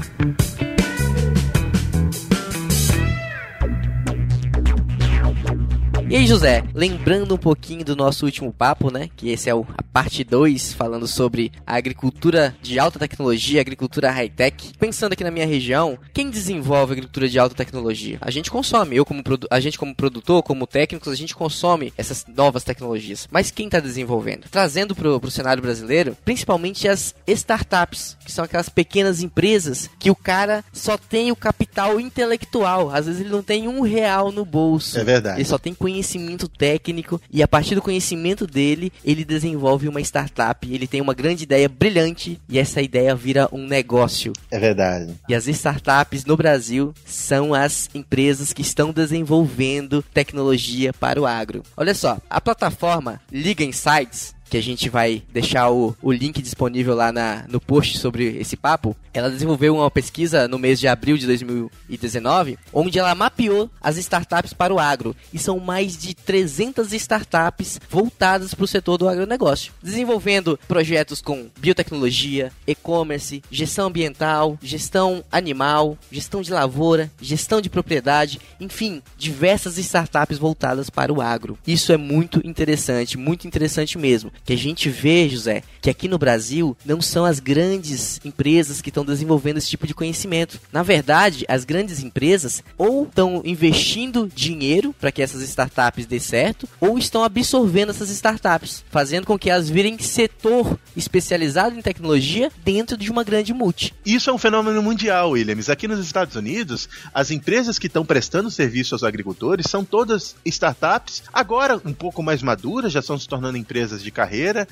E 6.11 6.17
aí, 6.17 6.27
José, 6.27 6.65
lembrando 6.75 7.37
um 7.37 7.39
pouquinho 7.39 7.85
do 7.85 7.95
nosso 7.95 8.27
último 8.27 8.53
papo, 8.53 8.91
né? 8.91 9.09
Que 9.17 9.31
esse 9.31 9.49
é 9.49 9.55
o, 9.55 9.65
a 9.79 9.83
parte 9.85 10.25
2, 10.25 10.73
falando 10.73 11.07
sobre 11.07 11.53
a 11.65 11.77
agricultura 11.77 12.53
de 12.61 12.81
alta 12.81 12.99
tecnologia, 12.99 13.61
agricultura 13.61 14.11
high-tech. 14.11 14.73
Pensando 14.77 15.13
aqui 15.13 15.23
na 15.23 15.31
minha 15.31 15.47
região, 15.47 15.97
quem 16.13 16.29
desenvolve 16.29 16.95
agricultura 16.95 17.29
de 17.29 17.39
alta 17.39 17.55
tecnologia? 17.55 18.19
A 18.21 18.29
gente 18.29 18.51
consome, 18.51 18.97
eu 18.97 19.05
como 19.05 19.23
a 19.49 19.61
gente 19.61 19.79
como 19.79 19.95
produtor, 19.95 20.43
como 20.43 20.67
técnicos, 20.67 21.13
a 21.13 21.15
gente 21.15 21.33
consome 21.33 21.93
essas 21.97 22.27
novas 22.27 22.65
tecnologias. 22.65 23.29
Mas 23.31 23.53
quem 23.53 23.67
está 23.67 23.79
desenvolvendo? 23.79 24.49
Trazendo 24.51 24.97
para 24.97 25.09
o 25.09 25.31
cenário 25.31 25.63
brasileiro, 25.63 26.17
principalmente 26.25 26.89
as 26.89 27.15
startups, 27.25 28.17
que 28.25 28.33
são 28.33 28.45
aquelas 28.45 28.69
pequenas 28.69 29.23
empresas 29.23 29.89
que 29.97 30.11
o 30.11 30.17
cara 30.17 30.65
só 30.73 30.99
tem 30.99 31.31
o 31.31 31.37
capital 31.37 32.01
intelectual. 32.01 32.91
Às 32.91 33.07
vezes 33.07 33.21
ele 33.21 33.31
não 33.31 33.45
tem 33.45 33.69
um 33.69 33.83
real 33.83 34.33
no 34.33 34.45
bolso. 34.45 34.99
É 34.99 35.05
verdade. 35.05 35.37
Ele 35.37 35.45
só 35.49 35.57
tem 35.57 35.73
conhecimento 35.73 36.00
conhecimento 36.01 36.49
técnico 36.49 37.21
e 37.31 37.43
a 37.43 37.49
partir 37.49 37.75
do 37.75 37.83
conhecimento 37.83 38.47
dele, 38.47 38.91
ele 39.05 39.25
desenvolve 39.25 39.87
uma 39.87 40.01
startup, 40.01 40.67
ele 40.73 40.87
tem 40.87 41.01
uma 41.01 41.13
grande 41.13 41.45
ideia 41.45 41.69
brilhante 41.69 42.41
e 42.49 42.59
essa 42.59 42.81
ideia 42.81 43.15
vira 43.15 43.49
um 43.53 43.67
negócio. 43.67 44.33
É 44.51 44.59
verdade. 44.59 45.15
E 45.29 45.35
as 45.35 45.47
startups 45.47 46.25
no 46.25 46.37
Brasil 46.37 46.95
são 47.05 47.53
as 47.53 47.91
empresas 47.95 48.53
que 48.53 48.63
estão 48.63 48.93
desenvolvendo 48.93 50.03
tecnologia 50.15 50.93
para 50.93 51.21
o 51.21 51.27
agro. 51.27 51.63
Olha 51.77 51.95
só, 51.95 52.19
a 52.29 52.41
plataforma 52.41 53.21
Liga 53.31 53.63
Insights 53.63 54.35
que 54.51 54.57
a 54.57 54.63
gente 54.63 54.89
vai 54.89 55.23
deixar 55.33 55.71
o, 55.71 55.97
o 56.03 56.11
link 56.11 56.43
disponível 56.43 56.95
lá 56.95 57.13
na, 57.13 57.45
no 57.49 57.61
post 57.61 57.99
sobre 57.99 58.37
esse 58.39 58.57
papo, 58.57 58.97
ela 59.15 59.31
desenvolveu 59.31 59.77
uma 59.77 59.91
pesquisa 59.91 60.49
no 60.49 60.59
mês 60.59 60.81
de 60.81 60.89
abril 60.89 61.17
de 61.17 61.27
2019, 61.27 62.59
onde 62.73 62.99
ela 62.99 63.15
mapeou 63.15 63.71
as 63.81 63.97
startups 63.97 64.53
para 64.53 64.75
o 64.75 64.79
agro. 64.79 65.15
E 65.33 65.39
são 65.39 65.59
mais 65.61 65.97
de 65.97 66.15
300 66.15 66.93
startups 66.93 67.81
voltadas 67.89 68.53
para 68.53 68.65
o 68.65 68.69
setor 68.69 68.99
do 68.99 69.09
agronegócio, 69.09 69.73
desenvolvendo 69.83 70.59
projetos 70.67 71.23
com 71.23 71.49
biotecnologia, 71.59 72.53
e-commerce, 72.67 73.43
gestão 73.51 73.87
ambiental, 73.87 74.59
gestão 74.63 75.25
animal, 75.31 75.97
gestão 76.11 76.43
de 76.43 76.53
lavoura, 76.53 77.11
gestão 77.21 77.61
de 77.61 77.71
propriedade, 77.71 78.41
enfim, 78.59 79.03
diversas 79.17 79.79
startups 79.79 80.39
voltadas 80.39 80.91
para 80.91 81.13
o 81.13 81.21
agro. 81.21 81.57
Isso 81.67 81.93
é 81.93 81.97
muito 81.97 82.45
interessante, 82.45 83.17
muito 83.17 83.47
interessante 83.47 83.97
mesmo. 83.97 84.33
Que 84.45 84.53
a 84.53 84.57
gente 84.57 84.89
vê, 84.89 85.29
José, 85.29 85.63
que 85.81 85.91
aqui 85.91 86.09
no 86.09 86.19
Brasil 86.19 86.77
não 86.85 87.01
são 87.01 87.25
as 87.25 87.41
grandes 87.41 88.21
empresas 88.25 88.81
que 88.83 88.91
estão 88.91 89.05
desenvolvendo 89.05 89.57
esse 89.57 89.71
tipo 89.71 89.87
de 89.87 89.95
conhecimento. 89.95 90.61
Na 90.73 90.83
verdade, 90.83 91.45
as 91.49 91.65
grandes 91.65 92.03
empresas 92.03 92.63
ou 92.77 93.05
estão 93.05 93.43
investindo 93.45 94.31
dinheiro 94.35 94.95
para 94.99 95.13
que 95.13 95.23
essas 95.23 95.43
startups 95.43 96.07
dê 96.07 96.21
certo, 96.21 96.69
ou 96.81 96.99
estão 96.99 97.23
absorvendo 97.23 97.91
essas 97.91 98.11
startups, 98.11 98.85
fazendo 98.91 99.27
com 99.27 99.39
que 99.39 99.51
elas 99.51 99.71
virem 99.71 99.99
setor 99.99 100.79
especializado 100.97 101.77
em 101.77 101.83
tecnologia 101.83 102.51
dentro 102.65 102.97
de 102.97 103.11
uma 103.11 103.25
grande 103.25 103.53
multi. 103.53 103.95
Isso 104.05 104.31
é 104.31 104.33
um 104.33 104.39
fenômeno 104.39 104.83
mundial, 104.83 105.31
Williams. 105.31 105.71
Aqui 105.71 105.87
nos 105.87 106.05
Estados 106.05 106.37
Unidos, 106.37 106.89
as 107.15 107.31
empresas 107.31 107.79
que 107.79 107.87
estão 107.87 108.05
prestando 108.05 108.51
serviço 108.51 108.95
aos 108.95 109.05
agricultores 109.05 109.67
são 109.69 109.85
todas 109.85 110.35
startups, 110.45 111.23
agora 111.33 111.81
um 111.85 111.93
pouco 111.93 112.23
mais 112.23 112.43
maduras, 112.43 112.93
já 112.93 113.01
estão 113.01 113.19
se 113.19 113.29
tornando 113.29 113.57
empresas 113.57 114.03
de 114.03 114.11
carreira, 114.11 114.30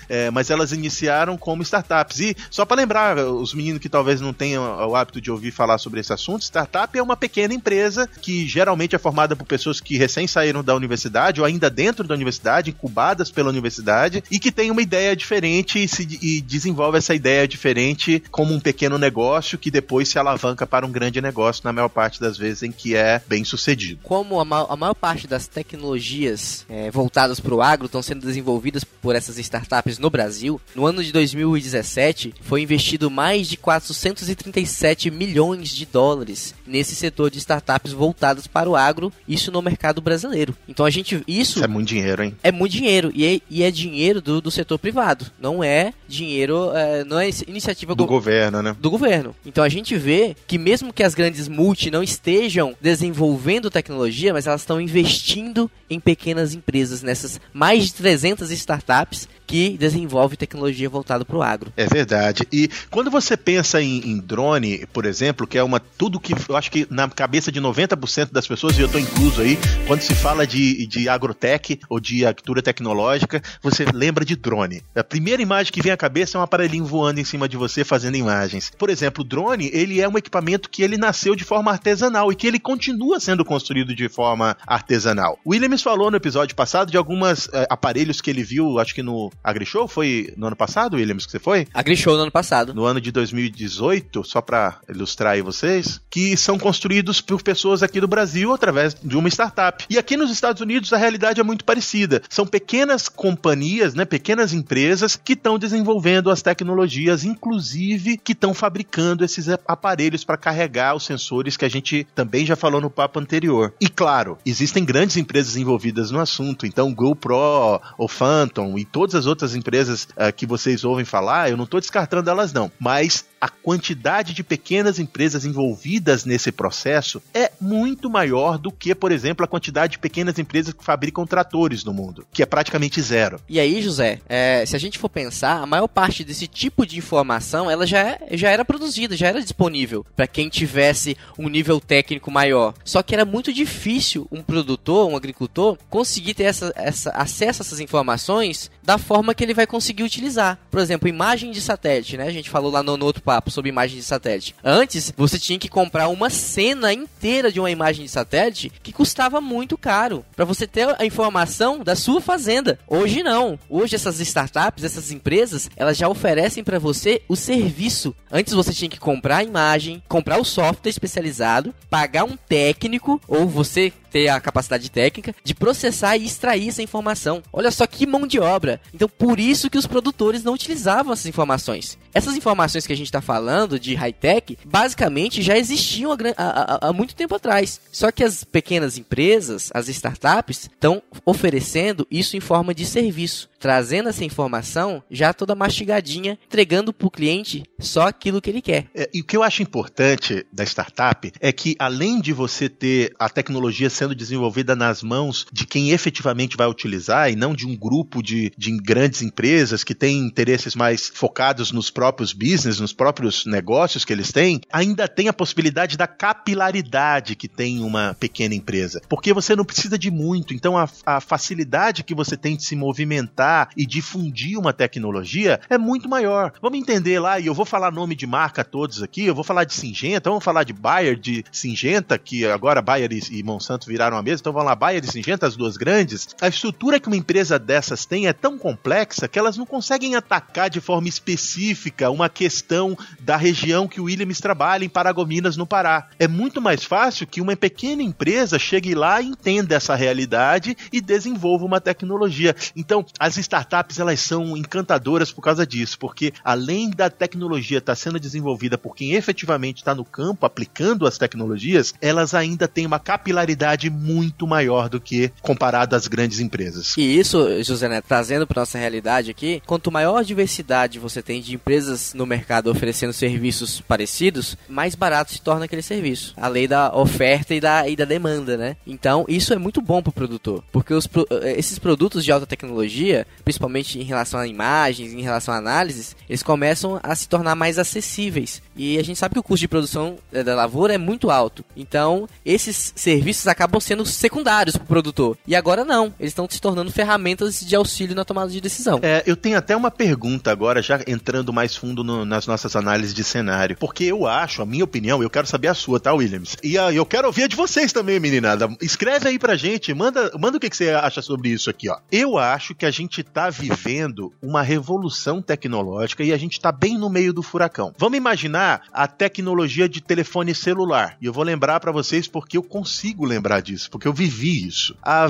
é, 0.09 0.31
mas 0.31 0.51
elas 0.51 0.73
iniciaram 0.73 1.37
como 1.37 1.63
startups. 1.63 2.21
E 2.21 2.37
só 2.51 2.65
para 2.65 2.77
lembrar, 2.79 3.19
os 3.19 3.55
meninos 3.55 3.81
que 3.81 3.89
talvez 3.89 4.21
não 4.21 4.33
tenham 4.33 4.63
o 4.89 4.97
hábito 4.97 5.21
de 5.21 5.31
ouvir 5.31 5.51
falar 5.51 5.79
sobre 5.79 6.01
esse 6.01 6.13
assunto, 6.13 6.43
startup 6.43 6.97
é 6.97 7.03
uma 7.03 7.17
pequena 7.17 7.55
empresa 7.55 8.09
que 8.21 8.47
geralmente 8.47 8.95
é 8.95 8.99
formada 8.99 9.35
por 9.35 9.45
pessoas 9.45 9.81
que 9.81 9.97
recém 9.97 10.27
saíram 10.27 10.63
da 10.63 10.75
universidade 10.75 11.41
ou 11.41 11.47
ainda 11.47 11.71
dentro 11.71 12.07
da 12.07 12.15
universidade, 12.15 12.71
incubadas 12.71 13.31
pela 13.31 13.49
universidade 13.49 14.23
e 14.31 14.39
que 14.39 14.53
tem 14.53 14.71
uma 14.71 14.83
ideia 14.83 15.15
diferente 15.15 15.83
e, 15.83 15.89
se, 15.89 16.07
e 16.23 16.41
desenvolve 16.41 16.99
essa 16.99 17.15
ideia 17.15 17.47
diferente 17.47 18.23
como 18.31 18.55
um 18.55 18.61
pequeno 18.61 18.99
negócio 18.99 19.59
que 19.59 19.71
depois 19.71 20.09
se 20.09 20.19
alavanca 20.19 20.67
para 20.67 20.87
um 20.87 20.91
grande 20.91 21.21
negócio 21.21 21.63
na 21.65 21.73
maior 21.73 21.89
parte 21.89 22.21
das 22.21 22.37
vezes 22.37 22.63
em 22.63 22.73
que 22.73 22.95
é 22.95 23.21
bem 23.27 23.45
sucedido. 23.45 24.01
Como 24.03 24.41
a, 24.41 24.45
ma 24.45 24.67
a 24.69 24.77
maior 24.77 24.95
parte 24.95 25.27
das 25.27 25.47
tecnologias 25.47 26.67
é, 26.69 26.91
voltadas 26.91 27.41
para 27.41 27.55
o 27.55 27.63
agro 27.63 27.87
estão 27.87 28.03
sendo 28.03 28.27
desenvolvidas 28.27 28.85
por 28.85 29.15
essas 29.15 29.39
startups 29.49 29.99
no 29.99 30.11
Brasil, 30.11 30.61
no 30.75 30.87
ano 30.87 31.03
de 31.03 31.13
2017 31.13 32.35
foi 32.41 32.63
investido 32.63 33.11
mais 33.11 33.49
de 33.49 33.57
437 33.57 35.11
milhões 35.11 35.71
de 35.71 35.87
dólares 35.87 36.55
nesse 36.67 36.95
setor 36.95 37.31
de 37.31 37.39
startups 37.39 37.93
voltadas 37.93 38.47
para 38.47 38.69
o 38.69 38.77
agro, 38.77 39.13
isso 39.27 39.51
no 39.51 39.63
mercado 39.63 40.01
brasileiro. 40.01 40.55
Então 40.69 40.85
a 40.85 40.91
gente. 40.91 41.17
Isso, 41.27 41.59
isso 41.59 41.65
é 41.65 41.67
muito 41.67 41.89
dinheiro, 41.89 42.23
hein? 42.23 42.37
É 42.43 42.53
muito 42.53 42.73
dinheiro. 42.73 43.11
E 43.15 43.25
é, 43.27 43.41
e 43.49 43.63
é 43.63 43.71
dinheiro 43.71 44.21
do, 44.21 44.41
do 44.41 44.51
setor 44.51 44.79
privado. 44.79 45.27
Não 45.41 45.65
é 45.65 45.93
dinheiro. 46.07 46.71
É, 46.75 47.05
não 47.05 47.19
é 47.19 47.31
iniciativa 47.47 47.95
do 47.95 48.05
go 48.05 48.15
governo, 48.15 48.63
né? 48.63 48.77
Do 48.79 48.91
governo. 48.91 49.35
Então 49.45 49.65
a 49.65 49.69
gente 49.69 49.97
vê 49.97 50.37
que 50.47 50.59
mesmo 50.59 50.93
que 50.93 51.03
as 51.03 51.15
grandes 51.15 51.49
multi 51.49 51.91
não 51.91 52.03
estejam 52.03 52.77
desenvolvendo 52.81 53.71
tecnologia, 53.71 54.33
mas 54.33 54.47
elas 54.47 54.61
estão 54.61 54.81
investindo 54.81 55.71
em 55.89 55.99
pequenas 55.99 56.55
empresas, 56.55 57.03
nessas 57.03 57.41
mais 57.53 57.87
de 57.87 57.95
300 57.95 58.51
startups 58.51 59.29
que 59.49 59.79
desenvolve 59.79 60.37
tecnologia 60.37 60.91
voltada 60.91 61.25
para 61.25 61.37
o 61.37 61.43
agro. 61.43 61.73
É 61.75 61.87
verdade. 61.87 62.47
E 62.53 62.69
quando 62.91 63.11
você 63.11 63.35
pensa 63.35 63.81
em, 63.81 64.11
em, 64.11 64.19
drone, 64.19 64.87
por 64.93 65.07
exemplo, 65.07 65.47
que 65.47 65.57
é 65.57 65.63
uma 65.63 65.81
tudo 65.81 66.21
que 66.21 66.35
eu 66.49 66.55
acho 66.55 66.71
que 66.71 66.87
na 66.91 67.09
cabeça 67.09 67.51
de 67.51 67.59
90% 67.59 68.31
das 68.31 68.47
pessoas, 68.47 68.77
e 68.77 68.83
eu 68.83 68.87
estou 68.87 69.01
incluso 69.01 69.41
aí, 69.41 69.59
quando 69.87 70.03
se 70.03 70.15
fala 70.15 70.47
de, 70.47 70.87
de 70.87 71.09
agrotech 71.09 71.81
ou 71.89 71.99
de 71.99 72.27
agricultura 72.27 72.61
tecnológica, 72.61 73.43
você 73.63 73.87
lembra 73.87 74.23
de 74.23 74.37
drone. 74.37 74.83
A 74.95 75.03
primeira 75.03 75.41
imagem 75.41 75.73
que 75.73 75.81
vem 75.81 75.93
à 75.93 75.97
cabeça 75.97 76.37
é 76.37 76.41
um 76.41 76.45
aparelhinho 76.45 76.85
voando 76.85 77.19
em 77.19 77.25
cima 77.25 77.49
de 77.49 77.57
você 77.57 77.85
fazendo 77.85 78.19
imagens. 78.19 78.71
Por 78.77 78.91
exemplo, 78.91 79.25
o 79.25 79.27
drone, 79.27 79.71
ele 79.73 79.99
é 79.99 80.09
um 80.09 80.19
equipamento 80.19 80.69
que 80.69 80.83
ele 80.83 80.99
nasceu 80.99 81.35
de 81.35 81.45
forma 81.45 81.71
artesanal 81.71 82.31
e 82.31 82.37
que 82.37 82.47
ele 82.47 82.59
continua 82.59 83.19
sendo 83.19 83.47
construído 83.47 83.95
de 83.95 84.11
forma 84.11 84.55
artesanal. 84.67 85.39
O 85.43 85.51
Williams 85.53 85.81
falou 85.83 86.11
no 86.11 86.19
episódio 86.19 86.55
passado 86.55 86.91
de 86.91 86.99
alguns 86.99 87.49
eh, 87.51 87.67
aparelhos 87.71 88.21
que 88.21 88.29
ele 88.29 88.43
viu, 88.43 88.79
acho 88.79 88.95
que 88.95 89.03
no 89.03 89.31
AgriShow 89.43 89.89
foi 89.89 90.33
no 90.37 90.47
ano 90.47 90.57
passado, 90.57 90.97
Williams, 90.97 91.27
que 91.27 91.33
você 91.33 91.39
foi? 91.39 91.67
AgriShow 91.73 92.17
no 92.17 92.23
ano 92.23 92.31
passado. 92.31 92.75
No 92.75 92.85
ano 92.85 93.01
de 93.01 93.11
2018, 93.13 94.25
só 94.25 94.41
para 94.41 94.79
ilustrar 94.89 95.35
aí 95.35 95.43
vocês, 95.43 96.01
que 96.11 96.37
são 96.37 96.59
construídos 96.59 97.21
por 97.21 97.43
pessoas 97.43 97.83
aqui 97.83 98.01
do 98.01 98.09
Brasil 98.09 98.53
através 98.53 98.95
de 98.95 99.17
uma 99.17 99.29
startup. 99.29 99.85
E 99.89 99.99
aqui 99.99 100.17
nos 100.17 100.31
Estados 100.31 100.61
Unidos 100.61 100.93
a 100.93 100.97
realidade 100.97 101.41
é 101.41 101.45
muito 101.45 101.65
parecida. 101.65 102.23
São 102.29 102.47
pequenas 102.47 103.09
companhias, 103.09 103.95
né, 103.95 104.05
pequenas 104.05 104.53
empresas 104.53 105.17
que 105.17 105.35
estão 105.35 105.59
desenvolvendo 105.59 106.31
as 106.31 106.43
tecnologias, 106.43 107.25
inclusive 107.25 108.17
que 108.17 108.33
estão 108.33 108.53
fabricando 108.53 109.25
esses 109.25 109.49
aparelhos 109.67 110.25
para 110.25 110.37
carregar 110.37 110.95
os 110.95 111.05
sensores 111.05 111.57
que 111.57 111.65
a 111.65 111.69
gente 111.69 112.07
também 112.15 112.45
já 112.45 112.57
falou 112.57 112.81
no 112.81 112.91
papo 112.91 113.21
anterior. 113.21 113.73
E 113.81 113.89
claro, 113.89 114.39
existem 114.45 114.85
grandes 114.85 115.17
empresas 115.17 115.57
envolvidas 115.57 116.11
no 116.11 116.21
assunto, 116.21 116.67
então 116.67 116.93
GoPro, 116.93 117.81
o 117.97 118.09
Phantom 118.09 118.79
e 118.79 118.85
todas 118.85 119.15
as 119.15 119.27
outras 119.29 119.55
empresas 119.55 120.09
uh, 120.17 120.33
que 120.35 120.47
vocês 120.47 120.85
ouvem 120.85 121.05
falar, 121.05 121.49
eu 121.51 121.57
não 121.57 121.65
estou 121.65 121.79
descartando 121.79 122.29
elas 122.29 122.53
não, 122.53 122.73
mas 122.81 123.25
a 123.41 123.49
quantidade 123.49 124.35
de 124.35 124.43
pequenas 124.43 124.99
empresas 124.99 125.45
envolvidas 125.45 126.25
nesse 126.25 126.51
processo 126.51 127.23
é 127.33 127.53
muito 127.61 128.11
maior 128.11 128.59
do 128.59 128.73
que, 128.73 128.95
por 128.95 129.13
exemplo, 129.13 129.45
a 129.45 129.49
quantidade 129.49 129.93
de 129.93 129.99
pequenas 129.99 130.39
empresas 130.39 130.75
que 130.75 130.85
fabricam 130.85 131.27
tratores 131.27 131.85
no 131.85 131.93
mundo, 131.93 132.27
que 132.33 132.43
é 132.43 132.47
praticamente 132.47 133.01
zero. 133.01 133.41
E 133.49 133.61
aí, 133.61 133.81
José, 133.81 134.21
é, 134.29 134.65
se 134.67 134.75
a 134.75 134.79
gente 134.79 134.99
for 134.99 135.09
pensar, 135.09 135.63
a 135.63 135.67
maior 135.67 135.87
parte 135.87 136.25
desse 136.25 136.47
tipo 136.47 136.85
de 136.85 136.99
informação 136.99 137.71
ela 137.71 137.87
já, 137.87 138.01
é, 138.01 138.29
já 138.33 138.51
era 138.51 138.65
produzida, 138.65 139.17
já 139.17 139.29
era 139.29 139.41
disponível 139.41 140.05
para 140.17 140.27
quem 140.27 140.49
tivesse 140.49 141.17
um 141.39 141.49
nível 141.49 141.81
técnico 141.81 142.31
maior. 142.31 142.75
Só 142.85 143.03
que 143.03 143.15
era 143.15 143.25
muito 143.25 143.53
difícil 143.53 144.27
um 144.31 144.43
produtor, 144.43 145.09
um 145.09 145.17
agricultor, 145.17 145.79
conseguir 145.89 146.35
ter 146.35 146.45
essa, 146.45 146.73
essa, 146.75 147.11
acesso 147.11 147.63
a 147.63 147.65
essas 147.65 147.81
informações 147.81 148.71
da 148.89 148.97
forma 148.97 149.35
que 149.35 149.45
ele 149.45 149.53
vai 149.53 149.67
conseguir 149.67 150.03
utilizar. 150.03 150.59
Por 150.71 150.81
exemplo, 150.81 151.11
imagem 151.11 151.51
de 151.51 151.61
satélite, 151.61 152.17
né? 152.17 152.25
A 152.25 152.33
gente 152.33 152.49
falou 152.49 152.73
lá 152.73 152.83
no, 152.83 152.97
no 152.97 153.05
outro 153.05 153.23
papo 153.23 153.51
sobre 153.51 153.69
imagem 153.69 153.99
de 153.99 154.03
satélite. 154.03 154.55
Antes, 154.65 155.13
você 155.15 155.39
tinha 155.39 155.59
que 155.59 155.69
comprar 155.69 156.09
uma 156.09 156.31
cena 156.31 156.91
inteira 156.91 157.53
de 157.53 157.61
uma 157.61 157.71
imagem 157.71 158.07
de 158.07 158.11
satélite 158.11 158.73
que 158.83 158.91
custava 158.91 159.43
muito 159.43 159.77
caro 159.77 160.25
para 160.35 160.47
você 160.47 160.67
ter 160.67 160.89
a 160.99 161.05
informação 161.05 161.81
da 161.85 161.95
sua 161.95 162.19
fazenda. 162.19 162.79
Hoje 162.89 163.23
não. 163.23 163.59
Hoje 163.69 163.95
essas 163.95 164.21
startups, 164.21 164.83
essas 164.83 165.13
empresas, 165.13 165.69
elas 165.77 165.99
já 165.99 166.09
oferecem 166.09 166.65
para 166.65 166.79
você 166.79 167.21
o 167.29 167.37
serviço. 167.37 168.17
Antes 168.33 168.55
você 168.55 168.73
tinha 168.73 168.89
que 168.89 168.99
comprar 168.99 169.39
a 169.39 169.45
imagem, 169.45 170.03
comprar 170.09 170.41
o 170.41 170.45
software 170.45 170.89
especializado, 170.89 171.75
pagar 171.91 172.25
um 172.25 172.39
técnico 172.39 173.21
ou 173.29 173.47
você 173.47 173.93
ter 174.11 174.29
a 174.29 174.41
capacidade 174.41 174.91
técnica 174.91 175.35
de 175.43 175.55
processar 175.55 176.17
e 176.17 176.25
extrair 176.25 176.69
essa 176.69 176.83
informação. 176.83 177.43
Olha 177.53 177.71
só 177.71 177.87
que 177.87 178.07
mão 178.07 178.27
de 178.27 178.39
obra. 178.39 178.81
Então, 178.93 179.09
por 179.09 179.39
isso 179.39 179.71
que 179.71 179.79
os 179.79 179.87
produtores 179.87 180.43
não 180.43 180.55
utilizavam 180.55 181.13
essas 181.13 181.27
informações. 181.27 181.99
Essas 182.13 182.37
informações 182.37 182.87
que 182.87 182.93
a 182.93 182.97
gente 182.97 183.07
está 183.07 183.21
falando 183.21 183.79
de 183.79 183.95
high-tech, 183.95 184.59
basicamente 184.65 185.43
já 185.43 185.57
existiam 185.57 186.17
há, 186.37 186.93
muito 186.93 187.15
tempo 187.15 187.35
atrás. 187.35 187.81
Só 187.93 188.11
que 188.11 188.25
as 188.25 188.45
pequenas 188.45 188.99
empresas, 188.99 189.71
as 189.75 189.89
startups, 189.89 190.63
estão 190.65 191.03
oferecendo 191.25 192.07
isso 192.11 192.37
em 192.37 192.41
forma 192.41 192.75
de 192.75 192.85
serviço, 192.85 193.49
trazendo 193.59 194.09
essa 194.09 194.25
informação 194.25 195.03
já 195.11 195.33
toda 195.33 195.55
mastigadinha, 195.55 196.39
entregando 196.47 196.93
para 196.93 197.07
o 197.07 197.11
cliente 197.11 197.65
só 197.79 198.09
aquilo 198.09 198.41
que 198.41 198.51
ele 198.51 198.63
quer. 198.63 198.87
É, 198.95 199.09
e 199.13 199.21
o 199.21 199.25
que 199.25 199.37
eu 199.37 199.43
acho 199.43 199.63
importante 199.63 200.47
da 200.53 200.65
startup 200.65 201.31
é 201.41 201.53
que, 201.53 201.77
além 201.79 202.21
de 202.21 202.33
você 202.33 202.69
ter 202.69 203.15
a 203.19 203.29
tecnologia 203.29 203.91
sendo 203.99 204.15
desenvolvida 204.15 204.77
nas 204.77 205.03
mãos 205.03 205.45
de 205.53 205.67
quem 205.67 205.91
efetivamente 205.91 206.57
vai 206.57 206.69
utilizar 206.69 207.31
e 207.31 207.37
não 207.37 207.53
de 207.53 207.67
um 207.67 207.77
grupo 207.77 208.23
de, 208.23 208.53
de 208.57 208.71
grandes 208.79 209.23
empresas 209.23 209.83
que 209.83 209.95
têm 209.95 210.19
interesses 210.19 210.77
mais 210.77 211.09
focados 211.13 211.73
nos 211.73 211.91
próprios 211.91 212.33
business, 212.33 212.79
nos 212.79 212.93
próprios 212.93 213.45
negócios 213.45 214.05
que 214.05 214.13
eles 214.13 214.31
têm, 214.31 214.61
ainda 214.73 215.09
tem 215.09 215.27
a 215.29 215.33
possibilidade 215.33 215.97
da 215.97 216.07
capilaridade 216.07 217.35
que 217.35 217.49
tem 217.49 217.83
uma 217.83 218.15
pequena 218.15 218.55
empresa. 218.55 219.03
Porque 219.09 219.33
você 219.33 219.57
não 219.57 219.65
precisa 219.65 219.99
de 219.99 220.11
muito, 220.11 220.55
então 220.55 220.79
a, 220.79 220.89
a 221.05 221.21
facilidade 221.21 222.05
que 222.05 222.15
você 222.15 222.37
tem 222.37 222.57
de 222.57 222.63
se 222.63 222.77
movimentar 222.77 223.71
e 223.77 223.85
difundir 223.85 224.59
uma 224.59 224.73
tecnologia 224.73 225.61
é 225.69 225.77
muito 225.77 226.09
maior. 226.09 226.53
Vamos 226.63 226.79
entender 226.79 227.19
lá, 227.19 227.41
e 227.41 227.47
eu 227.47 227.55
vou 227.55 227.65
falar 227.65 227.91
nome 227.91 228.15
de 228.15 228.27
marca 228.27 228.65
todos 228.65 229.03
aqui, 229.03 229.25
eu 229.25 229.35
vou 229.35 229.45
falar 229.45 229.65
de 229.65 229.75
Singenta, 229.75 230.31
vamos 230.31 230.45
falar 230.45 230.63
de 230.63 230.73
Bayer, 230.73 231.19
de 231.19 231.45
Singenta, 231.51 232.17
que 232.17 232.47
agora 232.47 232.81
Bayer 232.81 233.13
e, 233.13 233.39
e 233.39 233.43
Monsanto 233.43 233.88
viraram 233.89 234.17
a 234.17 234.23
mesa, 234.23 234.41
então 234.41 234.53
vamos 234.53 234.69
lá, 234.69 234.75
Bayer 234.75 235.05
e 235.05 235.11
Singenta, 235.11 235.47
as 235.47 235.57
duas 235.57 235.77
grandes. 235.77 236.29
A 236.41 236.49
estrutura 236.49 237.01
que 237.01 237.09
uma 237.09 237.17
empresa 237.17 237.59
dessas 237.59 238.05
tem 238.05 238.29
é 238.29 238.33
tão 238.33 238.59
complexa 238.59 239.27
que 239.27 239.39
elas 239.39 239.57
não 239.57 239.67
conseguem 239.67 240.15
atacar 240.15 240.71
de 240.71 240.81
forma 240.81 241.09
específica 241.09 241.39
específica, 241.39 242.11
uma 242.11 242.29
questão 242.29 242.97
da 243.21 243.37
região 243.37 243.87
que 243.87 244.01
o 244.01 244.05
Williams 244.05 244.41
trabalha, 244.41 244.85
em 244.85 244.89
Paragominas, 244.89 245.57
no 245.57 245.67
Pará. 245.67 246.09
É 246.19 246.27
muito 246.27 246.61
mais 246.61 246.85
fácil 246.85 247.27
que 247.27 247.41
uma 247.41 247.57
pequena 247.57 248.03
empresa 248.03 248.59
chegue 248.59 248.95
lá, 248.95 249.23
entenda 249.23 249.75
essa 249.75 249.95
realidade 249.95 250.77
e 250.93 251.01
desenvolva 251.01 251.65
uma 251.65 251.81
tecnologia. 251.81 252.55
Então, 252.75 253.05
as 253.19 253.37
startups 253.37 253.99
elas 253.99 254.21
são 254.21 254.57
encantadoras 254.57 255.31
por 255.33 255.43
causa 255.43 255.67
disso, 255.67 255.99
porque 255.99 256.33
além 256.45 256.91
da 256.91 257.09
tecnologia 257.09 257.79
estar 257.79 257.93
tá 257.93 257.97
sendo 257.97 258.19
desenvolvida 258.19 258.77
por 258.77 258.95
quem 258.95 259.13
efetivamente 259.13 259.79
está 259.79 259.95
no 259.95 260.05
campo 260.05 260.45
aplicando 260.45 261.07
as 261.07 261.19
tecnologias, 261.19 261.95
elas 262.01 262.35
ainda 262.35 262.67
têm 262.67 262.87
uma 262.87 262.99
capilaridade 262.99 263.78
muito 263.91 264.47
maior 264.47 264.89
do 264.89 265.01
que 265.01 265.31
comparado 265.41 265.95
às 265.95 266.07
grandes 266.09 266.41
empresas. 266.41 266.95
E 266.97 267.19
isso, 267.19 267.63
José 267.63 267.89
Neto, 267.89 268.07
trazendo 268.09 268.47
para 268.47 268.63
nossa 268.63 268.79
realidade 268.79 269.31
aqui, 269.31 269.63
quanto 269.67 269.93
maior 269.93 270.25
diversidade 270.25 270.99
você 270.99 271.23
tem 271.23 271.41
de 271.41 271.55
empresas 271.55 272.15
no 272.15 272.27
mercado 272.27 272.71
oferecendo 272.71 273.13
serviços 273.13 273.81
parecidos, 273.81 274.57
mais 274.69 274.95
barato 274.95 275.33
se 275.33 275.41
torna 275.41 275.67
aquele 275.67 275.83
serviço. 275.83 276.35
A 276.37 276.49
lei 276.49 276.67
da 276.67 276.95
oferta 276.95 277.55
e 277.55 277.61
da, 277.61 277.89
e 277.89 277.95
da 277.95 278.05
demanda, 278.05 278.57
né? 278.57 278.77
Então, 278.87 279.25
isso 279.29 279.53
é 279.53 279.59
muito 279.59 279.81
bom 279.81 280.03
para 280.03 280.11
o 280.11 280.13
produtor, 280.13 280.65
porque 280.73 280.95
os, 280.95 281.09
esses 281.57 281.79
produtos 281.79 282.25
de 282.25 282.33
alta 282.33 282.47
tecnologia, 282.47 283.27
principalmente 283.45 283.99
em 283.99 284.05
relação 284.05 284.41
a 284.41 284.47
imagens, 284.47 285.13
em 285.13 285.23
relação 285.23 285.55
a 285.55 285.59
análises, 285.59 286.17
eles 286.29 286.43
começam 286.43 286.99
a 287.03 287.15
se 287.15 287.29
tornar 287.29 287.55
mais 287.55 287.79
acessíveis. 287.79 288.63
E 288.79 288.97
a 288.97 289.03
gente 289.03 289.19
sabe 289.19 289.35
que 289.35 289.41
o 289.41 289.43
custo 289.43 289.63
de 289.63 289.69
produção 289.69 290.17
eh, 290.33 290.45
da 290.45 290.55
lavoura 290.55 290.95
é 290.95 290.99
muito 290.99 291.31
alto. 291.31 291.65
Então, 291.77 292.29
esses 292.45 292.93
serviços 292.95 293.49
acabam 293.49 293.81
sendo 293.81 294.07
secundários 294.07 294.77
para 294.77 294.85
o 294.85 294.87
produtor. 294.87 295.37
E 295.45 295.57
agora 295.57 295.85
não, 295.85 296.15
eles 296.19 296.31
estão 296.31 296.47
se 296.49 296.61
tornando 296.61 296.93
ferramentas 296.93 297.61
de 297.61 297.75
auxílio 297.75 298.15
na 298.15 298.25
tomada 298.25 298.49
de 298.51 298.61
decisão. 298.61 299.01
É, 299.03 299.25
eu 299.27 299.37
tenho 299.37 299.59
até 299.59 299.77
uma 299.77 299.91
pergunta 299.91 300.53
agora, 300.53 300.81
já 300.81 301.01
entrando 301.09 301.53
mais 301.53 301.75
fundo 301.75 302.05
no, 302.05 302.25
nas 302.25 302.47
nossas 302.47 302.77
análises 302.77 303.13
de 303.13 303.25
cenário. 303.25 303.77
Porque 303.77 304.05
eu 304.05 304.29
acho, 304.29 304.63
a 304.63 304.67
minha 304.67 304.85
opinião, 304.85 305.23
eu 305.23 305.31
quero 305.31 305.47
saber 305.49 305.69
a 305.69 305.75
sua, 305.75 305.99
tá, 305.99 306.15
Williams? 306.15 306.57
E 306.63 306.79
uh, 306.79 306.93
eu 306.93 307.05
quero 307.05 307.27
ouvir 307.27 307.45
a 307.45 307.49
de 307.49 307.57
vocês 307.57 307.93
também, 307.93 308.21
meninada. 308.21 308.69
Escreve 308.81 309.29
aí 309.29 309.39
pra 309.41 309.57
gente, 309.57 309.93
manda, 309.93 310.31
manda 310.39 310.57
o 310.57 310.61
que, 310.61 310.71
que 310.71 310.77
você 310.77 310.91
acha 310.91 311.21
sobre 311.21 311.49
isso 311.49 311.69
aqui, 311.69 311.91
ó. 311.91 311.99
Eu 312.13 312.39
acho 312.39 312.77
que 312.77 312.87
a 312.87 312.91
gente 312.93 313.25
tá 313.25 313.51
vivendo 313.51 314.33
uma 314.41 314.63
revolução 314.63 315.43
tecnológica 315.43 316.23
e 316.23 316.33
a 316.33 316.37
gente 316.37 316.61
tá 316.61 316.71
bem 316.71 316.97
no 316.97 317.11
meio 317.11 317.33
do 317.33 317.43
furacão. 317.43 317.93
Vamos 317.99 318.17
imaginar 318.17 318.68
a 318.93 319.07
tecnologia 319.07 319.89
de 319.89 320.01
telefone 320.01 320.55
celular. 320.55 321.17
E 321.21 321.27
eu 321.27 321.33
vou 321.33 321.45
lembrar 321.45 321.81
para 321.81 321.93
vocês 321.93 322.27
porque 322.27 322.57
eu 322.57 322.63
consigo 322.63 323.25
lembrar 323.25 323.61
disso, 323.61 323.91
porque 323.91 324.07
eu 324.07 324.13
vivi 324.13 324.67
isso. 324.67 324.97
Há 325.03 325.29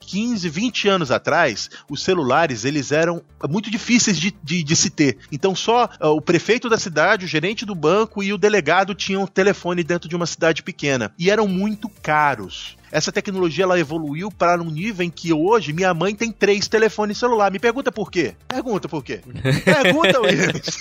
15, 0.00 0.48
20 0.48 0.88
anos 0.88 1.10
atrás, 1.10 1.70
os 1.88 2.02
celulares 2.02 2.64
eles 2.64 2.92
eram 2.92 3.22
muito 3.48 3.70
difíceis 3.70 4.18
de, 4.18 4.34
de, 4.42 4.62
de 4.62 4.76
se 4.76 4.90
ter. 4.90 5.18
Então 5.30 5.54
só 5.54 5.88
uh, 6.00 6.08
o 6.08 6.20
prefeito 6.20 6.68
da 6.68 6.78
cidade, 6.78 7.24
o 7.24 7.28
gerente 7.28 7.64
do 7.64 7.74
banco 7.74 8.22
e 8.22 8.32
o 8.32 8.38
delegado 8.38 8.94
tinham 8.94 9.26
telefone 9.26 9.82
dentro 9.82 10.08
de 10.08 10.16
uma 10.16 10.26
cidade 10.26 10.62
pequena. 10.62 11.12
E 11.18 11.30
eram 11.30 11.46
muito 11.46 11.88
caros 11.88 12.76
essa 12.92 13.10
tecnologia 13.10 13.64
ela 13.64 13.80
evoluiu 13.80 14.30
para 14.30 14.60
um 14.60 14.70
nível 14.70 15.04
em 15.04 15.10
que 15.10 15.32
hoje 15.32 15.72
minha 15.72 15.94
mãe 15.94 16.14
tem 16.14 16.30
três 16.30 16.68
telefones 16.68 17.16
celular. 17.16 17.50
Me 17.50 17.58
pergunta 17.58 17.90
por 17.90 18.10
quê? 18.10 18.34
Pergunta 18.46 18.86
por 18.86 19.02
quê? 19.02 19.20
Pergunta, 19.64 20.20
Williams. 20.20 20.78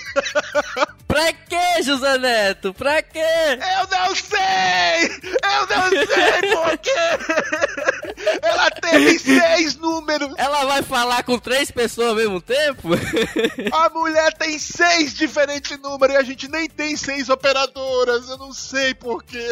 pra 1.07 1.31
quê, 1.31 1.81
José 1.81 2.17
Neto? 2.17 2.73
Pra 2.73 3.01
quê? 3.01 3.19
Eu 3.19 3.97
não 3.97 4.13
sei! 4.13 5.07
Eu 5.41 5.67
não 5.67 5.89
sei 5.89 6.55
por 6.55 6.77
quê! 6.79 7.90
Ela 8.41 8.69
teve 8.71 9.19
seis 9.19 9.75
números! 9.75 10.33
Ela 10.37 10.65
vai 10.65 10.81
falar 10.83 11.23
com 11.23 11.37
três 11.37 11.71
pessoas 11.71 12.09
ao 12.09 12.15
mesmo 12.15 12.41
tempo? 12.41 12.89
A 13.71 13.89
mulher 13.89 14.33
tem 14.33 14.57
seis 14.57 15.13
diferentes 15.13 15.77
números 15.79 16.15
e 16.15 16.17
a 16.17 16.23
gente 16.23 16.47
nem 16.49 16.67
tem 16.67 16.95
seis 16.95 17.29
operadoras. 17.29 18.29
Eu 18.29 18.37
não 18.37 18.53
sei 18.53 18.93
por 18.93 19.23
quê. 19.23 19.49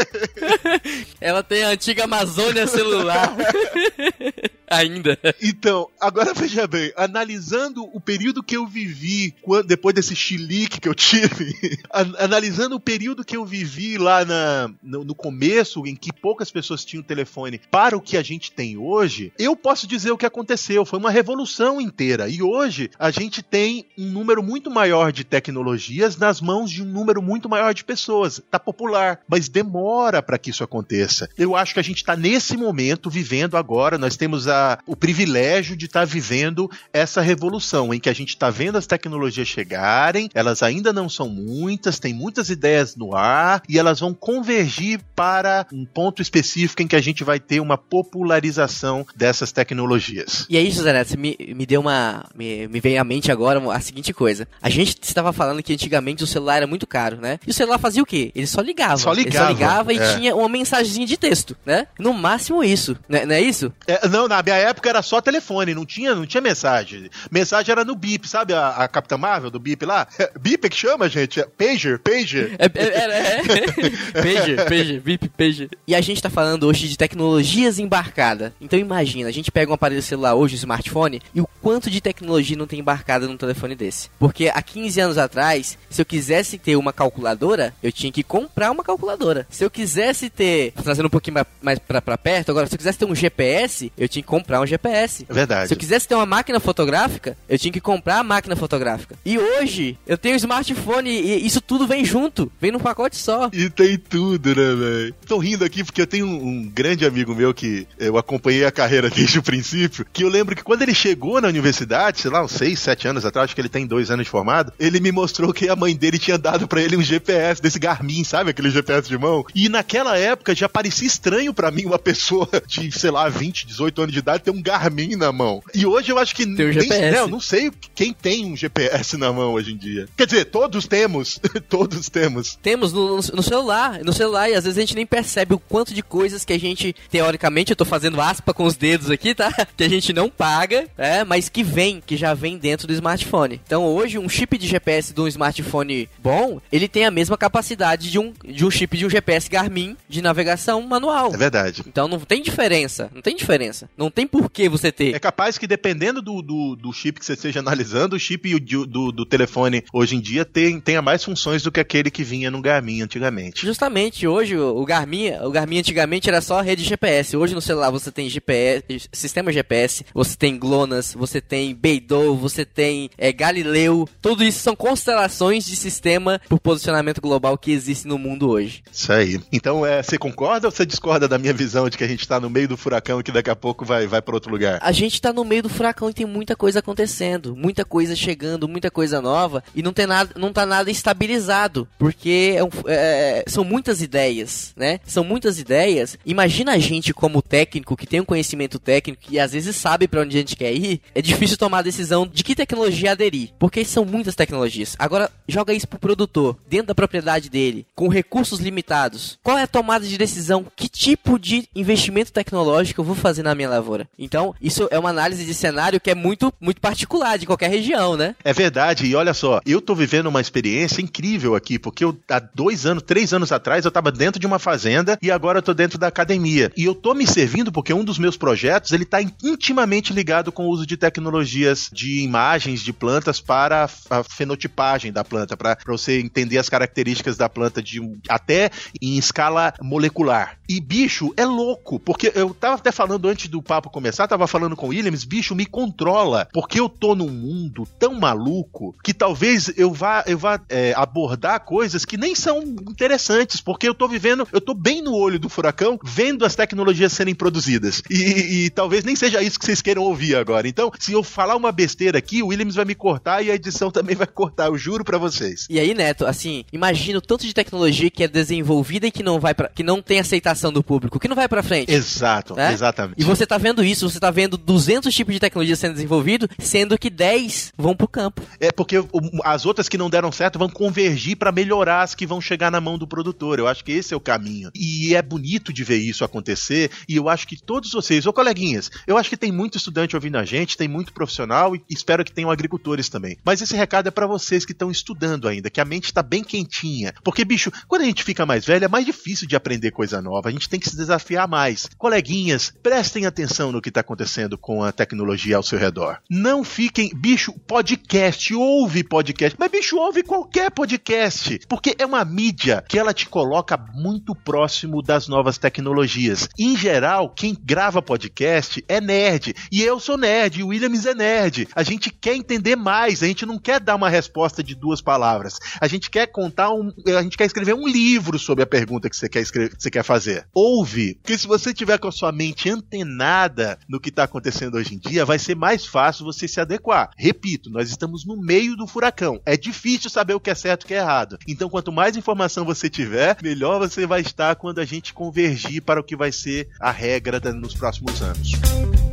Ela 1.19 1.43
tem 1.43 1.63
a 1.63 1.69
antiga 1.69 2.03
Amazônia 2.03 2.67
celular. 2.67 3.33
Ainda. 4.69 5.17
Então, 5.41 5.87
agora 5.99 6.33
veja 6.35 6.67
bem, 6.67 6.91
analisando 6.95 7.83
o 7.93 7.99
período 7.99 8.43
que 8.43 8.55
eu 8.55 8.67
vivi 8.67 9.33
depois 9.65 9.95
desse 9.95 10.15
chilique 10.15 10.79
que 10.79 10.87
eu 10.87 10.93
tive, 10.93 11.55
analisando 12.19 12.75
o 12.75 12.79
período 12.79 13.23
que 13.23 13.37
eu 13.37 13.45
vivi 13.45 13.97
lá 13.97 14.25
na, 14.25 14.71
no, 14.83 15.03
no, 15.03 15.15
começo, 15.15 15.85
em 15.85 15.95
que 15.95 16.11
poucas 16.11 16.51
pessoas 16.51 16.83
tinham 16.85 17.01
telefone, 17.01 17.61
para 17.71 17.95
o 17.97 18.01
que 18.01 18.17
a 18.17 18.21
gente 18.21 18.51
tem 18.51 18.77
hoje, 18.77 19.31
eu 19.39 19.55
posso 19.55 19.87
dizer 19.87 20.11
o 20.11 20.17
que 20.17 20.25
aconteceu. 20.25 20.85
Foi 20.85 20.99
uma 20.99 21.11
revolução 21.11 21.79
inteira. 21.79 22.27
E 22.27 22.41
hoje 22.41 22.91
a 22.99 23.11
gente 23.11 23.41
tem 23.41 23.85
um 23.97 24.05
número 24.05 24.43
muito 24.43 24.69
maior 24.69 25.11
de 25.11 25.23
tecnologias 25.23 26.17
nas 26.17 26.41
mãos 26.41 26.69
de 26.69 26.83
um 26.83 26.85
número 26.85 27.21
muito 27.21 27.49
maior 27.49 27.73
de 27.73 27.83
pessoas. 27.83 28.41
Tá 28.51 28.59
popular, 28.59 29.21
mas 29.27 29.49
demora 29.49 30.21
para 30.21 30.37
que 30.37 30.49
isso 30.49 30.63
aconteça. 30.63 31.29
Eu 31.37 31.55
acho 31.55 31.73
que 31.73 31.79
a 31.79 31.83
gente 31.83 31.97
está 31.97 32.15
nesse 32.15 32.55
momento 32.55 33.09
vivendo 33.09 33.57
agora, 33.57 33.97
nós 33.97 34.15
temos 34.17 34.47
a, 34.47 34.58
o 34.85 34.95
privilégio 34.95 35.75
de 35.75 35.85
estar 35.85 36.01
tá 36.01 36.05
vivendo 36.05 36.69
essa 36.93 37.21
revolução 37.21 37.93
em 37.93 37.99
que 37.99 38.09
a 38.09 38.13
gente 38.13 38.29
está 38.29 38.49
vendo 38.49 38.77
as 38.77 38.87
tecnologias 38.87 39.47
chegarem, 39.47 40.29
elas 40.33 40.63
ainda 40.63 40.91
não 40.93 41.09
são 41.09 41.29
muitas, 41.29 41.99
tem 41.99 42.13
muitas 42.13 42.49
ideias 42.49 42.95
no 42.95 43.15
ar 43.15 43.61
e 43.67 43.77
elas 43.77 43.99
vão 43.99 44.13
convergir 44.13 44.99
para 45.15 45.65
um 45.71 45.85
ponto 45.85 46.21
específico 46.21 46.81
em 46.81 46.87
que 46.87 46.95
a 46.95 47.01
gente 47.01 47.23
vai 47.23 47.39
ter 47.39 47.59
uma 47.59 47.77
popularização 47.77 49.05
dessas 49.15 49.51
tecnologias. 49.51 50.45
E 50.49 50.57
aí, 50.57 50.71
José 50.71 50.93
Neto, 50.93 51.17
me, 51.17 51.35
me 51.55 51.65
deu 51.65 51.81
uma. 51.81 52.25
Me, 52.35 52.67
me 52.67 52.79
veio 52.79 52.99
à 52.99 53.03
mente 53.03 53.31
agora 53.31 53.59
a 53.71 53.79
seguinte 53.79 54.13
coisa. 54.13 54.47
A 54.61 54.69
gente 54.69 54.97
estava 55.01 55.33
falando 55.33 55.61
que 55.61 55.73
antigamente 55.73 56.23
o 56.23 56.27
celular 56.27 56.57
era 56.57 56.67
muito 56.67 56.87
caro, 56.87 57.17
né? 57.17 57.39
E 57.45 57.51
o 57.51 57.53
celular 57.53 57.77
fazia 57.77 58.01
o 58.01 58.05
quê? 58.05 58.31
Ele 58.35 58.47
só 58.47 58.61
ligava. 58.61 58.97
Só 58.97 59.13
ligava. 59.13 59.29
Ele 59.29 59.45
só 59.45 59.53
ligava 59.53 59.93
é. 59.93 59.95
e 59.95 60.15
tinha 60.15 60.35
uma 60.35 60.49
mensagenzinha 60.49 61.05
de 61.05 61.17
texto, 61.17 61.55
né? 61.65 61.87
No 61.97 62.13
máximo 62.13 62.63
isso, 62.63 62.97
né? 63.07 63.25
não 63.25 63.35
é 63.35 63.41
isso? 63.41 63.71
É, 63.87 64.07
não, 64.07 64.27
na 64.27 64.41
minha 64.49 64.55
época 64.55 64.89
era 64.89 65.01
só 65.01 65.21
telefone, 65.21 65.75
não 65.75 65.85
tinha, 65.85 66.15
não 66.15 66.25
tinha 66.25 66.41
mensagem. 66.41 67.09
Mensagem 67.29 67.71
era 67.71 67.85
no 67.85 67.95
bip, 67.95 68.27
sabe 68.27 68.53
a, 68.53 68.69
a 68.69 68.87
Capitã 68.87 69.17
Marvel 69.17 69.51
do 69.51 69.59
bip 69.59 69.85
lá? 69.85 70.07
É, 70.17 70.31
bip 70.39 70.65
é 70.65 70.69
que 70.69 70.75
chama, 70.75 71.07
gente? 71.07 71.39
É 71.39 71.45
pager, 71.45 71.99
pager. 71.99 72.55
É, 72.57 72.65
é, 72.65 72.87
é, 72.87 73.39
é. 73.39 73.43
pager, 74.21 74.65
pager, 74.65 75.01
bip, 75.01 75.29
pager. 75.29 75.69
E 75.87 75.93
a 75.93 76.01
gente 76.01 76.21
tá 76.21 76.29
falando 76.29 76.63
hoje 76.63 76.87
de 76.87 76.97
tecnologias 76.97 77.77
embarcadas. 77.77 78.51
Então 78.59 78.79
imagina, 78.79 79.29
a 79.29 79.31
gente 79.31 79.51
pega 79.51 79.71
um 79.71 79.75
aparelho 79.75 80.01
celular 80.01 80.33
hoje, 80.33 80.55
um 80.55 80.57
smartphone, 80.57 81.21
e 81.33 81.41
o 81.41 81.47
quanto 81.61 81.89
de 81.89 82.01
tecnologia 82.01 82.57
não 82.57 82.67
tem 82.67 82.79
embarcada 82.79 83.27
num 83.27 83.37
telefone 83.37 83.75
desse. 83.75 84.09
Porque 84.17 84.51
há 84.53 84.61
15 84.61 84.99
anos 84.99 85.17
atrás, 85.17 85.77
se 85.89 86.01
eu 86.01 86.05
quisesse 86.05 86.57
ter 86.57 86.75
uma 86.75 86.91
calculadora, 86.91 87.73
eu 87.83 87.91
tinha 87.91 88.11
que 88.11 88.23
comprar 88.23 88.71
uma 88.71 88.83
calculadora. 88.83 89.45
Se 89.49 89.63
eu 89.63 89.69
quisesse 89.69 90.29
ter, 90.29 90.73
trazendo 90.83 91.05
um 91.05 91.09
pouquinho 91.09 91.45
mais 91.61 91.77
pra, 91.77 92.01
pra 92.01 92.17
perto, 92.17 92.49
agora, 92.49 92.65
se 92.65 92.73
eu 92.73 92.77
quisesse 92.77 92.97
ter 92.97 93.05
um 93.05 93.15
GPS, 93.15 93.91
eu 93.97 94.09
tinha 94.09 94.23
que 94.23 94.27
comprar 94.27 94.38
um 94.61 94.65
GPS. 94.65 95.25
É 95.29 95.33
verdade. 95.33 95.67
Se 95.67 95.73
eu 95.73 95.77
quisesse 95.77 96.07
ter 96.07 96.15
uma 96.15 96.25
máquina 96.25 96.59
fotográfica, 96.59 97.37
eu 97.47 97.57
tinha 97.57 97.71
que 97.71 97.81
comprar 97.81 98.19
a 98.19 98.23
máquina 98.23 98.55
fotográfica. 98.55 99.15
E 99.25 99.37
hoje, 99.37 99.97
eu 100.07 100.17
tenho 100.17 100.35
um 100.35 100.37
smartphone 100.37 101.09
e 101.09 101.45
isso 101.45 101.61
tudo 101.61 101.87
vem 101.87 102.05
junto, 102.05 102.51
vem 102.59 102.71
num 102.71 102.79
pacote 102.79 103.17
só. 103.17 103.49
E 103.51 103.69
tem 103.69 103.97
tudo, 103.97 104.49
né, 104.49 104.75
velho? 104.75 105.15
Tô 105.27 105.37
rindo 105.37 105.65
aqui 105.65 105.83
porque 105.83 106.01
eu 106.01 106.07
tenho 106.07 106.25
um, 106.25 106.47
um 106.47 106.71
grande 106.73 107.05
amigo 107.05 107.35
meu 107.35 107.53
que 107.53 107.87
eu 107.99 108.17
acompanhei 108.17 108.65
a 108.65 108.71
carreira 108.71 109.09
desde 109.11 109.39
o 109.39 109.43
princípio, 109.43 110.05
que 110.11 110.23
eu 110.23 110.29
lembro 110.29 110.55
que 110.55 110.63
quando 110.63 110.81
ele 110.81 110.93
chegou 110.93 111.41
na 111.41 111.47
universidade, 111.47 112.21
sei 112.21 112.31
lá, 112.31 112.43
uns 112.43 112.51
6, 112.51 112.79
7 112.79 113.07
anos 113.07 113.25
atrás, 113.25 113.45
acho 113.45 113.55
que 113.55 113.61
ele 113.61 113.69
tem 113.69 113.85
dois 113.85 114.11
anos 114.11 114.25
de 114.25 114.29
formado, 114.29 114.71
ele 114.79 114.99
me 114.99 115.11
mostrou 115.11 115.53
que 115.53 115.69
a 115.69 115.75
mãe 115.75 115.95
dele 115.95 116.17
tinha 116.17 116.37
dado 116.37 116.67
para 116.67 116.81
ele 116.81 116.95
um 116.95 117.01
GPS 117.01 117.61
desse 117.61 117.79
Garmin, 117.79 118.23
sabe? 118.23 118.51
Aquele 118.51 118.69
GPS 118.69 119.07
de 119.07 119.17
mão. 119.17 119.45
E 119.55 119.67
naquela 119.69 120.17
época 120.17 120.55
já 120.55 120.69
parecia 120.69 121.07
estranho 121.07 121.53
para 121.53 121.71
mim 121.71 121.85
uma 121.85 121.99
pessoa 121.99 122.47
de, 122.67 122.91
sei 122.91 123.11
lá, 123.11 123.27
20, 123.27 123.65
18 123.65 124.01
anos 124.01 124.13
de 124.13 124.19
idade 124.19 124.28
ter 124.37 124.51
um 124.51 124.61
Garmin 124.61 125.15
na 125.15 125.31
mão. 125.31 125.63
E 125.73 125.85
hoje 125.85 126.11
eu 126.11 126.19
acho 126.19 126.35
que 126.35 126.45
tem 126.45 126.69
um 126.69 126.73
GPS. 126.73 127.15
Não, 127.15 127.27
não 127.27 127.39
sei 127.39 127.71
quem 127.95 128.13
tem 128.13 128.45
um 128.45 128.55
GPS 128.55 129.17
na 129.17 129.31
mão 129.31 129.53
hoje 129.53 129.73
em 129.73 129.77
dia. 129.77 130.07
Quer 130.15 130.25
dizer, 130.25 130.45
todos 130.45 130.87
temos. 130.87 131.39
todos 131.69 132.09
temos. 132.09 132.59
Temos 132.61 132.93
no, 132.93 133.15
no, 133.15 133.43
celular. 133.43 133.99
No 134.03 134.13
celular, 134.13 134.49
e 134.49 134.55
às 134.55 134.63
vezes 134.65 134.77
a 134.77 134.81
gente 134.81 134.95
nem 134.95 135.05
percebe 135.05 135.53
o 135.53 135.59
quanto 135.59 135.93
de 135.93 136.03
coisas 136.03 136.43
que 136.43 136.53
a 136.53 136.59
gente, 136.59 136.95
teoricamente, 137.09 137.71
eu 137.71 137.75
tô 137.75 137.85
fazendo 137.85 138.21
aspa 138.21 138.53
com 138.53 138.65
os 138.65 138.75
dedos 138.75 139.09
aqui, 139.09 139.33
tá? 139.33 139.49
Que 139.77 139.83
a 139.83 139.89
gente 139.89 140.11
não 140.11 140.29
paga, 140.29 140.87
é, 140.97 141.23
mas 141.23 141.47
que 141.47 141.63
vem, 141.63 142.01
que 142.05 142.17
já 142.17 142.33
vem 142.33 142.57
dentro 142.57 142.85
do 142.85 142.93
smartphone. 142.93 143.61
Então 143.65 143.85
hoje, 143.85 144.17
um 144.17 144.27
chip 144.27 144.57
de 144.57 144.67
GPS 144.67 145.13
de 145.13 145.21
um 145.21 145.27
smartphone 145.27 146.09
bom, 146.17 146.59
ele 146.71 146.87
tem 146.87 147.05
a 147.05 147.11
mesma 147.11 147.37
capacidade 147.37 148.11
de 148.11 148.19
um, 148.19 148.33
de 148.43 148.65
um 148.65 148.71
chip 148.71 148.97
de 148.97 149.05
um 149.05 149.09
GPS 149.09 149.49
Garmin 149.49 149.95
de 150.09 150.21
navegação 150.21 150.81
manual. 150.81 151.33
É 151.33 151.37
verdade. 151.37 151.83
Então 151.87 152.07
não 152.07 152.19
tem 152.19 152.41
diferença. 152.41 153.09
Não 153.13 153.21
tem 153.21 153.35
diferença. 153.35 153.89
Não 153.97 154.11
tem 154.11 154.18
tem 154.19 154.27
por 154.27 154.51
que 154.51 154.67
você 154.67 154.91
ter. 154.91 155.15
É 155.15 155.19
capaz 155.19 155.57
que 155.57 155.65
dependendo 155.65 156.21
do, 156.21 156.41
do, 156.41 156.75
do 156.75 156.91
chip 156.91 157.21
que 157.21 157.25
você 157.25 157.33
esteja 157.33 157.61
analisando, 157.61 158.17
o 158.17 158.19
chip 158.19 158.59
do, 158.59 158.85
do, 158.85 159.11
do, 159.13 159.25
telefone 159.25 159.85
hoje 159.93 160.17
em 160.17 160.19
dia 160.19 160.43
tem, 160.43 160.77
tenha 160.77 161.01
mais 161.01 161.23
funções 161.23 161.63
do 161.63 161.71
que 161.71 161.79
aquele 161.79 162.11
que 162.11 162.21
vinha 162.21 162.51
no 162.51 162.61
Garmin 162.61 163.01
antigamente. 163.01 163.65
Justamente, 163.65 164.27
hoje 164.27 164.57
o 164.57 164.83
Garmin, 164.83 165.31
o 165.41 165.49
Garmin 165.49 165.79
antigamente 165.79 166.27
era 166.27 166.41
só 166.41 166.59
rede 166.59 166.83
GPS. 166.83 167.37
Hoje 167.37 167.55
no 167.55 167.61
celular 167.61 167.91
você 167.91 168.11
tem 168.11 168.29
GPS, 168.29 169.07
sistema 169.13 169.53
GPS, 169.53 170.05
você 170.13 170.35
tem 170.35 170.59
GLONASS, 170.59 171.13
você 171.13 171.39
tem 171.39 171.73
Beidou, 171.73 172.35
você 172.35 172.65
tem 172.65 173.09
é, 173.17 173.31
Galileu. 173.31 174.05
Tudo 174.21 174.43
isso 174.43 174.59
são 174.59 174.75
constelações 174.75 175.63
de 175.63 175.77
sistema 175.77 176.41
por 176.49 176.59
posicionamento 176.59 177.21
global 177.21 177.57
que 177.57 177.71
existe 177.71 178.05
no 178.05 178.17
mundo 178.17 178.49
hoje. 178.49 178.83
Isso 178.91 179.13
aí. 179.13 179.39
Então, 179.49 179.85
é, 179.85 180.03
você 180.03 180.17
concorda 180.17 180.67
ou 180.67 180.71
você 180.71 180.85
discorda 180.85 181.25
da 181.25 181.37
minha 181.37 181.53
visão 181.53 181.89
de 181.89 181.97
que 181.97 182.03
a 182.03 182.07
gente 182.07 182.19
está 182.19 182.37
no 182.37 182.49
meio 182.49 182.67
do 182.67 182.75
furacão 182.75 183.21
e 183.21 183.23
que 183.23 183.31
daqui 183.31 183.49
a 183.49 183.55
pouco 183.55 183.85
vai, 183.85 184.08
vai 184.09 184.21
para 184.21 184.35
outro 184.35 184.51
lugar? 184.51 184.79
A 184.81 184.91
gente 184.91 185.13
está 185.13 185.31
no 185.31 185.45
meio 185.45 185.63
do 185.63 185.69
furacão 185.69 186.09
e 186.09 186.13
tem 186.13 186.25
muita 186.25 186.55
coisa 186.55 186.79
acontecendo, 186.79 187.55
muita 187.55 187.85
coisa 187.85 188.15
chegando, 188.15 188.67
muita 188.67 188.91
coisa 188.91 189.21
nova 189.21 189.63
e 189.73 189.81
não 189.81 189.93
tem 189.93 190.05
nada, 190.05 190.31
não 190.35 190.51
tá 190.51 190.65
nada 190.65 190.91
estabilizado, 190.91 191.87
porque 191.97 192.55
é 192.55 192.63
um, 192.63 192.69
é, 192.87 193.43
são 193.47 193.63
muitas 193.63 194.01
ideias, 194.01 194.73
né? 194.75 194.99
São 195.05 195.23
muitas 195.23 195.59
ideias. 195.59 196.17
Imagina 196.25 196.73
a 196.73 196.77
gente 196.77 197.13
como 197.13 197.41
técnico 197.41 197.95
que 197.95 198.07
tem 198.07 198.21
um 198.21 198.25
conhecimento 198.25 198.79
técnico 198.79 199.23
e 199.29 199.39
às 199.39 199.53
vezes 199.53 199.75
sabe 199.75 200.07
para 200.07 200.21
onde 200.21 200.37
a 200.37 200.39
gente 200.39 200.55
quer 200.55 200.73
ir, 200.73 201.01
é 201.13 201.21
difícil 201.21 201.57
tomar 201.57 201.79
a 201.79 201.83
decisão 201.83 202.27
de 202.27 202.43
que 202.43 202.55
tecnologia 202.55 203.11
aderir, 203.11 203.49
porque 203.59 203.85
são 203.85 204.03
muitas 204.05 204.35
tecnologias. 204.35 204.95
Agora 204.97 205.31
joga 205.47 205.73
isso 205.73 205.87
pro 205.87 205.99
produtor, 205.99 206.57
dentro 206.67 206.87
da 206.87 206.95
propriedade 206.95 207.49
dele, 207.49 207.85
com 207.95 208.07
recursos 208.07 208.59
limitados. 208.59 209.37
Qual 209.43 209.57
é 209.57 209.63
a 209.63 209.67
tomada 209.67 210.05
de 210.05 210.17
decisão? 210.17 210.65
Que 210.75 210.87
tipo 210.87 211.37
de 211.37 211.67
investimento 211.75 212.31
tecnológico 212.31 213.01
eu 213.01 213.05
vou 213.05 213.15
fazer 213.15 213.43
na 213.43 213.55
minha 213.55 213.69
lavoura? 213.69 213.88
Então, 214.17 214.53
isso 214.61 214.87
é 214.91 214.99
uma 214.99 215.09
análise 215.09 215.45
de 215.45 215.53
cenário 215.53 215.99
que 215.99 216.11
é 216.11 216.15
muito 216.15 216.53
muito 216.59 216.81
particular 216.81 217.37
de 217.37 217.45
qualquer 217.45 217.69
região, 217.69 218.15
né? 218.15 218.35
É 218.43 218.53
verdade. 218.53 219.05
E 219.05 219.15
olha 219.15 219.33
só, 219.33 219.61
eu 219.65 219.81
tô 219.81 219.95
vivendo 219.95 220.27
uma 220.27 220.41
experiência 220.41 221.01
incrível 221.01 221.55
aqui, 221.55 221.79
porque 221.79 222.03
eu, 222.03 222.17
há 222.29 222.39
dois 222.39 222.85
anos, 222.85 223.03
três 223.03 223.33
anos 223.33 223.51
atrás, 223.51 223.85
eu 223.85 223.91
tava 223.91 224.11
dentro 224.11 224.39
de 224.39 224.47
uma 224.47 224.59
fazenda 224.59 225.17
e 225.21 225.31
agora 225.31 225.59
eu 225.59 225.63
tô 225.63 225.73
dentro 225.73 225.97
da 225.97 226.07
academia. 226.07 226.71
E 226.75 226.83
eu 226.83 226.93
tô 226.93 227.13
me 227.13 227.25
servindo 227.25 227.71
porque 227.71 227.93
um 227.93 228.03
dos 228.03 228.19
meus 228.19 228.37
projetos, 228.37 228.91
ele 228.91 229.05
tá 229.05 229.19
intimamente 229.43 230.13
ligado 230.13 230.51
com 230.51 230.65
o 230.65 230.69
uso 230.69 230.85
de 230.85 230.97
tecnologias 230.97 231.89
de 231.91 232.21
imagens 232.21 232.81
de 232.81 232.91
plantas 232.91 233.39
para 233.39 233.89
a 234.09 234.23
fenotipagem 234.23 235.11
da 235.11 235.23
planta, 235.23 235.55
para 235.55 235.77
você 235.87 236.19
entender 236.19 236.57
as 236.57 236.69
características 236.69 237.37
da 237.37 237.47
planta 237.47 237.81
de 237.81 238.01
até 238.27 238.69
em 239.01 239.17
escala 239.17 239.73
molecular. 239.81 240.57
E 240.67 240.79
bicho, 240.79 241.33
é 241.37 241.45
louco, 241.45 241.99
porque 241.99 242.31
eu 242.35 242.53
tava 242.53 242.75
até 242.75 242.91
falando 242.91 243.27
antes 243.27 243.47
do 243.47 243.61
papo 243.61 243.78
começar, 243.87 244.27
tava 244.27 244.47
falando 244.47 244.75
com 244.75 244.87
o 244.87 244.89
Williams, 244.89 245.23
bicho, 245.23 245.53
me 245.53 245.65
controla, 245.65 246.47
porque 246.51 246.79
eu 246.79 246.89
tô 246.89 247.13
num 247.15 247.29
mundo 247.29 247.87
tão 247.99 248.15
maluco 248.19 248.95
que 249.03 249.13
talvez 249.13 249.71
eu 249.77 249.93
vá, 249.93 250.23
eu 250.25 250.37
vá 250.37 250.59
é, 250.67 250.93
abordar 250.95 251.59
coisas 251.61 252.05
que 252.05 252.17
nem 252.17 252.33
são 252.33 252.61
interessantes, 252.61 253.61
porque 253.61 253.87
eu 253.87 253.93
tô 253.93 254.07
vivendo, 254.07 254.47
eu 254.51 254.59
tô 254.59 254.73
bem 254.73 255.01
no 255.01 255.13
olho 255.13 255.39
do 255.39 255.49
furacão, 255.49 255.99
vendo 256.03 256.45
as 256.45 256.55
tecnologias 256.55 257.13
serem 257.13 257.35
produzidas. 257.35 258.01
E, 258.09 258.65
e 258.65 258.69
talvez 258.69 259.03
nem 259.03 259.15
seja 259.15 259.41
isso 259.41 259.59
que 259.59 259.65
vocês 259.65 259.81
queiram 259.81 260.01
ouvir 260.01 260.35
agora. 260.35 260.67
Então, 260.67 260.91
se 260.99 261.13
eu 261.13 261.23
falar 261.23 261.55
uma 261.55 261.71
besteira 261.71 262.17
aqui, 262.17 262.41
o 262.41 262.47
Williams 262.47 262.75
vai 262.75 262.85
me 262.85 262.95
cortar 262.95 263.43
e 263.43 263.51
a 263.51 263.55
edição 263.55 263.91
também 263.91 264.15
vai 264.15 264.27
cortar, 264.27 264.67
eu 264.67 264.77
juro 264.77 265.03
para 265.03 265.17
vocês. 265.17 265.67
E 265.69 265.79
aí, 265.79 265.93
Neto, 265.93 266.25
assim, 266.25 266.65
imagina 266.73 267.19
o 267.19 267.21
tanto 267.21 267.45
de 267.45 267.53
tecnologia 267.53 268.09
que 268.09 268.23
é 268.23 268.27
desenvolvida 268.27 269.07
e 269.07 269.11
que 269.11 269.21
não 269.21 269.39
vai 269.39 269.53
para 269.53 269.69
que 269.69 269.83
não 269.83 270.01
tem 270.01 270.19
aceitação 270.19 270.71
do 270.71 270.83
público, 270.83 271.19
que 271.19 271.27
não 271.27 271.35
vai 271.35 271.47
para 271.47 271.61
frente. 271.61 271.91
Exato, 271.91 272.55
né? 272.55 272.73
exatamente. 272.73 273.21
E 273.21 273.23
você 273.23 273.45
tá 273.45 273.57
vendo 273.57 273.68
isso, 273.83 274.09
você 274.09 274.19
tá 274.19 274.31
vendo 274.31 274.57
200 274.57 275.13
tipos 275.13 275.33
de 275.33 275.39
tecnologia 275.39 275.75
sendo 275.75 275.93
desenvolvido, 275.93 276.49
sendo 276.59 276.97
que 276.97 277.09
10 277.09 277.73
vão 277.77 277.95
pro 277.95 278.07
campo. 278.07 278.41
É 278.59 278.71
porque 278.71 278.97
as 279.43 279.65
outras 279.65 279.87
que 279.87 279.97
não 279.97 280.09
deram 280.09 280.31
certo 280.31 280.59
vão 280.59 280.69
convergir 280.69 281.37
para 281.37 281.51
melhorar 281.51 282.01
as 282.01 282.15
que 282.15 282.25
vão 282.25 282.41
chegar 282.41 282.71
na 282.71 282.81
mão 282.81 282.97
do 282.97 283.07
produtor. 283.07 283.59
Eu 283.59 283.67
acho 283.67 283.83
que 283.83 283.91
esse 283.91 284.13
é 284.13 284.17
o 284.17 284.21
caminho. 284.21 284.71
E 284.75 285.15
é 285.15 285.21
bonito 285.21 285.71
de 285.71 285.83
ver 285.83 285.97
isso 285.97 286.23
acontecer, 286.23 286.91
e 287.07 287.15
eu 287.15 287.29
acho 287.29 287.47
que 287.47 287.61
todos 287.61 287.91
vocês, 287.91 288.25
ô 288.25 288.33
coleguinhas, 288.33 288.89
eu 289.05 289.17
acho 289.17 289.29
que 289.29 289.37
tem 289.37 289.51
muito 289.51 289.77
estudante 289.77 290.15
ouvindo 290.15 290.37
a 290.37 290.45
gente, 290.45 290.77
tem 290.77 290.87
muito 290.87 291.13
profissional 291.13 291.75
e 291.75 291.81
espero 291.89 292.23
que 292.23 292.31
tenham 292.31 292.51
agricultores 292.51 293.09
também. 293.09 293.37
Mas 293.43 293.61
esse 293.61 293.75
recado 293.75 294.07
é 294.07 294.11
para 294.11 294.27
vocês 294.27 294.65
que 294.65 294.71
estão 294.71 294.89
estudando 294.89 295.47
ainda, 295.47 295.69
que 295.69 295.81
a 295.81 295.85
mente 295.85 296.05
está 296.05 296.23
bem 296.23 296.43
quentinha. 296.43 297.13
Porque, 297.23 297.45
bicho, 297.45 297.71
quando 297.87 298.03
a 298.03 298.05
gente 298.05 298.23
fica 298.23 298.45
mais 298.45 298.65
velho, 298.65 298.85
é 298.85 298.87
mais 298.87 299.05
difícil 299.05 299.47
de 299.47 299.55
aprender 299.55 299.91
coisa 299.91 300.21
nova. 300.21 300.49
A 300.49 300.51
gente 300.51 300.69
tem 300.69 300.79
que 300.79 300.89
se 300.89 300.95
desafiar 300.95 301.47
mais. 301.47 301.89
Coleguinhas, 301.97 302.73
prestem 302.81 303.25
atenção 303.25 303.58
no 303.67 303.81
que 303.81 303.89
está 303.89 304.01
acontecendo 304.01 304.57
com 304.57 304.83
a 304.83 304.91
tecnologia 304.91 305.57
ao 305.57 305.63
seu 305.63 305.77
redor. 305.77 306.19
Não 306.29 306.63
fiquem. 306.63 307.11
Bicho, 307.13 307.53
podcast, 307.67 308.53
ouve 308.53 309.03
podcast. 309.03 309.55
Mas, 309.59 309.71
bicho, 309.71 309.97
ouve 309.97 310.23
qualquer 310.23 310.71
podcast. 310.71 311.59
Porque 311.67 311.95
é 311.99 312.05
uma 312.05 312.23
mídia 312.23 312.83
que 312.87 312.97
ela 312.97 313.13
te 313.13 313.27
coloca 313.27 313.77
muito 313.93 314.33
próximo 314.33 315.01
das 315.01 315.27
novas 315.27 315.57
tecnologias. 315.57 316.47
Em 316.57 316.77
geral, 316.77 317.29
quem 317.29 317.57
grava 317.61 318.01
podcast 318.01 318.83
é 318.87 319.01
nerd. 319.01 319.53
E 319.71 319.81
eu 319.81 319.99
sou 319.99 320.17
nerd, 320.17 320.59
e 320.59 320.63
o 320.63 320.67
Williams 320.67 321.05
é 321.05 321.13
nerd. 321.13 321.67
A 321.75 321.83
gente 321.83 322.09
quer 322.09 322.35
entender 322.35 322.75
mais, 322.75 323.21
a 323.21 323.27
gente 323.27 323.45
não 323.45 323.59
quer 323.59 323.79
dar 323.79 323.95
uma 323.95 324.09
resposta 324.09 324.63
de 324.63 324.75
duas 324.75 325.01
palavras. 325.01 325.59
A 325.81 325.87
gente 325.87 326.09
quer 326.09 326.27
contar 326.27 326.71
um. 326.71 326.91
A 327.17 327.21
gente 327.21 327.37
quer 327.37 327.45
escrever 327.45 327.73
um 327.73 327.87
livro 327.87 328.39
sobre 328.39 328.63
a 328.63 328.67
pergunta 328.67 329.09
que 329.09 329.15
você 329.15 329.27
quer, 329.27 329.41
escrever, 329.41 329.75
que 329.75 329.81
você 329.81 329.89
quer 329.89 330.03
fazer. 330.03 330.47
Ouve. 330.53 331.15
Porque 331.15 331.37
se 331.37 331.47
você 331.47 331.73
tiver 331.73 331.97
com 331.97 332.07
a 332.07 332.11
sua 332.11 332.31
mente 332.31 332.69
antenada 332.69 333.48
no 333.87 333.99
que 333.99 334.09
está 334.09 334.23
acontecendo 334.23 334.75
hoje 334.75 334.95
em 334.95 334.97
dia, 334.97 335.25
vai 335.25 335.39
ser 335.39 335.55
mais 335.55 335.85
fácil 335.85 336.25
você 336.25 336.47
se 336.47 336.59
adequar. 336.59 337.11
Repito, 337.17 337.69
nós 337.69 337.89
estamos 337.89 338.25
no 338.25 338.37
meio 338.37 338.75
do 338.75 338.87
furacão. 338.87 339.41
É 339.45 339.57
difícil 339.57 340.09
saber 340.09 340.33
o 340.33 340.39
que 340.39 340.49
é 340.49 340.55
certo 340.55 340.83
e 340.83 340.85
o 340.85 340.87
que 340.87 340.93
é 340.93 340.97
errado. 340.97 341.37
Então, 341.47 341.69
quanto 341.69 341.91
mais 341.91 342.15
informação 342.15 342.65
você 342.65 342.89
tiver, 342.89 343.37
melhor 343.41 343.79
você 343.79 344.05
vai 344.05 344.21
estar 344.21 344.55
quando 344.55 344.79
a 344.79 344.85
gente 344.85 345.13
convergir 345.13 345.81
para 345.81 345.99
o 345.99 346.03
que 346.03 346.15
vai 346.15 346.31
ser 346.31 346.69
a 346.79 346.91
regra 346.91 347.39
nos 347.53 347.73
próximos 347.73 348.21
anos. 348.21 349.08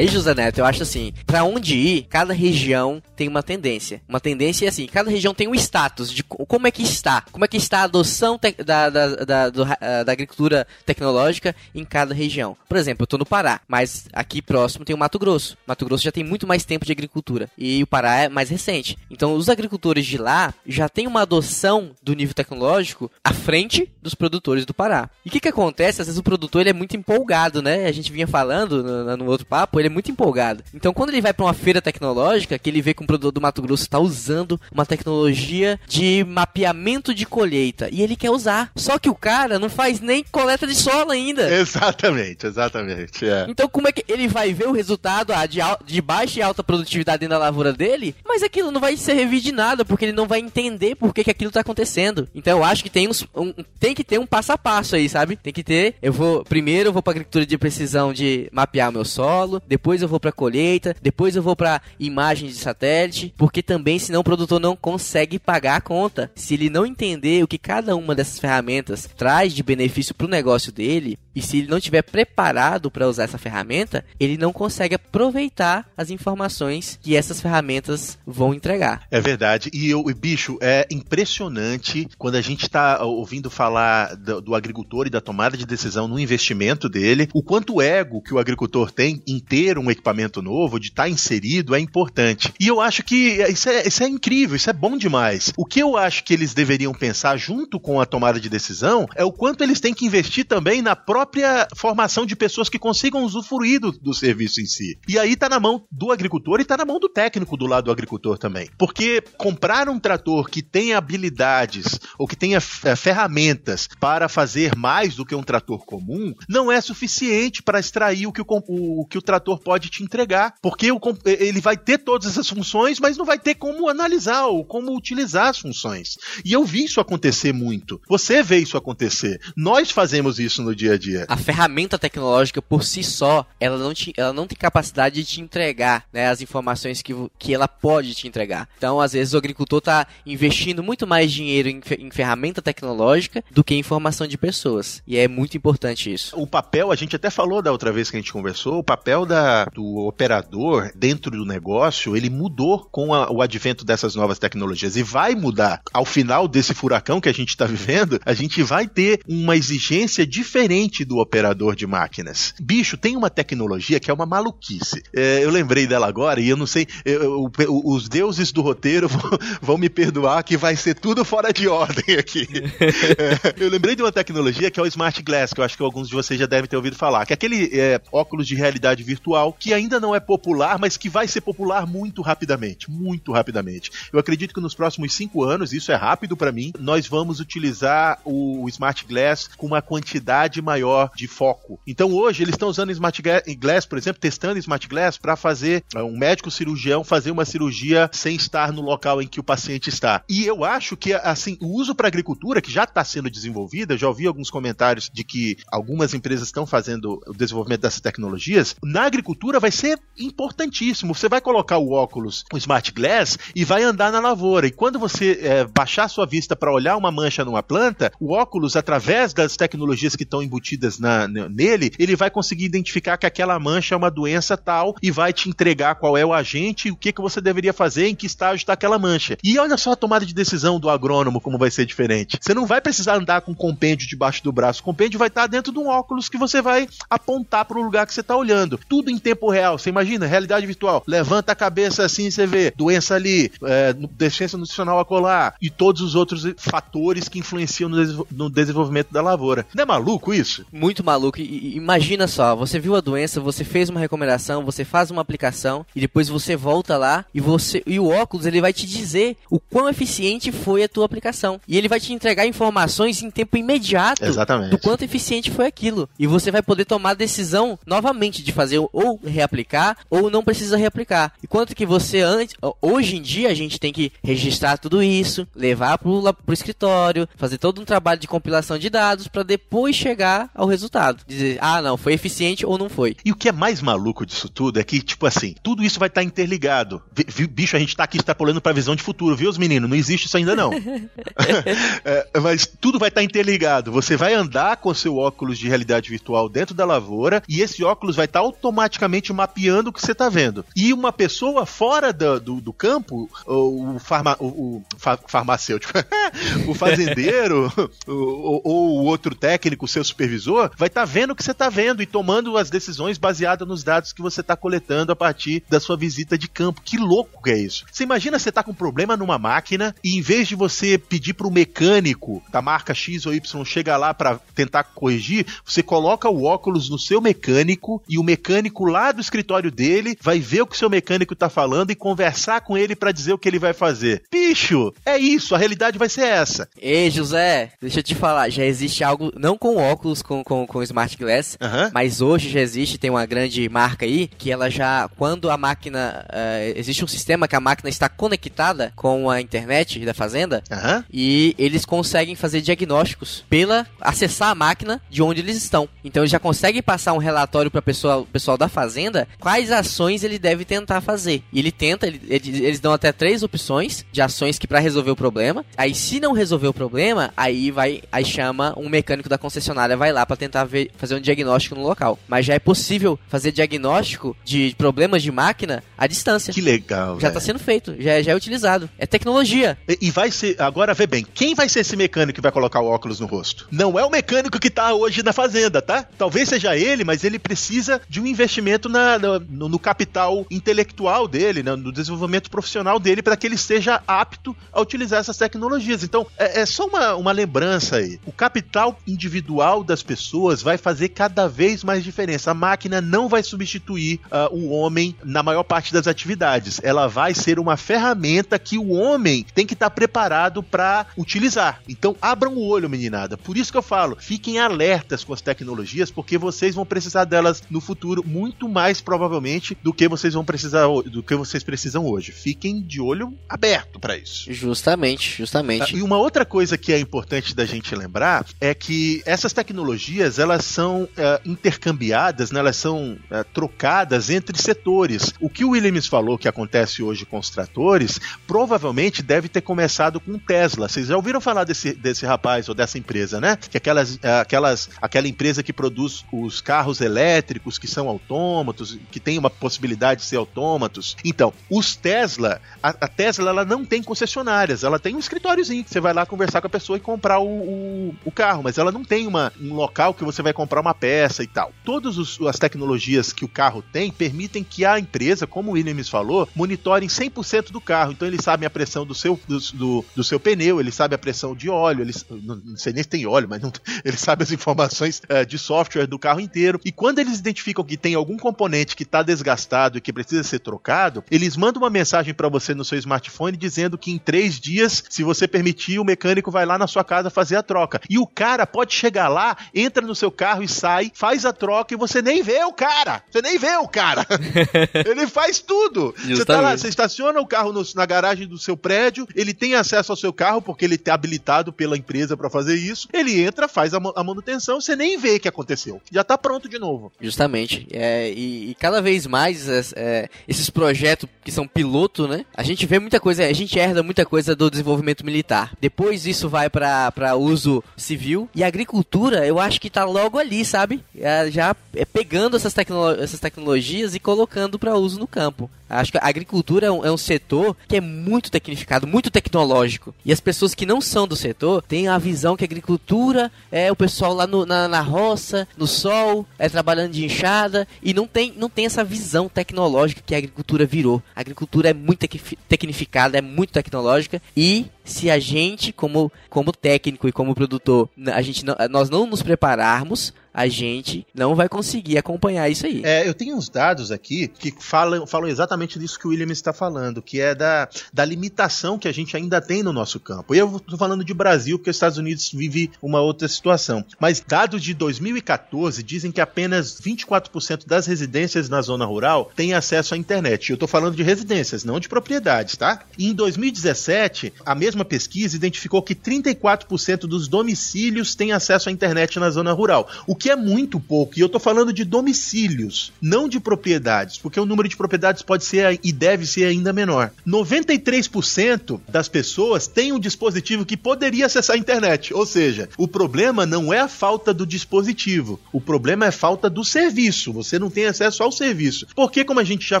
Aí, 0.00 0.08
José 0.08 0.34
Neto, 0.34 0.56
eu 0.56 0.64
acho 0.64 0.82
assim, 0.82 1.12
para 1.26 1.44
onde 1.44 1.76
ir, 1.76 2.06
cada 2.08 2.32
região 2.32 3.02
tem 3.14 3.28
uma 3.28 3.42
tendência. 3.42 4.00
Uma 4.08 4.18
tendência 4.18 4.64
é 4.64 4.70
assim, 4.70 4.86
cada 4.86 5.10
região 5.10 5.34
tem 5.34 5.46
um 5.46 5.54
status 5.54 6.10
de 6.10 6.22
como 6.22 6.66
é 6.66 6.70
que 6.70 6.82
está, 6.82 7.22
como 7.30 7.44
é 7.44 7.48
que 7.48 7.58
está 7.58 7.80
a 7.80 7.82
adoção 7.82 8.40
da, 8.64 8.88
da, 8.88 9.06
da, 9.16 9.50
do, 9.50 9.62
ah, 9.62 10.02
da, 10.02 10.10
agricultura 10.10 10.66
tecnológica 10.86 11.54
em 11.74 11.84
cada 11.84 12.14
região. 12.14 12.56
Por 12.66 12.78
exemplo, 12.78 13.02
eu 13.02 13.06
tô 13.06 13.18
no 13.18 13.26
Pará, 13.26 13.60
mas 13.68 14.06
aqui 14.10 14.40
próximo 14.40 14.86
tem 14.86 14.96
o 14.96 14.98
Mato 14.98 15.18
Grosso. 15.18 15.58
Mato 15.66 15.84
Grosso 15.84 16.04
já 16.04 16.10
tem 16.10 16.24
muito 16.24 16.46
mais 16.46 16.64
tempo 16.64 16.86
de 16.86 16.92
agricultura 16.92 17.50
e 17.58 17.82
o 17.82 17.86
Pará 17.86 18.22
é 18.22 18.28
mais 18.30 18.48
recente. 18.48 18.96
Então, 19.10 19.34
os 19.34 19.50
agricultores 19.50 20.06
de 20.06 20.16
lá 20.16 20.54
já 20.66 20.88
têm 20.88 21.06
uma 21.06 21.20
adoção 21.20 21.90
do 22.02 22.14
nível 22.14 22.34
tecnológico 22.34 23.10
à 23.22 23.34
frente 23.34 23.92
dos 24.00 24.14
produtores 24.14 24.64
do 24.64 24.72
Pará. 24.72 25.10
E 25.26 25.28
o 25.28 25.32
que 25.32 25.40
que 25.40 25.48
acontece? 25.48 26.00
Às 26.00 26.06
vezes 26.06 26.18
o 26.18 26.22
produtor 26.22 26.62
ele 26.62 26.70
é 26.70 26.72
muito 26.72 26.96
empolgado, 26.96 27.60
né? 27.60 27.84
A 27.84 27.92
gente 27.92 28.10
vinha 28.10 28.26
falando 28.26 28.82
no, 28.82 29.14
no 29.18 29.26
outro 29.26 29.44
papo, 29.44 29.78
ele 29.78 29.89
é 29.90 29.92
muito 29.92 30.10
empolgado. 30.10 30.62
Então, 30.72 30.94
quando 30.94 31.10
ele 31.10 31.20
vai 31.20 31.34
para 31.34 31.44
uma 31.44 31.52
feira 31.52 31.82
tecnológica, 31.82 32.58
que 32.58 32.70
ele 32.70 32.80
vê 32.80 32.94
que 32.94 33.02
um 33.02 33.06
produtor 33.06 33.32
do 33.32 33.40
Mato 33.40 33.60
Grosso 33.60 33.82
está 33.82 33.98
usando 33.98 34.58
uma 34.72 34.86
tecnologia 34.86 35.78
de 35.86 36.24
mapeamento 36.24 37.12
de 37.12 37.26
colheita 37.26 37.88
e 37.90 38.00
ele 38.00 38.16
quer 38.16 38.30
usar. 38.30 38.70
Só 38.76 38.98
que 38.98 39.10
o 39.10 39.14
cara 39.14 39.58
não 39.58 39.68
faz 39.68 40.00
nem 40.00 40.24
coleta 40.30 40.66
de 40.66 40.74
solo 40.74 41.10
ainda. 41.10 41.52
Exatamente, 41.52 42.46
exatamente. 42.46 43.28
É. 43.28 43.46
Então, 43.48 43.68
como 43.68 43.88
é 43.88 43.92
que 43.92 44.04
ele 44.08 44.28
vai 44.28 44.52
ver 44.52 44.68
o 44.68 44.72
resultado 44.72 45.32
ah, 45.32 45.44
de, 45.46 45.58
de 45.84 46.00
baixa 46.00 46.38
e 46.38 46.42
alta 46.42 46.62
produtividade 46.62 47.20
dentro 47.20 47.36
da 47.36 47.44
lavoura 47.44 47.72
dele? 47.72 48.14
Mas 48.24 48.42
aquilo 48.42 48.70
não 48.70 48.80
vai 48.80 48.96
servir 48.96 49.40
de 49.40 49.52
nada, 49.52 49.84
porque 49.84 50.04
ele 50.04 50.12
não 50.12 50.26
vai 50.26 50.38
entender 50.38 50.94
por 50.94 51.12
que, 51.12 51.24
que 51.24 51.30
aquilo 51.30 51.50
está 51.50 51.60
acontecendo. 51.60 52.28
Então, 52.34 52.58
eu 52.58 52.64
acho 52.64 52.82
que 52.82 52.90
tem, 52.90 53.08
uns, 53.08 53.26
um, 53.34 53.52
tem 53.78 53.94
que 53.94 54.04
ter 54.04 54.18
um 54.18 54.26
passo 54.26 54.52
a 54.52 54.58
passo 54.58 54.94
aí, 54.94 55.08
sabe? 55.08 55.36
Tem 55.36 55.52
que 55.52 55.64
ter. 55.64 55.96
Eu 56.00 56.12
vou. 56.12 56.44
Primeiro, 56.44 56.88
eu 56.88 56.92
vou 56.92 57.02
para 57.02 57.12
agricultura 57.12 57.44
de 57.44 57.58
precisão 57.58 58.12
de 58.12 58.48
mapear 58.52 58.92
meu 58.92 59.04
solo 59.04 59.60
depois 59.70 60.02
eu 60.02 60.08
vou 60.08 60.18
para 60.18 60.32
colheita, 60.32 60.96
depois 61.00 61.36
eu 61.36 61.42
vou 61.44 61.54
para 61.54 61.80
imagem 61.96 62.48
de 62.48 62.56
satélite, 62.56 63.32
porque 63.38 63.62
também 63.62 64.00
senão 64.00 64.18
o 64.18 64.24
produtor 64.24 64.58
não 64.58 64.74
consegue 64.74 65.38
pagar 65.38 65.76
a 65.76 65.80
conta. 65.80 66.28
Se 66.34 66.54
ele 66.54 66.68
não 66.68 66.84
entender 66.84 67.44
o 67.44 67.46
que 67.46 67.56
cada 67.56 67.94
uma 67.94 68.12
dessas 68.12 68.40
ferramentas 68.40 69.08
traz 69.16 69.52
de 69.52 69.62
benefício 69.62 70.12
para 70.12 70.26
o 70.26 70.30
negócio 70.30 70.72
dele, 70.72 71.16
e 71.40 71.42
se 71.42 71.56
ele 71.56 71.68
não 71.68 71.78
estiver 71.78 72.02
preparado 72.02 72.90
para 72.90 73.08
usar 73.08 73.24
essa 73.24 73.38
ferramenta, 73.38 74.04
ele 74.20 74.36
não 74.36 74.52
consegue 74.52 74.94
aproveitar 74.94 75.86
as 75.96 76.10
informações 76.10 76.98
que 77.02 77.16
essas 77.16 77.40
ferramentas 77.40 78.18
vão 78.26 78.52
entregar. 78.52 79.06
É 79.10 79.18
verdade. 79.22 79.70
E 79.72 79.88
eu, 79.88 80.04
bicho, 80.14 80.58
é 80.60 80.86
impressionante 80.90 82.06
quando 82.18 82.34
a 82.34 82.42
gente 82.42 82.64
está 82.64 83.02
ouvindo 83.02 83.48
falar 83.48 84.14
do, 84.16 84.42
do, 84.42 84.54
agricultor 84.54 85.06
e 85.06 85.10
da 85.10 85.20
tomada 85.20 85.56
de 85.56 85.64
decisão 85.64 86.06
no 86.06 86.18
investimento 86.18 86.90
dele, 86.90 87.30
o 87.32 87.42
quanto 87.42 87.80
ego 87.80 88.20
que 88.20 88.34
o 88.34 88.38
agricultor 88.38 88.90
tem 88.90 89.22
em 89.26 89.38
ter 89.38 89.78
um 89.78 89.90
equipamento 89.90 90.42
novo, 90.42 90.78
de 90.78 90.88
estar 90.88 91.04
tá 91.04 91.08
inserido, 91.08 91.74
é 91.74 91.80
importante. 91.80 92.52
E 92.60 92.68
eu 92.68 92.82
acho 92.82 93.02
que 93.02 93.42
isso 93.48 93.70
é, 93.70 93.88
isso 93.88 94.02
é 94.02 94.08
incrível, 94.08 94.56
isso 94.56 94.68
é 94.68 94.74
bom 94.74 94.98
demais. 94.98 95.54
O 95.56 95.64
que 95.64 95.80
eu 95.80 95.96
acho 95.96 96.22
que 96.22 96.34
eles 96.34 96.52
deveriam 96.52 96.92
pensar 96.92 97.38
junto 97.38 97.80
com 97.80 97.98
a 97.98 98.04
tomada 98.04 98.38
de 98.38 98.50
decisão 98.50 99.08
é 99.14 99.24
o 99.24 99.32
quanto 99.32 99.64
eles 99.64 99.80
têm 99.80 99.94
que 99.94 100.04
investir 100.04 100.44
também 100.44 100.82
na 100.82 100.94
própria 100.94 101.29
própria 101.30 101.68
formação 101.76 102.26
de 102.26 102.34
pessoas 102.34 102.68
que 102.68 102.78
consigam 102.78 103.22
usufruir 103.22 103.80
do, 103.80 103.92
do 103.92 104.12
serviço 104.12 104.60
em 104.60 104.66
si. 104.66 104.98
E 105.08 105.18
aí 105.18 105.36
tá 105.36 105.48
na 105.48 105.60
mão 105.60 105.86
do 105.90 106.10
agricultor 106.10 106.60
e 106.60 106.64
tá 106.64 106.76
na 106.76 106.84
mão 106.84 106.98
do 106.98 107.08
técnico 107.08 107.56
do 107.56 107.66
lado 107.66 107.84
do 107.84 107.92
agricultor 107.92 108.36
também. 108.36 108.68
Porque 108.76 109.22
comprar 109.38 109.88
um 109.88 109.98
trator 109.98 110.50
que 110.50 110.60
tenha 110.60 110.98
habilidades 110.98 112.00
ou 112.18 112.26
que 112.26 112.36
tenha 112.36 112.58
é, 112.58 112.96
ferramentas 112.96 113.88
para 114.00 114.28
fazer 114.28 114.74
mais 114.74 115.14
do 115.14 115.24
que 115.24 115.34
um 115.34 115.42
trator 115.42 115.84
comum 115.84 116.34
não 116.48 116.70
é 116.70 116.80
suficiente 116.80 117.62
para 117.62 117.78
extrair 117.78 118.26
o 118.26 118.32
que 118.32 118.42
o, 118.42 118.46
o, 118.48 119.02
o, 119.02 119.06
que 119.06 119.18
o 119.18 119.22
trator 119.22 119.60
pode 119.60 119.88
te 119.88 120.02
entregar. 120.02 120.54
Porque 120.60 120.90
o, 120.90 121.00
ele 121.24 121.60
vai 121.60 121.76
ter 121.76 121.98
todas 121.98 122.26
essas 122.26 122.48
funções, 122.48 122.98
mas 122.98 123.16
não 123.16 123.24
vai 123.24 123.38
ter 123.38 123.54
como 123.54 123.88
analisar 123.88 124.46
ou 124.46 124.64
como 124.64 124.96
utilizar 124.96 125.48
as 125.48 125.58
funções. 125.58 126.16
E 126.44 126.52
eu 126.52 126.64
vi 126.64 126.84
isso 126.84 127.00
acontecer 127.00 127.52
muito. 127.52 128.00
Você 128.08 128.42
vê 128.42 128.58
isso 128.58 128.76
acontecer. 128.76 129.40
Nós 129.56 129.90
fazemos 129.90 130.40
isso 130.40 130.62
no 130.62 130.74
dia 130.74 130.94
a 130.94 130.98
dia. 130.98 131.09
A 131.28 131.36
ferramenta 131.36 131.98
tecnológica 131.98 132.60
por 132.60 132.84
si 132.84 133.02
só, 133.02 133.46
ela 133.58 133.78
não, 133.78 133.92
te, 133.94 134.12
ela 134.16 134.32
não 134.32 134.46
tem 134.46 134.56
capacidade 134.56 135.16
de 135.16 135.24
te 135.24 135.40
entregar 135.40 136.04
né, 136.12 136.28
as 136.28 136.40
informações 136.40 137.02
que, 137.02 137.14
que 137.38 137.54
ela 137.54 137.68
pode 137.68 138.14
te 138.14 138.28
entregar. 138.28 138.68
Então, 138.76 139.00
às 139.00 139.12
vezes, 139.12 139.34
o 139.34 139.38
agricultor 139.38 139.78
está 139.78 140.06
investindo 140.24 140.82
muito 140.82 141.06
mais 141.06 141.32
dinheiro 141.32 141.68
em, 141.68 141.80
em 141.98 142.10
ferramenta 142.10 142.62
tecnológica 142.62 143.44
do 143.50 143.64
que 143.64 143.74
em 143.74 143.82
formação 143.82 144.26
de 144.26 144.38
pessoas. 144.38 145.02
E 145.06 145.16
é 145.16 145.28
muito 145.28 145.56
importante 145.56 146.12
isso. 146.12 146.38
O 146.38 146.46
papel, 146.46 146.90
a 146.90 146.96
gente 146.96 147.16
até 147.16 147.30
falou 147.30 147.62
da 147.62 147.72
outra 147.72 147.92
vez 147.92 148.10
que 148.10 148.16
a 148.16 148.20
gente 148.20 148.32
conversou, 148.32 148.78
o 148.78 148.84
papel 148.84 149.24
da, 149.26 149.64
do 149.66 150.06
operador 150.06 150.90
dentro 150.94 151.30
do 151.30 151.44
negócio, 151.44 152.16
ele 152.16 152.30
mudou 152.30 152.88
com 152.90 153.14
a, 153.14 153.30
o 153.30 153.42
advento 153.42 153.84
dessas 153.84 154.14
novas 154.14 154.38
tecnologias 154.38 154.96
e 154.96 155.02
vai 155.02 155.34
mudar. 155.34 155.82
Ao 155.92 156.04
final 156.04 156.46
desse 156.48 156.74
furacão 156.74 157.20
que 157.20 157.28
a 157.28 157.34
gente 157.34 157.50
está 157.50 157.66
vivendo, 157.66 158.20
a 158.24 158.34
gente 158.34 158.62
vai 158.62 158.86
ter 158.86 159.20
uma 159.28 159.56
exigência 159.56 160.26
diferente 160.26 160.99
do 161.04 161.18
operador 161.18 161.74
de 161.74 161.86
máquinas. 161.86 162.54
Bicho, 162.60 162.96
tem 162.96 163.16
uma 163.16 163.30
tecnologia 163.30 164.00
que 164.00 164.10
é 164.10 164.14
uma 164.14 164.26
maluquice. 164.26 165.02
É, 165.14 165.44
eu 165.44 165.50
lembrei 165.50 165.86
dela 165.86 166.06
agora 166.06 166.40
e 166.40 166.48
eu 166.48 166.56
não 166.56 166.66
sei, 166.66 166.86
eu, 167.04 167.50
eu, 167.58 167.82
os 167.84 168.08
deuses 168.08 168.52
do 168.52 168.62
roteiro 168.62 169.08
vão, 169.08 169.30
vão, 169.60 169.78
me 169.78 169.88
perdoar 169.88 170.42
que 170.42 170.56
vai 170.56 170.76
ser 170.76 170.94
tudo 170.94 171.24
fora 171.24 171.52
de 171.52 171.68
ordem 171.68 172.16
aqui. 172.16 172.46
é, 172.80 173.64
eu 173.64 173.70
lembrei 173.70 173.94
de 173.94 174.02
uma 174.02 174.12
tecnologia 174.12 174.70
que 174.70 174.78
é 174.78 174.82
o 174.82 174.86
Smart 174.86 175.22
Glass, 175.22 175.52
que 175.52 175.60
eu 175.60 175.64
acho 175.64 175.76
que 175.76 175.82
alguns 175.82 176.08
de 176.08 176.14
vocês 176.14 176.38
já 176.38 176.46
devem 176.46 176.68
ter 176.68 176.76
ouvido 176.76 176.96
falar, 176.96 177.24
que 177.26 177.32
é 177.32 177.34
aquele 177.34 177.70
é, 177.72 178.00
óculos 178.12 178.46
de 178.46 178.54
realidade 178.54 179.02
virtual 179.02 179.52
que 179.52 179.72
ainda 179.72 179.98
não 179.98 180.14
é 180.14 180.20
popular, 180.20 180.78
mas 180.78 180.96
que 180.96 181.08
vai 181.08 181.26
ser 181.26 181.40
popular 181.40 181.86
muito 181.86 182.22
rapidamente, 182.22 182.90
muito 182.90 183.32
rapidamente. 183.32 183.90
Eu 184.12 184.18
acredito 184.18 184.54
que 184.54 184.60
nos 184.60 184.74
próximos 184.74 185.14
cinco 185.14 185.42
anos, 185.44 185.72
isso 185.72 185.92
é 185.92 185.94
rápido 185.94 186.36
para 186.36 186.52
mim, 186.52 186.72
nós 186.78 187.06
vamos 187.06 187.40
utilizar 187.40 188.18
o 188.24 188.68
Smart 188.68 189.04
Glass 189.06 189.48
com 189.56 189.66
uma 189.66 189.82
quantidade 189.82 190.60
maior 190.60 190.89
de 191.14 191.26
foco. 191.26 191.80
Então 191.86 192.12
hoje 192.12 192.42
eles 192.42 192.54
estão 192.54 192.68
usando 192.68 192.90
Smart 192.90 193.22
Glass, 193.58 193.86
por 193.86 193.98
exemplo, 193.98 194.20
testando 194.20 194.58
Smart 194.58 194.86
Glass 194.88 195.16
para 195.16 195.36
fazer 195.36 195.84
é, 195.94 196.02
um 196.02 196.16
médico 196.16 196.50
cirurgião 196.50 197.04
fazer 197.04 197.30
uma 197.30 197.44
cirurgia 197.44 198.08
sem 198.12 198.36
estar 198.36 198.72
no 198.72 198.80
local 198.80 199.20
em 199.20 199.26
que 199.26 199.40
o 199.40 199.44
paciente 199.44 199.88
está. 199.88 200.22
E 200.28 200.44
eu 200.44 200.64
acho 200.64 200.96
que 200.96 201.12
assim, 201.12 201.56
o 201.60 201.68
uso 201.78 201.94
para 201.94 202.08
agricultura 202.08 202.60
que 202.60 202.70
já 202.70 202.84
está 202.84 203.04
sendo 203.04 203.30
desenvolvida, 203.30 203.96
já 203.96 204.08
ouvi 204.08 204.26
alguns 204.26 204.50
comentários 204.50 205.10
de 205.12 205.24
que 205.24 205.56
algumas 205.70 206.14
empresas 206.14 206.48
estão 206.48 206.66
fazendo 206.66 207.20
o 207.26 207.34
desenvolvimento 207.34 207.82
dessas 207.82 208.00
tecnologias, 208.00 208.76
na 208.82 209.02
agricultura 209.02 209.60
vai 209.60 209.70
ser 209.70 209.98
importantíssimo. 210.18 211.14
Você 211.14 211.28
vai 211.28 211.40
colocar 211.40 211.78
o 211.78 211.92
óculos, 211.92 212.44
o 212.52 212.58
Smart 212.58 212.92
Glass 212.92 213.38
e 213.54 213.64
vai 213.64 213.82
andar 213.82 214.12
na 214.12 214.20
lavoura. 214.20 214.66
E 214.66 214.70
quando 214.70 214.98
você 214.98 215.38
é, 215.42 215.64
baixar 215.64 216.08
sua 216.08 216.26
vista 216.26 216.56
para 216.56 216.72
olhar 216.72 216.96
uma 216.96 217.10
mancha 217.10 217.44
numa 217.44 217.62
planta, 217.62 218.12
o 218.20 218.32
óculos, 218.32 218.76
através 218.76 219.32
das 219.32 219.56
tecnologias 219.56 220.16
que 220.16 220.24
estão 220.24 220.42
embutidas 220.42 220.79
na, 220.98 221.28
nele, 221.28 221.92
ele 221.98 222.16
vai 222.16 222.30
conseguir 222.30 222.64
identificar 222.64 223.16
que 223.16 223.26
aquela 223.26 223.58
mancha 223.58 223.94
é 223.94 223.98
uma 223.98 224.10
doença 224.10 224.56
tal 224.56 224.94
e 225.02 225.10
vai 225.10 225.32
te 225.32 225.48
entregar 225.48 225.94
qual 225.96 226.16
é 226.16 226.24
o 226.24 226.32
agente 226.32 226.88
e 226.88 226.90
o 226.90 226.96
que, 226.96 227.12
que 227.12 227.20
você 227.20 227.40
deveria 227.40 227.72
fazer, 227.72 228.08
em 228.08 228.14
que 228.14 228.26
estágio 228.26 228.56
está 228.56 228.72
aquela 228.72 228.98
mancha. 228.98 229.36
E 229.42 229.58
olha 229.58 229.76
só 229.76 229.92
a 229.92 229.96
tomada 229.96 230.26
de 230.26 230.34
decisão 230.34 230.80
do 230.80 230.90
agrônomo, 230.90 231.40
como 231.40 231.58
vai 231.58 231.70
ser 231.70 231.86
diferente. 231.86 232.38
Você 232.40 232.54
não 232.54 232.66
vai 232.66 232.80
precisar 232.80 233.16
andar 233.16 233.40
com 233.42 233.52
um 233.52 233.54
compêndio 233.54 234.08
debaixo 234.08 234.42
do 234.42 234.52
braço. 234.52 234.80
O 234.80 234.84
compêndio 234.84 235.18
vai 235.18 235.28
estar 235.28 235.46
dentro 235.46 235.72
de 235.72 235.78
um 235.78 235.88
óculos 235.88 236.28
que 236.28 236.38
você 236.38 236.62
vai 236.62 236.88
apontar 237.08 237.64
para 237.64 237.78
o 237.78 237.82
lugar 237.82 238.06
que 238.06 238.14
você 238.14 238.20
está 238.20 238.36
olhando. 238.36 238.78
Tudo 238.88 239.10
em 239.10 239.18
tempo 239.18 239.50
real. 239.50 239.78
Você 239.78 239.90
imagina, 239.90 240.26
realidade 240.26 240.66
virtual. 240.66 241.02
Levanta 241.06 241.52
a 241.52 241.56
cabeça 241.56 242.04
assim 242.04 242.26
e 242.26 242.32
você 242.32 242.46
vê 242.46 242.72
doença 242.76 243.14
ali, 243.14 243.50
é, 243.64 243.92
deficiência 243.92 244.58
nutricional 244.58 244.98
acolá 244.98 245.54
e 245.60 245.70
todos 245.70 246.02
os 246.02 246.14
outros 246.14 246.46
fatores 246.56 247.28
que 247.28 247.38
influenciam 247.38 247.88
no, 247.88 248.26
no 248.30 248.50
desenvolvimento 248.50 249.12
da 249.12 249.22
lavoura. 249.22 249.66
Não 249.74 249.82
é 249.82 249.86
maluco 249.86 250.32
isso? 250.32 250.64
Muito 250.72 251.04
maluco. 251.04 251.40
E, 251.40 251.76
imagina 251.76 252.26
só, 252.26 252.54
você 252.54 252.78
viu 252.78 252.96
a 252.96 253.00
doença, 253.00 253.40
você 253.40 253.64
fez 253.64 253.88
uma 253.88 254.00
recomendação, 254.00 254.64
você 254.64 254.84
faz 254.84 255.10
uma 255.10 255.22
aplicação 255.22 255.84
e 255.94 256.00
depois 256.00 256.28
você 256.28 256.56
volta 256.56 256.96
lá 256.96 257.24
e 257.34 257.40
você 257.40 257.82
e 257.86 257.98
o 257.98 258.08
óculos 258.08 258.46
ele 258.46 258.60
vai 258.60 258.72
te 258.72 258.86
dizer 258.86 259.36
o 259.50 259.58
quão 259.58 259.88
eficiente 259.88 260.52
foi 260.52 260.82
a 260.82 260.88
tua 260.88 261.06
aplicação. 261.06 261.60
E 261.66 261.76
ele 261.76 261.88
vai 261.88 262.00
te 262.00 262.12
entregar 262.12 262.46
informações 262.46 263.22
em 263.22 263.30
tempo 263.30 263.56
imediato 263.56 264.24
Exatamente. 264.24 264.70
do 264.70 264.78
quanto 264.78 265.02
eficiente 265.02 265.50
foi 265.50 265.66
aquilo. 265.66 266.08
E 266.18 266.26
você 266.26 266.50
vai 266.50 266.62
poder 266.62 266.84
tomar 266.84 267.10
a 267.10 267.14
decisão 267.14 267.78
novamente 267.86 268.42
de 268.42 268.52
fazer 268.52 268.78
ou 268.78 269.20
reaplicar 269.24 269.96
ou 270.08 270.30
não 270.30 270.42
precisa 270.42 270.76
reaplicar. 270.76 271.32
E 271.42 271.46
quanto 271.46 271.74
que 271.74 271.86
você 271.86 272.20
antes, 272.20 272.54
hoje 272.80 273.16
em 273.16 273.22
dia 273.22 273.50
a 273.50 273.54
gente 273.54 273.78
tem 273.78 273.92
que 273.92 274.12
registrar 274.22 274.78
tudo 274.78 275.02
isso, 275.02 275.46
levar 275.54 275.98
pro, 275.98 276.32
pro 276.34 276.54
escritório, 276.54 277.28
fazer 277.36 277.58
todo 277.58 277.80
um 277.80 277.84
trabalho 277.84 278.20
de 278.20 278.28
compilação 278.28 278.78
de 278.78 278.90
dados 278.90 279.28
para 279.28 279.42
depois 279.42 279.96
chegar 279.96 280.50
ao 280.60 280.68
resultado. 280.68 281.24
Dizer, 281.26 281.58
ah, 281.60 281.80
não, 281.80 281.96
foi 281.96 282.12
eficiente 282.12 282.66
ou 282.66 282.76
não 282.76 282.90
foi. 282.90 283.16
E 283.24 283.32
o 283.32 283.34
que 283.34 283.48
é 283.48 283.52
mais 283.52 283.80
maluco 283.80 284.26
disso 284.26 284.48
tudo 284.48 284.78
é 284.78 284.84
que, 284.84 285.00
tipo 285.00 285.24
assim, 285.26 285.54
tudo 285.62 285.82
isso 285.82 285.98
vai 285.98 286.08
estar 286.08 286.20
tá 286.20 286.24
interligado. 286.24 287.02
Bicho, 287.50 287.76
a 287.76 287.78
gente 287.78 287.96
tá 287.96 288.04
aqui 288.04 288.18
extrapolando 288.18 288.60
pra 288.60 288.72
visão 288.72 288.94
de 288.94 289.02
futuro, 289.02 289.34
viu, 289.34 289.48
os 289.48 289.56
meninos? 289.56 289.88
Não 289.88 289.96
existe 289.96 290.26
isso 290.26 290.36
ainda 290.36 290.54
não. 290.54 290.70
é, 292.04 292.26
mas 292.40 292.66
tudo 292.66 292.98
vai 292.98 293.08
estar 293.08 293.22
tá 293.22 293.24
interligado. 293.24 293.90
Você 293.90 294.16
vai 294.16 294.34
andar 294.34 294.76
com 294.76 294.92
seu 294.92 295.16
óculos 295.16 295.58
de 295.58 295.66
realidade 295.66 296.10
virtual 296.10 296.48
dentro 296.48 296.74
da 296.74 296.84
lavoura 296.84 297.42
e 297.48 297.62
esse 297.62 297.82
óculos 297.82 298.16
vai 298.16 298.26
estar 298.26 298.40
tá 298.40 298.44
automaticamente 298.44 299.32
mapeando 299.32 299.88
o 299.88 299.92
que 299.92 300.00
você 300.00 300.12
está 300.12 300.28
vendo. 300.28 300.64
E 300.76 300.92
uma 300.92 301.12
pessoa 301.12 301.64
fora 301.64 302.12
do, 302.12 302.38
do, 302.38 302.60
do 302.60 302.72
campo, 302.72 303.30
o, 303.46 303.98
farma, 303.98 304.36
o, 304.38 304.46
o 304.46 304.84
fa, 304.98 305.18
farmacêutico, 305.26 305.94
o 306.68 306.74
fazendeiro 306.74 307.72
ou, 308.06 308.60
o 308.64 309.04
outro 309.04 309.34
técnico, 309.34 309.88
seu 309.88 310.04
supervisor, 310.04 310.49
vai 310.76 310.88
estar 310.88 311.00
tá 311.00 311.04
vendo 311.04 311.30
o 311.30 311.36
que 311.36 311.42
você 311.42 311.52
está 311.52 311.68
vendo 311.68 312.02
e 312.02 312.06
tomando 312.06 312.56
as 312.56 312.70
decisões 312.70 313.18
baseadas 313.18 313.66
nos 313.66 313.82
dados 313.82 314.12
que 314.12 314.22
você 314.22 314.40
está 314.40 314.56
coletando 314.56 315.12
a 315.12 315.16
partir 315.16 315.62
da 315.68 315.80
sua 315.80 315.96
visita 315.96 316.36
de 316.36 316.48
campo. 316.48 316.82
Que 316.82 316.96
louco 316.96 317.42
que 317.42 317.50
é 317.50 317.58
isso? 317.58 317.84
Você 317.90 318.02
imagina 318.02 318.38
você 318.38 318.52
tá 318.52 318.62
com 318.62 318.72
um 318.72 318.74
problema 318.74 319.16
numa 319.16 319.38
máquina 319.38 319.94
e 320.02 320.16
em 320.16 320.20
vez 320.20 320.48
de 320.48 320.54
você 320.54 320.98
pedir 320.98 321.34
para 321.34 321.46
o 321.46 321.50
mecânico 321.50 322.42
da 322.50 322.62
marca 322.62 322.94
X 322.94 323.26
ou 323.26 323.34
Y 323.34 323.64
chegar 323.64 323.96
lá 323.96 324.12
para 324.12 324.38
tentar 324.54 324.84
corrigir, 324.84 325.46
você 325.64 325.82
coloca 325.82 326.28
o 326.28 326.44
óculos 326.44 326.88
no 326.88 326.98
seu 326.98 327.20
mecânico 327.20 328.02
e 328.08 328.18
o 328.18 328.22
mecânico 328.22 328.84
lá 328.84 329.12
do 329.12 329.20
escritório 329.20 329.70
dele 329.70 330.16
vai 330.20 330.38
ver 330.38 330.62
o 330.62 330.66
que 330.66 330.74
o 330.74 330.78
seu 330.78 330.90
mecânico 330.90 331.34
tá 331.34 331.48
falando 331.48 331.90
e 331.90 331.94
conversar 331.94 332.60
com 332.60 332.76
ele 332.76 332.96
para 332.96 333.12
dizer 333.12 333.32
o 333.32 333.38
que 333.38 333.48
ele 333.48 333.58
vai 333.58 333.72
fazer. 333.72 334.22
Bicho, 334.30 334.92
é 335.04 335.18
isso, 335.18 335.54
a 335.54 335.58
realidade 335.58 335.98
vai 335.98 336.08
ser 336.08 336.22
essa. 336.22 336.68
Ei, 336.80 337.10
José, 337.10 337.72
deixa 337.80 338.00
eu 338.00 338.02
te 338.02 338.14
falar, 338.14 338.50
já 338.50 338.64
existe 338.64 339.04
algo, 339.04 339.32
não 339.36 339.56
com 339.56 339.76
óculos, 339.76 340.22
com, 340.22 340.39
com, 340.44 340.66
com 340.66 340.82
Smart 340.82 341.16
Glass, 341.16 341.56
uhum. 341.60 341.90
mas 341.92 342.20
hoje 342.20 342.48
já 342.50 342.60
existe, 342.60 342.98
tem 342.98 343.10
uma 343.10 343.26
grande 343.26 343.68
marca 343.68 344.04
aí, 344.04 344.28
que 344.28 344.50
ela 344.50 344.70
já, 344.70 345.08
quando 345.16 345.50
a 345.50 345.56
máquina, 345.56 346.24
uh, 346.28 346.78
existe 346.78 347.04
um 347.04 347.08
sistema 347.08 347.48
que 347.48 347.56
a 347.56 347.60
máquina 347.60 347.88
está 347.88 348.08
conectada 348.08 348.92
com 348.96 349.30
a 349.30 349.40
internet 349.40 350.04
da 350.04 350.14
fazenda, 350.14 350.62
uhum. 350.70 351.04
e 351.12 351.54
eles 351.58 351.84
conseguem 351.84 352.34
fazer 352.34 352.60
diagnósticos 352.60 353.44
pela, 353.48 353.86
acessar 354.00 354.50
a 354.50 354.54
máquina 354.54 355.00
de 355.10 355.22
onde 355.22 355.40
eles 355.40 355.56
estão. 355.56 355.88
Então 356.04 356.22
eles 356.22 356.30
já 356.30 356.38
conseguem 356.38 356.82
passar 356.82 357.12
um 357.12 357.18
relatório 357.18 357.70
para 357.70 357.82
pessoal, 357.82 358.26
pessoal 358.26 358.56
da 358.56 358.68
fazenda 358.68 359.28
quais 359.38 359.70
ações 359.70 360.24
ele 360.24 360.38
deve 360.38 360.64
tentar 360.64 361.00
fazer. 361.00 361.42
E 361.52 361.58
ele 361.58 361.72
tenta, 361.72 362.06
ele, 362.06 362.20
eles 362.28 362.80
dão 362.80 362.92
até 362.92 363.12
três 363.12 363.42
opções 363.42 364.04
de 364.10 364.20
ações 364.22 364.58
que 364.58 364.66
para 364.66 364.78
resolver 364.78 365.10
o 365.10 365.16
problema. 365.16 365.64
Aí 365.76 365.94
se 365.94 366.20
não 366.20 366.32
resolver 366.32 366.68
o 366.68 366.74
problema, 366.74 367.32
aí 367.36 367.70
vai, 367.70 368.02
aí 368.10 368.24
chama 368.24 368.74
um 368.76 368.88
mecânico 368.88 369.28
da 369.28 369.38
concessionária 369.38 369.96
vai 369.96 370.12
lá 370.12 370.19
para 370.26 370.36
tentar 370.36 370.64
ver, 370.64 370.90
fazer 370.96 371.14
um 371.14 371.20
diagnóstico 371.20 371.74
no 371.74 371.82
local. 371.82 372.18
Mas 372.28 372.46
já 372.46 372.54
é 372.54 372.58
possível 372.58 373.18
fazer 373.28 373.52
diagnóstico 373.52 374.36
de 374.44 374.74
problemas 374.76 375.22
de 375.22 375.30
máquina 375.30 375.82
à 375.96 376.06
distância. 376.06 376.52
Que 376.52 376.60
legal. 376.60 377.18
Já 377.20 377.28
está 377.28 377.40
sendo 377.40 377.58
feito, 377.58 377.94
já, 377.98 378.20
já 378.22 378.32
é 378.32 378.34
utilizado. 378.34 378.88
É 378.98 379.06
tecnologia. 379.06 379.78
E, 379.88 379.98
e, 380.02 380.10
vai 380.10 380.30
ser, 380.30 380.60
agora 380.60 380.94
vê 380.94 381.06
bem, 381.06 381.26
quem 381.34 381.54
vai 381.54 381.68
ser 381.68 381.80
esse 381.80 381.96
mecânico 381.96 382.36
que 382.36 382.40
vai 382.40 382.52
colocar 382.52 382.80
o 382.80 382.86
óculos 382.86 383.20
no 383.20 383.26
rosto? 383.26 383.66
Não 383.70 383.98
é 383.98 384.04
o 384.04 384.10
mecânico 384.10 384.58
que 384.58 384.70
tá 384.70 384.92
hoje 384.94 385.22
na 385.22 385.32
fazenda, 385.32 385.82
tá? 385.82 386.04
Talvez 386.16 386.48
seja 386.48 386.76
ele, 386.76 387.04
mas 387.04 387.24
ele 387.24 387.38
precisa 387.38 388.00
de 388.08 388.20
um 388.20 388.26
investimento 388.26 388.88
na, 388.88 389.18
no, 389.18 389.68
no, 389.68 389.78
capital 389.78 390.46
intelectual 390.50 391.26
dele, 391.26 391.62
né, 391.62 391.74
no 391.74 391.92
desenvolvimento 391.92 392.50
profissional 392.50 392.98
dele, 392.98 393.22
para 393.22 393.36
que 393.36 393.46
ele 393.46 393.56
seja 393.56 394.02
apto 394.06 394.56
a 394.72 394.80
utilizar 394.80 395.20
essas 395.20 395.36
tecnologias. 395.36 396.04
Então, 396.04 396.26
é, 396.38 396.60
é 396.60 396.66
só 396.66 396.86
uma, 396.86 397.14
uma 397.14 397.32
lembrança 397.32 397.96
aí. 397.96 398.20
O 398.26 398.32
capital 398.32 398.98
individual 399.06 399.82
das, 399.82 400.02
pessoas 400.10 400.60
vai 400.60 400.76
fazer 400.76 401.10
cada 401.10 401.46
vez 401.46 401.84
mais 401.84 402.02
diferença. 402.02 402.50
A 402.50 402.54
máquina 402.54 403.00
não 403.00 403.28
vai 403.28 403.44
substituir 403.44 404.18
uh, 404.26 404.52
o 404.52 404.70
homem 404.70 405.14
na 405.22 405.40
maior 405.40 405.62
parte 405.62 405.92
das 405.92 406.08
atividades. 406.08 406.80
Ela 406.82 407.06
vai 407.06 407.32
ser 407.32 407.60
uma 407.60 407.76
ferramenta 407.76 408.58
que 408.58 408.76
o 408.76 408.90
homem 408.90 409.46
tem 409.54 409.64
que 409.64 409.74
estar 409.74 409.88
preparado 409.88 410.64
para 410.64 411.06
utilizar. 411.16 411.80
Então, 411.88 412.16
abram 412.20 412.54
o 412.54 412.66
olho, 412.66 412.90
meninada. 412.90 413.38
Por 413.38 413.56
isso 413.56 413.70
que 413.70 413.78
eu 413.78 413.82
falo, 413.82 414.16
fiquem 414.18 414.58
alertas 414.58 415.22
com 415.22 415.32
as 415.32 415.40
tecnologias, 415.40 416.10
porque 416.10 416.36
vocês 416.36 416.74
vão 416.74 416.84
precisar 416.84 417.24
delas 417.24 417.62
no 417.70 417.80
futuro 417.80 418.24
muito 418.26 418.68
mais 418.68 419.00
provavelmente 419.00 419.78
do 419.80 419.94
que 419.94 420.08
vocês 420.08 420.34
vão 420.34 420.44
precisar 420.44 420.88
do 421.06 421.22
que 421.22 421.36
vocês 421.36 421.62
precisam 421.62 422.04
hoje. 422.04 422.32
Fiquem 422.32 422.82
de 422.82 423.00
olho 423.00 423.38
aberto 423.48 424.00
para 424.00 424.16
isso. 424.16 424.52
Justamente, 424.52 425.36
justamente. 425.36 425.94
E 425.94 426.02
uma 426.02 426.18
outra 426.18 426.44
coisa 426.44 426.76
que 426.76 426.92
é 426.92 426.98
importante 426.98 427.54
da 427.54 427.64
gente 427.64 427.94
lembrar 427.94 428.44
é 428.60 428.74
que 428.74 429.22
essas 429.24 429.52
tecnologias 429.52 429.99
elas 430.38 430.64
são 430.64 431.08
é, 431.16 431.40
intercambiadas, 431.44 432.50
né, 432.50 432.60
elas 432.60 432.76
são 432.76 433.18
é, 433.30 433.44
trocadas 433.44 434.30
entre 434.30 434.60
setores. 434.60 435.32
O 435.40 435.48
que 435.48 435.64
o 435.64 435.70
Williams 435.70 436.06
falou 436.06 436.38
que 436.38 436.48
acontece 436.48 437.02
hoje 437.02 437.26
com 437.26 437.38
os 437.38 437.50
tratores 437.50 438.20
provavelmente 438.46 439.22
deve 439.22 439.48
ter 439.48 439.60
começado 439.60 440.18
com 440.20 440.38
Tesla. 440.38 440.88
Vocês 440.88 441.08
já 441.08 441.16
ouviram 441.16 441.40
falar 441.40 441.64
desse, 441.64 441.92
desse 441.92 442.24
rapaz 442.24 442.68
ou 442.68 442.74
dessa 442.74 442.98
empresa, 442.98 443.40
né? 443.40 443.56
Que 443.56 443.76
aquelas, 443.76 444.18
é, 444.22 444.40
aquelas, 444.40 444.88
aquela 445.00 445.28
empresa 445.28 445.62
que 445.62 445.72
produz 445.72 446.24
os 446.32 446.60
carros 446.60 447.00
elétricos 447.00 447.78
que 447.78 447.86
são 447.86 448.08
autômatos, 448.08 448.98
que 449.10 449.20
tem 449.20 449.38
uma 449.38 449.50
possibilidade 449.50 450.20
de 450.20 450.26
ser 450.26 450.36
autômatos. 450.36 451.16
Então, 451.24 451.52
os 451.68 451.94
Tesla, 451.94 452.60
a, 452.82 452.88
a 452.88 453.08
Tesla 453.08 453.50
ela 453.50 453.64
não 453.64 453.84
tem 453.84 454.02
concessionárias, 454.02 454.84
ela 454.84 454.98
tem 454.98 455.14
um 455.14 455.18
escritóriozinho 455.18 455.84
que 455.84 455.90
você 455.90 456.00
vai 456.00 456.12
lá 456.12 456.24
conversar 456.24 456.60
com 456.60 456.66
a 456.66 456.70
pessoa 456.70 456.96
e 456.96 457.00
comprar 457.00 457.38
o, 457.38 457.46
o, 457.46 458.14
o 458.24 458.30
carro, 458.30 458.62
mas 458.62 458.78
ela 458.78 458.90
não 458.90 459.04
tem 459.04 459.26
uma, 459.26 459.52
um 459.60 459.74
local 459.74 459.89
que 460.16 460.24
você 460.24 460.42
vai 460.42 460.52
comprar 460.52 460.80
uma 460.80 460.94
peça 460.94 461.42
e 461.42 461.46
tal. 461.46 461.72
Todas 461.84 462.16
as 462.46 462.58
tecnologias 462.58 463.32
que 463.32 463.44
o 463.44 463.48
carro 463.48 463.82
tem 463.92 464.10
permitem 464.10 464.64
que 464.64 464.84
a 464.84 464.98
empresa, 464.98 465.46
como 465.46 465.70
o 465.70 465.74
Williams 465.74 466.08
falou, 466.08 466.48
monitorem 466.54 467.08
100% 467.08 467.70
do 467.70 467.80
carro. 467.80 468.12
Então 468.12 468.26
eles 468.26 468.42
sabem 468.42 468.66
a 468.66 468.70
pressão 468.70 469.04
do 469.04 469.14
seu, 469.14 469.38
do, 469.46 469.58
do, 469.74 470.04
do 470.16 470.24
seu 470.24 470.40
pneu, 470.40 470.80
eles 470.80 470.94
sabem 470.94 471.14
a 471.14 471.18
pressão 471.18 471.54
de 471.54 471.68
óleo, 471.68 472.02
eles, 472.02 472.24
não, 472.30 472.56
não 472.56 472.76
sei 472.76 472.92
nem 472.92 473.02
se 473.02 473.08
tem 473.08 473.26
óleo, 473.26 473.48
mas 473.48 473.62
eles 474.04 474.20
sabem 474.20 474.44
as 474.44 474.52
informações 474.52 475.20
uh, 475.30 475.44
de 475.44 475.58
software 475.58 476.06
do 476.06 476.18
carro 476.18 476.40
inteiro. 476.40 476.80
E 476.84 476.92
quando 476.92 477.18
eles 477.18 477.38
identificam 477.38 477.84
que 477.84 477.96
tem 477.96 478.14
algum 478.14 478.36
componente 478.36 478.96
que 478.96 479.02
está 479.02 479.22
desgastado 479.22 479.98
e 479.98 480.00
que 480.00 480.12
precisa 480.12 480.42
ser 480.42 480.60
trocado, 480.60 481.24
eles 481.30 481.56
mandam 481.56 481.82
uma 481.82 481.90
mensagem 481.90 482.32
para 482.32 482.48
você 482.48 482.74
no 482.74 482.84
seu 482.84 482.98
smartphone 482.98 483.56
dizendo 483.56 483.98
que 483.98 484.10
em 484.10 484.18
três 484.18 484.58
dias, 484.58 485.02
se 485.08 485.22
você 485.22 485.46
permitir, 485.46 485.98
o 485.98 486.04
mecânico 486.04 486.50
vai 486.50 486.64
lá 486.64 486.78
na 486.78 486.86
sua 486.86 487.04
casa 487.04 487.30
fazer 487.30 487.56
a 487.56 487.62
troca. 487.62 488.00
E 488.08 488.18
o 488.18 488.26
cara 488.26 488.66
pode 488.66 488.94
chegar 488.94 489.28
lá, 489.28 489.56
entra 489.80 490.06
no 490.06 490.14
seu 490.14 490.30
carro 490.30 490.62
e 490.62 490.68
sai, 490.68 491.10
faz 491.14 491.44
a 491.44 491.52
troca 491.52 491.94
e 491.94 491.96
você 491.96 492.22
nem 492.22 492.42
vê 492.42 492.62
o 492.64 492.72
cara. 492.72 493.22
Você 493.30 493.42
nem 493.42 493.58
vê 493.58 493.76
o 493.76 493.88
cara. 493.88 494.26
ele 495.06 495.26
faz 495.26 495.60
tudo. 495.60 496.14
Você 496.26 496.44
tá 496.44 496.60
lá, 496.60 496.76
você 496.76 496.88
estaciona 496.88 497.40
o 497.40 497.46
carro 497.46 497.72
no, 497.72 497.82
na 497.94 498.06
garagem 498.06 498.46
do 498.46 498.58
seu 498.58 498.76
prédio, 498.76 499.26
ele 499.34 499.54
tem 499.54 499.74
acesso 499.74 500.12
ao 500.12 500.16
seu 500.16 500.32
carro 500.32 500.62
porque 500.62 500.84
ele 500.84 500.94
está 500.94 501.14
habilitado 501.14 501.72
pela 501.72 501.96
empresa 501.96 502.36
para 502.36 502.50
fazer 502.50 502.76
isso. 502.76 503.08
Ele 503.12 503.40
entra, 503.40 503.68
faz 503.68 503.94
a, 503.94 503.98
a, 504.16 504.24
manutenção, 504.24 504.80
você 504.80 504.96
nem 504.96 505.18
vê 505.18 505.36
o 505.36 505.40
que 505.40 505.48
aconteceu. 505.48 506.00
Já 506.10 506.24
tá 506.24 506.36
pronto 506.36 506.68
de 506.68 506.78
novo. 506.78 507.12
Justamente. 507.20 507.86
É, 507.92 508.30
e, 508.30 508.70
e, 508.70 508.74
cada 508.74 509.00
vez 509.00 509.26
mais 509.26 509.68
é, 509.68 509.82
é, 509.96 510.28
esses 510.48 510.70
projetos 510.70 511.28
que 511.44 511.52
são 511.52 511.66
piloto, 511.66 512.26
né? 512.26 512.44
A 512.54 512.62
gente 512.62 512.86
vê 512.86 512.98
muita 512.98 513.20
coisa, 513.20 513.44
a 513.44 513.52
gente 513.52 513.78
herda 513.78 514.02
muita 514.02 514.24
coisa 514.24 514.54
do 514.54 514.70
desenvolvimento 514.70 515.24
militar. 515.24 515.72
Depois 515.80 516.26
isso 516.26 516.48
vai 516.48 516.68
para 516.68 517.34
uso 517.36 517.82
civil 517.96 518.48
e 518.54 518.64
a 518.64 518.66
agricultura, 518.66 519.46
eu 519.46 519.58
acho 519.58 519.69
que 519.78 519.90
tá 519.90 520.04
logo 520.04 520.38
ali, 520.38 520.64
sabe? 520.64 521.04
É, 521.14 521.50
já 521.50 521.76
é 521.94 522.04
pegando 522.04 522.56
essas, 522.56 522.72
tecno 522.72 523.10
essas 523.10 523.38
tecnologias 523.38 524.14
e 524.14 524.20
colocando 524.20 524.78
para 524.78 524.96
uso 524.96 525.18
no 525.18 525.26
campo. 525.26 525.70
Acho 525.90 526.12
que 526.12 526.18
a 526.18 526.26
agricultura 526.26 526.86
é 526.86 526.90
um, 526.90 527.04
é 527.04 527.10
um, 527.10 527.16
setor 527.16 527.76
que 527.88 527.96
é 527.96 528.00
muito 528.00 528.48
tecnificado, 528.48 529.08
muito 529.08 529.28
tecnológico. 529.28 530.14
E 530.24 530.32
as 530.32 530.38
pessoas 530.38 530.72
que 530.72 530.86
não 530.86 531.00
são 531.00 531.26
do 531.26 531.34
setor 531.34 531.82
têm 531.82 532.06
a 532.06 532.16
visão 532.16 532.56
que 532.56 532.62
a 532.62 532.66
agricultura 532.66 533.50
é 533.72 533.90
o 533.90 533.96
pessoal 533.96 534.32
lá 534.32 534.46
no, 534.46 534.64
na, 534.64 534.86
na 534.86 535.00
roça, 535.00 535.66
no 535.76 535.88
sol, 535.88 536.46
é 536.58 536.68
trabalhando 536.68 537.12
de 537.12 537.24
enxada 537.24 537.88
e 538.00 538.14
não 538.14 538.26
tem, 538.26 538.54
não 538.56 538.70
tem 538.70 538.86
essa 538.86 539.02
visão 539.02 539.48
tecnológica 539.48 540.22
que 540.24 540.34
a 540.34 540.38
agricultura 540.38 540.86
virou. 540.86 541.20
A 541.34 541.40
agricultura 541.40 541.90
é 541.90 541.94
muito 541.94 542.24
tecnificada, 542.68 543.38
é 543.38 543.42
muito 543.42 543.72
tecnológica 543.72 544.40
e 544.56 544.86
se 545.10 545.28
a 545.28 545.38
gente, 545.38 545.92
como, 545.92 546.30
como 546.48 546.72
técnico 546.72 547.28
e 547.28 547.32
como 547.32 547.54
produtor, 547.54 548.08
a 548.32 548.40
gente 548.42 548.64
não, 548.64 548.76
nós 548.88 549.10
não 549.10 549.26
nos 549.26 549.42
prepararmos, 549.60 550.32
a 550.52 550.68
gente 550.68 551.26
não 551.34 551.54
vai 551.54 551.68
conseguir 551.68 552.18
acompanhar 552.18 552.68
isso 552.68 552.86
aí. 552.86 553.02
É, 553.04 553.26
eu 553.26 553.34
tenho 553.34 553.56
uns 553.56 553.68
dados 553.68 554.10
aqui 554.10 554.48
que 554.48 554.74
falam, 554.78 555.26
falam 555.26 555.48
exatamente 555.48 555.98
disso 555.98 556.18
que 556.18 556.26
o 556.26 556.30
William 556.30 556.50
está 556.52 556.72
falando, 556.72 557.22
que 557.22 557.40
é 557.40 557.54
da, 557.54 557.88
da 558.12 558.24
limitação 558.24 558.98
que 558.98 559.08
a 559.08 559.12
gente 559.12 559.36
ainda 559.36 559.60
tem 559.60 559.82
no 559.82 559.92
nosso 559.92 560.18
campo. 560.18 560.54
E 560.54 560.58
eu 560.58 560.76
estou 560.76 560.98
falando 560.98 561.24
de 561.24 561.32
Brasil, 561.32 561.78
porque 561.78 561.90
os 561.90 561.96
Estados 561.96 562.18
Unidos 562.18 562.50
vive 562.52 562.90
uma 563.00 563.20
outra 563.20 563.48
situação. 563.48 564.04
Mas 564.18 564.40
dados 564.40 564.82
de 564.82 564.94
2014 564.94 566.02
dizem 566.02 566.32
que 566.32 566.40
apenas 566.40 567.00
24% 567.00 567.86
das 567.86 568.06
residências 568.06 568.68
na 568.68 568.82
zona 568.82 569.04
rural 569.04 569.50
têm 569.54 569.74
acesso 569.74 570.14
à 570.14 570.16
internet. 570.16 570.70
Eu 570.70 570.74
estou 570.74 570.88
falando 570.88 571.16
de 571.16 571.22
residências, 571.22 571.84
não 571.84 572.00
de 572.00 572.08
propriedades, 572.08 572.76
tá? 572.76 573.00
E 573.16 573.28
em 573.28 573.34
2017, 573.34 574.52
a 574.64 574.74
mesma 574.74 575.04
pesquisa 575.04 575.56
identificou 575.56 576.02
que 576.02 576.14
34% 576.14 577.20
dos 577.20 577.48
domicílios 577.48 578.34
têm 578.34 578.52
acesso 578.52 578.88
à 578.88 578.92
internet 578.92 579.38
na 579.38 579.50
zona 579.50 579.72
rural. 579.72 580.08
O 580.26 580.34
que 580.34 580.49
é 580.50 580.56
muito 580.56 581.00
pouco. 581.00 581.38
E 581.38 581.40
eu 581.40 581.48
tô 581.48 581.58
falando 581.58 581.92
de 581.92 582.04
domicílios, 582.04 583.12
não 583.20 583.48
de 583.48 583.58
propriedades, 583.58 584.38
porque 584.38 584.60
o 584.60 584.66
número 584.66 584.88
de 584.88 584.96
propriedades 584.96 585.42
pode 585.42 585.64
ser 585.64 585.98
e 586.02 586.12
deve 586.12 586.46
ser 586.46 586.64
ainda 586.64 586.92
menor. 586.92 587.30
93% 587.46 589.00
das 589.08 589.28
pessoas 589.28 589.86
têm 589.86 590.12
um 590.12 590.20
dispositivo 590.20 590.84
que 590.84 590.96
poderia 590.96 591.46
acessar 591.46 591.76
a 591.76 591.78
internet. 591.78 592.34
Ou 592.34 592.44
seja, 592.44 592.88
o 592.98 593.08
problema 593.08 593.64
não 593.64 593.92
é 593.92 594.00
a 594.00 594.08
falta 594.08 594.52
do 594.52 594.66
dispositivo, 594.66 595.58
o 595.72 595.80
problema 595.80 596.26
é 596.26 596.28
a 596.28 596.32
falta 596.32 596.68
do 596.68 596.84
serviço. 596.84 597.52
Você 597.52 597.78
não 597.78 597.90
tem 597.90 598.06
acesso 598.06 598.42
ao 598.42 598.52
serviço. 598.52 599.06
Porque, 599.14 599.44
como 599.44 599.60
a 599.60 599.64
gente 599.64 599.88
já 599.88 600.00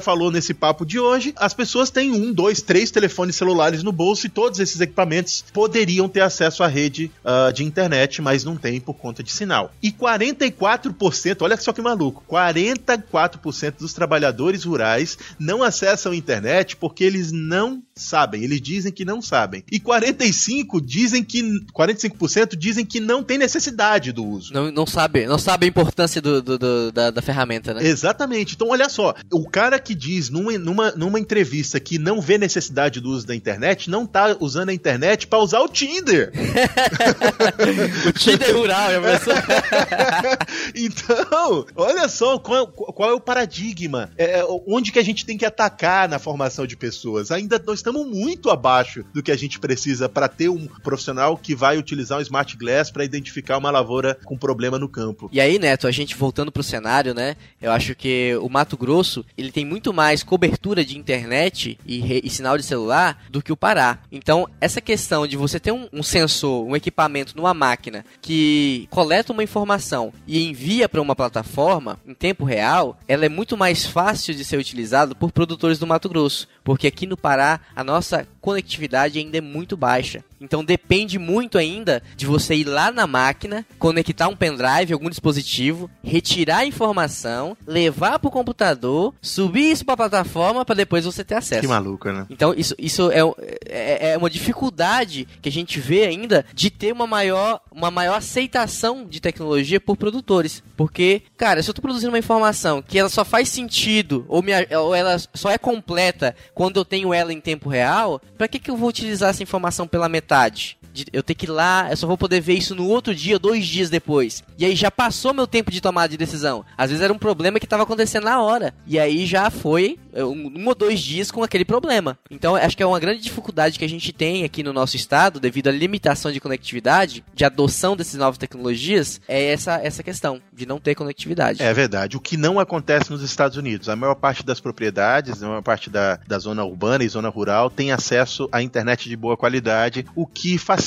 falou 0.00 0.30
nesse 0.30 0.54
papo 0.54 0.84
de 0.84 0.98
hoje, 0.98 1.32
as 1.36 1.54
pessoas 1.54 1.90
têm 1.90 2.10
um, 2.10 2.32
dois, 2.32 2.62
três 2.62 2.90
telefones 2.90 3.36
celulares 3.36 3.82
no 3.82 3.92
bolso 3.92 4.26
e 4.26 4.30
todos 4.30 4.58
esses 4.60 4.80
equipamentos 4.80 5.44
poderiam 5.52 6.08
ter 6.08 6.20
acesso 6.20 6.62
à 6.62 6.66
rede 6.66 7.10
uh, 7.24 7.52
de 7.52 7.64
internet, 7.64 8.20
mas 8.20 8.44
não 8.44 8.56
tem 8.56 8.80
por 8.80 8.94
conta 8.94 9.22
de 9.22 9.32
sinal. 9.32 9.72
E 9.82 9.92
40 9.92 10.29
44%, 10.34 11.42
olha 11.42 11.56
só 11.56 11.72
que 11.72 11.82
maluco, 11.82 12.22
44% 12.28 13.74
dos 13.78 13.92
trabalhadores 13.92 14.64
rurais 14.64 15.18
não 15.38 15.62
acessam 15.62 16.12
a 16.12 16.16
internet 16.16 16.76
porque 16.76 17.04
eles 17.04 17.32
não 17.32 17.82
sabem, 17.94 18.42
eles 18.42 18.60
dizem 18.60 18.92
que 18.92 19.04
não 19.04 19.20
sabem. 19.20 19.62
E 19.70 19.78
45 19.78 20.80
dizem 20.80 21.22
que 21.22 21.42
45% 21.72 22.56
dizem 22.56 22.84
que 22.84 23.00
não 23.00 23.22
tem 23.22 23.38
necessidade 23.38 24.12
do 24.12 24.24
uso. 24.24 24.52
Não, 24.52 24.70
não 24.70 24.86
sabe, 24.86 25.26
não 25.26 25.38
sabe 25.38 25.66
a 25.66 25.68
importância 25.68 26.20
do, 26.20 26.42
do, 26.42 26.58
do 26.58 26.92
da, 26.92 27.10
da, 27.10 27.22
ferramenta, 27.22 27.74
né? 27.74 27.86
Exatamente. 27.86 28.54
Então 28.54 28.68
olha 28.68 28.88
só, 28.88 29.14
o 29.32 29.48
cara 29.48 29.78
que 29.78 29.94
diz 29.94 30.30
numa, 30.30 30.58
numa, 30.58 30.90
numa 30.92 31.20
entrevista 31.20 31.78
que 31.78 31.98
não 31.98 32.20
vê 32.20 32.38
necessidade 32.38 33.00
do 33.00 33.10
uso 33.10 33.26
da 33.26 33.34
internet, 33.34 33.90
não 33.90 34.06
tá 34.06 34.36
usando 34.40 34.70
a 34.70 34.74
internet 34.74 35.26
para 35.26 35.38
usar 35.38 35.60
o 35.60 35.68
Tinder. 35.68 36.32
o 38.06 38.12
Tinder 38.12 38.56
rural, 38.56 38.90
é 38.90 39.00
então, 40.74 41.66
olha 41.74 42.08
só 42.08 42.38
qual, 42.38 42.66
qual 42.66 43.10
é 43.10 43.14
o 43.14 43.20
paradigma, 43.20 44.10
é, 44.16 44.44
onde 44.66 44.92
que 44.92 44.98
a 44.98 45.04
gente 45.04 45.24
tem 45.24 45.36
que 45.36 45.44
atacar 45.44 46.08
na 46.08 46.18
formação 46.18 46.66
de 46.66 46.76
pessoas. 46.76 47.30
Ainda 47.30 47.62
nós 47.64 47.78
estamos 47.78 48.06
muito 48.06 48.50
abaixo 48.50 49.04
do 49.12 49.22
que 49.22 49.32
a 49.32 49.36
gente 49.36 49.58
precisa 49.58 50.08
para 50.08 50.28
ter 50.28 50.48
um 50.48 50.66
profissional 50.82 51.36
que 51.36 51.54
vai 51.54 51.78
utilizar 51.78 52.18
um 52.18 52.22
smart 52.22 52.56
glass 52.56 52.90
para 52.90 53.04
identificar 53.04 53.58
uma 53.58 53.70
lavoura 53.70 54.18
com 54.24 54.36
problema 54.36 54.78
no 54.78 54.88
campo. 54.88 55.28
E 55.32 55.40
aí, 55.40 55.58
Neto, 55.58 55.86
a 55.86 55.90
gente 55.90 56.16
voltando 56.16 56.52
pro 56.52 56.62
cenário, 56.62 57.14
né? 57.14 57.36
Eu 57.60 57.72
acho 57.72 57.94
que 57.94 58.34
o 58.40 58.48
Mato 58.48 58.76
Grosso 58.76 59.24
ele 59.36 59.52
tem 59.52 59.64
muito 59.64 59.92
mais 59.92 60.22
cobertura 60.22 60.84
de 60.84 60.98
internet 60.98 61.78
e, 61.86 62.26
e 62.26 62.30
sinal 62.30 62.56
de 62.56 62.64
celular 62.64 63.24
do 63.30 63.42
que 63.42 63.52
o 63.52 63.56
Pará. 63.56 63.98
Então, 64.10 64.48
essa 64.60 64.80
questão 64.80 65.26
de 65.26 65.36
você 65.36 65.60
ter 65.60 65.72
um, 65.72 65.88
um 65.92 66.02
sensor, 66.02 66.66
um 66.66 66.76
equipamento 66.76 67.36
numa 67.36 67.54
máquina 67.54 68.04
que 68.20 68.88
coleta 68.90 69.32
uma 69.32 69.42
informação 69.42 70.09
e 70.26 70.48
envia 70.48 70.88
para 70.88 71.00
uma 71.00 71.16
plataforma 71.16 71.98
em 72.06 72.14
tempo 72.14 72.44
real, 72.44 72.98
ela 73.06 73.24
é 73.24 73.28
muito 73.28 73.56
mais 73.56 73.84
fácil 73.84 74.34
de 74.34 74.44
ser 74.44 74.58
utilizada 74.58 75.14
por 75.14 75.32
produtores 75.32 75.78
do 75.78 75.86
Mato 75.86 76.08
Grosso. 76.08 76.48
Porque 76.64 76.86
aqui 76.86 77.06
no 77.06 77.16
Pará 77.16 77.60
a 77.74 77.84
nossa 77.84 78.26
conectividade 78.40 79.18
ainda 79.18 79.38
é 79.38 79.40
muito 79.40 79.76
baixa. 79.76 80.24
Então 80.40 80.64
depende 80.64 81.18
muito 81.18 81.58
ainda 81.58 82.02
de 82.16 82.24
você 82.24 82.54
ir 82.54 82.64
lá 82.64 82.90
na 82.90 83.06
máquina, 83.06 83.66
conectar 83.78 84.28
um 84.28 84.34
pendrive, 84.34 84.92
algum 84.92 85.10
dispositivo, 85.10 85.90
retirar 86.02 86.58
a 86.58 86.66
informação, 86.66 87.56
levar 87.66 88.18
para 88.18 88.28
o 88.28 88.32
computador, 88.32 89.14
subir 89.20 89.70
isso 89.70 89.84
para 89.84 89.94
a 89.94 89.96
plataforma 89.98 90.64
para 90.64 90.76
depois 90.76 91.04
você 91.04 91.22
ter 91.22 91.34
acesso. 91.34 91.60
Que 91.60 91.68
maluco, 91.68 92.10
né? 92.10 92.26
Então 92.30 92.54
isso, 92.56 92.74
isso 92.78 93.10
é, 93.10 93.20
é, 93.66 94.12
é, 94.12 94.18
uma 94.18 94.30
dificuldade 94.30 95.28
que 95.42 95.48
a 95.48 95.52
gente 95.52 95.78
vê 95.78 96.04
ainda 96.04 96.44
de 96.54 96.70
ter 96.70 96.92
uma 96.92 97.06
maior, 97.06 97.60
uma 97.70 97.90
maior 97.90 98.16
aceitação 98.16 99.04
de 99.04 99.20
tecnologia 99.20 99.78
por 99.78 99.96
produtores. 99.96 100.62
Porque, 100.74 101.22
cara, 101.36 101.62
se 101.62 101.68
eu 101.68 101.72
estou 101.72 101.82
produzindo 101.82 102.10
uma 102.10 102.18
informação 102.18 102.80
que 102.80 102.98
ela 102.98 103.10
só 103.10 103.24
faz 103.24 103.50
sentido 103.50 104.24
ou, 104.26 104.42
me, 104.42 104.52
ou 104.74 104.94
ela 104.94 105.18
só 105.34 105.50
é 105.50 105.58
completa 105.58 106.34
quando 106.54 106.78
eu 106.78 106.84
tenho 106.84 107.12
ela 107.14 107.32
em 107.32 107.40
tempo 107.40 107.68
real, 107.68 108.20
para 108.36 108.48
que, 108.48 108.58
que 108.58 108.70
eu 108.70 108.76
vou 108.76 108.88
utilizar 108.88 109.30
essa 109.30 109.42
informação 109.42 109.86
pela 109.86 110.08
metade? 110.08 110.78
De 110.92 111.06
eu 111.12 111.22
ter 111.22 111.34
que 111.34 111.46
ir 111.46 111.50
lá, 111.50 111.88
eu 111.90 111.96
só 111.96 112.06
vou 112.06 112.18
poder 112.18 112.40
ver 112.40 112.54
isso 112.54 112.74
no 112.74 112.86
outro 112.86 113.14
dia, 113.14 113.38
dois 113.38 113.66
dias 113.66 113.90
depois. 113.90 114.42
E 114.58 114.64
aí 114.64 114.74
já 114.74 114.90
passou 114.90 115.32
meu 115.32 115.46
tempo 115.46 115.70
de 115.70 115.80
tomada 115.80 116.08
de 116.08 116.16
decisão. 116.16 116.64
Às 116.76 116.90
vezes 116.90 117.04
era 117.04 117.12
um 117.12 117.18
problema 117.18 117.58
que 117.58 117.66
estava 117.66 117.82
acontecendo 117.82 118.24
na 118.24 118.40
hora. 118.40 118.74
E 118.86 118.98
aí 118.98 119.26
já 119.26 119.50
foi 119.50 119.98
um, 120.14 120.52
um, 120.58 120.68
ou 120.68 120.74
dois 120.74 121.00
dias 121.00 121.30
com 121.30 121.42
aquele 121.42 121.64
problema. 121.64 122.18
Então 122.30 122.56
acho 122.56 122.76
que 122.76 122.82
é 122.82 122.86
uma 122.86 123.00
grande 123.00 123.22
dificuldade 123.22 123.78
que 123.78 123.84
a 123.84 123.88
gente 123.88 124.12
tem 124.12 124.44
aqui 124.44 124.62
no 124.62 124.72
nosso 124.72 124.96
estado, 124.96 125.40
devido 125.40 125.68
à 125.68 125.72
limitação 125.72 126.32
de 126.32 126.40
conectividade, 126.40 127.24
de 127.34 127.44
adoção 127.44 127.96
dessas 127.96 128.14
novas 128.14 128.38
tecnologias, 128.38 129.20
é 129.28 129.52
essa, 129.52 129.80
essa 129.82 130.02
questão 130.02 130.40
de 130.52 130.66
não 130.66 130.78
ter 130.78 130.94
conectividade. 130.94 131.62
É 131.62 131.72
verdade. 131.72 132.16
O 132.16 132.20
que 132.20 132.36
não 132.36 132.58
acontece 132.58 133.10
nos 133.10 133.22
Estados 133.22 133.56
Unidos, 133.56 133.88
a 133.88 133.96
maior 133.96 134.14
parte 134.14 134.44
das 134.44 134.60
propriedades, 134.60 135.42
a 135.42 135.48
maior 135.48 135.62
parte 135.62 135.88
da, 135.88 136.18
da 136.26 136.38
zona 136.38 136.64
urbana 136.64 137.04
e 137.04 137.08
zona 137.08 137.28
rural 137.28 137.70
tem 137.70 137.92
acesso 137.92 138.48
à 138.52 138.62
internet 138.62 139.08
de 139.08 139.16
boa 139.16 139.36
qualidade, 139.36 140.04
o 140.14 140.26
que 140.26 140.58
facilita 140.58 140.79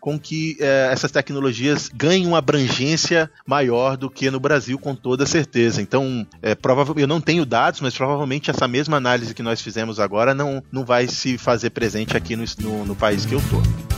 com 0.00 0.18
que 0.18 0.56
é, 0.60 0.88
essas 0.92 1.10
tecnologias 1.10 1.90
ganhem 1.94 2.26
uma 2.26 2.38
abrangência 2.38 3.30
maior 3.46 3.96
do 3.96 4.10
que 4.10 4.30
no 4.30 4.40
Brasil, 4.40 4.78
com 4.78 4.94
toda 4.94 5.26
certeza. 5.26 5.82
Então, 5.82 6.26
é, 6.42 6.54
provavelmente, 6.54 7.02
eu 7.02 7.08
não 7.08 7.20
tenho 7.20 7.44
dados, 7.44 7.80
mas 7.80 7.96
provavelmente 7.96 8.50
essa 8.50 8.68
mesma 8.68 8.96
análise 8.96 9.34
que 9.34 9.42
nós 9.42 9.60
fizemos 9.60 9.98
agora 9.98 10.34
não, 10.34 10.62
não 10.70 10.84
vai 10.84 11.06
se 11.08 11.38
fazer 11.38 11.70
presente 11.70 12.16
aqui 12.16 12.36
no, 12.36 12.44
no, 12.60 12.84
no 12.86 12.96
país 12.96 13.24
que 13.24 13.34
eu 13.34 13.40
tô. 13.50 13.95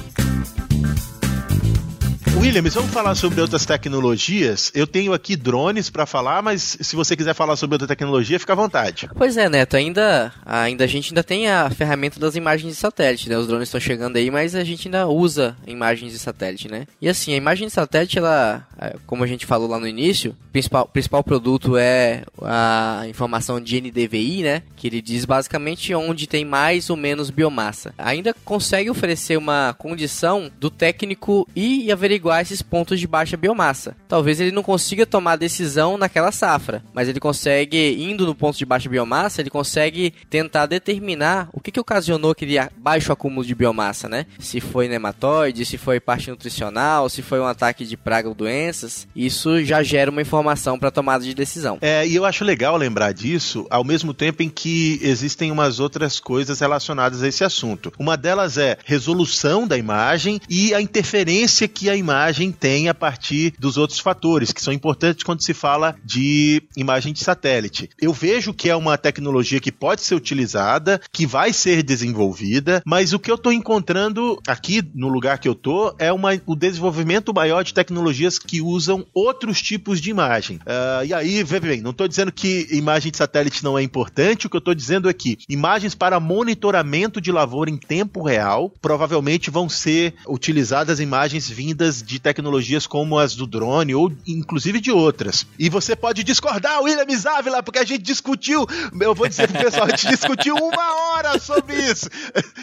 Williams, 2.39 2.75
vamos 2.75 2.93
falar 2.93 3.17
sobre 3.17 3.41
outras 3.41 3.67
tecnologias. 3.67 4.71
Eu 4.73 4.87
tenho 4.87 5.13
aqui 5.13 5.35
drones 5.35 5.91
para 5.91 6.07
falar, 6.07 6.41
mas 6.41 6.79
se 6.81 6.95
você 6.95 7.17
quiser 7.17 7.35
falar 7.35 7.57
sobre 7.57 7.75
outra 7.75 7.89
tecnologia, 7.89 8.39
fica 8.39 8.53
à 8.53 8.57
vontade. 8.57 9.11
Pois 9.17 9.37
é, 9.37 9.49
Neto, 9.49 9.77
ainda, 9.77 10.33
ainda 10.47 10.85
a 10.85 10.87
gente 10.87 11.11
ainda 11.11 11.25
tem 11.25 11.49
a 11.49 11.69
ferramenta 11.69 12.21
das 12.21 12.37
imagens 12.37 12.75
de 12.75 12.79
satélite, 12.79 13.29
né? 13.29 13.37
Os 13.37 13.49
drones 13.49 13.67
estão 13.67 13.81
chegando 13.81 14.17
aí, 14.17 14.31
mas 14.31 14.55
a 14.55 14.63
gente 14.63 14.87
ainda 14.87 15.09
usa 15.09 15.57
imagens 15.67 16.13
de 16.13 16.19
satélite, 16.21 16.69
né? 16.69 16.87
E 17.03 17.09
assim, 17.09 17.35
a 17.35 17.37
imagem 17.37 17.67
de 17.67 17.73
satélite, 17.73 18.19
ela, 18.19 18.65
é, 18.81 18.95
como 19.05 19.25
a 19.25 19.27
gente 19.27 19.45
falou 19.45 19.69
lá 19.69 19.81
no 19.81 19.89
início, 19.89 20.31
o 20.31 20.53
principal, 20.53 20.87
principal 20.87 21.25
produto 21.25 21.77
é 21.77 22.23
a 22.41 23.03
informação 23.09 23.61
de 23.61 23.81
NDVI, 23.81 24.45
né? 24.45 24.63
Que 24.77 24.87
ele 24.87 25.03
diz 25.03 25.25
basicamente 25.25 25.93
onde 25.93 26.29
tem 26.29 26.45
mais 26.45 26.89
ou 26.89 26.97
menos 26.97 27.31
biomassa. 27.31 27.93
Ainda 27.99 28.33
consegue 28.45 28.89
oferecer 28.89 29.37
uma 29.37 29.75
condição 29.77 30.49
do 30.61 30.71
técnico 30.71 31.49
e 31.57 31.91
averiguar 31.91 32.28
averiguar 32.29 32.43
esses 32.43 32.63
pontos 32.63 33.01
de 33.01 33.07
baixa 33.07 33.37
biomassa. 33.37 33.97
Talvez 34.07 34.41
ele 34.41 34.53
não 34.53 34.63
consiga 34.63 35.07
tomar 35.07 35.37
decisão 35.37 35.97
naquela 35.97 36.31
safra, 36.31 36.83
mas 36.93 37.09
ele 37.09 37.21
consegue, 37.21 37.97
indo 37.99 38.27
no 38.27 38.35
ponto 38.35 38.59
de 38.59 38.67
baixa 38.67 38.89
biomassa, 38.89 39.41
ele 39.41 39.51
consegue 39.51 40.13
tentar 40.29 40.67
determinar 40.67 41.49
o 41.53 41.61
que, 41.61 41.73
que 41.73 41.81
ocasionou 41.81 42.33
aquele 42.33 42.57
baixo 42.77 43.13
acúmulo 43.13 43.45
de 43.45 43.55
biomassa, 43.55 44.09
né? 44.09 44.27
Se 44.39 44.61
foi 44.61 44.89
nematóide, 44.89 45.65
se 45.65 45.79
foi 45.79 46.01
parte 46.01 46.31
nutricional, 46.31 47.09
se 47.09 47.23
foi 47.23 47.41
um 47.41 47.47
ataque 47.47 47.85
de 47.85 47.97
praga 47.97 48.29
ou 48.29 48.35
doenças. 48.35 49.07
Isso 49.15 49.65
já 49.65 49.83
gera 49.83 50.11
uma 50.11 50.23
informação 50.23 50.79
para 50.79 50.91
tomada 50.91 51.25
de 51.25 51.35
decisão. 51.35 51.79
É, 51.81 52.07
e 52.07 52.15
eu 52.15 52.25
acho 52.25 52.45
legal 52.45 52.77
lembrar 52.77 53.13
disso, 53.13 53.67
ao 53.71 53.85
mesmo 53.85 54.13
tempo 54.13 54.43
em 54.43 54.49
que 54.49 54.99
existem 55.03 55.51
umas 55.51 55.81
outras 55.81 56.21
coisas 56.21 56.61
relacionadas 56.61 57.23
a 57.23 57.29
esse 57.29 57.45
assunto. 57.45 57.93
Uma 57.99 58.17
delas 58.17 58.59
é 58.59 58.77
resolução 58.85 59.67
da 59.67 59.77
imagem 59.77 60.41
e 60.49 60.75
a 60.75 60.81
interferência 60.81 61.69
que 61.69 61.89
a 61.89 61.97
imagem 61.97 62.18
imagem 62.19 62.51
tem 62.51 62.89
a 62.89 62.95
partir 62.95 63.55
dos 63.61 63.77
outros 63.77 64.01
fatores, 64.01 64.53
que 64.53 64.61
são 64.61 64.73
importantes 64.73 65.23
quando 65.23 65.43
se 65.43 65.55
fala 65.55 65.95
de 66.05 66.61
imagem 66.77 67.13
de 67.13 67.21
satélite. 67.21 67.89
Eu 68.01 68.13
vejo 68.13 68.53
que 68.53 68.69
é 68.69 68.75
uma 68.75 68.99
tecnologia 68.99 69.61
que 69.61 69.71
pode 69.71 70.01
ser 70.01 70.17
utilizada, 70.17 71.01
que 71.13 71.25
vai 71.25 71.53
ser 71.53 71.83
desenvolvida, 71.83 72.83
mas 72.85 73.13
o 73.13 73.21
que 73.21 73.31
eu 73.31 73.37
estou 73.37 73.53
encontrando 73.53 74.41
aqui 74.49 74.83
no 74.95 75.09
lugar 75.09 75.39
que 75.39 75.47
eu 75.47 75.53
estou 75.53 75.95
é 75.97 76.13
uma, 76.13 76.31
o 76.45 76.57
desenvolvimento 76.57 77.33
maior 77.33 77.63
de 77.63 77.73
tecnologias 77.73 78.37
que 78.37 78.61
usam 78.61 79.07
outros 79.15 79.63
tipos 79.63 80.01
de 80.01 80.11
imagem. 80.11 80.57
Uh, 80.57 81.05
e 81.07 81.15
aí, 81.15 81.45
vê 81.45 81.61
bem, 81.61 81.81
não 81.81 81.93
estou 81.93 82.09
dizendo 82.09 82.33
que 82.33 82.67
imagem 82.73 83.13
de 83.13 83.19
satélite 83.19 83.63
não 83.63 83.79
é 83.79 83.83
importante, 83.83 84.47
o 84.47 84.51
que 84.51 84.57
eu 84.57 84.61
estou 84.61 84.75
dizendo 84.75 85.09
é 85.09 85.13
que 85.13 85.39
imagens 85.49 85.95
para 85.95 86.19
monitoramento 86.19 87.21
de 87.21 87.31
lavoura 87.31 87.71
em 87.71 87.77
tempo 87.77 88.23
real 88.23 88.73
provavelmente 88.83 89.51
vão 89.51 89.69
ser 89.69 90.15
utilizadas 90.27 90.99
imagens 90.99 91.49
vindas 91.49 92.03
de 92.09 92.19
tecnologias 92.19 92.87
como 92.87 93.19
as 93.19 93.37
do 93.37 93.47
drone 93.47 93.95
ou 93.95 94.11
inclusive 94.27 94.81
de 94.81 94.91
outras. 94.91 95.47
E 95.59 95.69
você 95.69 95.95
pode 95.95 96.25
discordar, 96.25 96.81
William 96.81 97.05
Ávila, 97.37 97.63
porque 97.63 97.79
a 97.79 97.85
gente 97.85 98.03
discutiu, 98.03 98.67
eu 98.99 99.15
vou 99.15 99.29
dizer 99.29 99.47
pro 99.47 99.63
pessoal, 99.63 99.85
a 99.85 99.91
gente 99.91 100.09
discutiu 100.09 100.57
uma 100.57 100.95
hora 100.95 101.39
sobre 101.39 101.77
isso. 101.77 102.09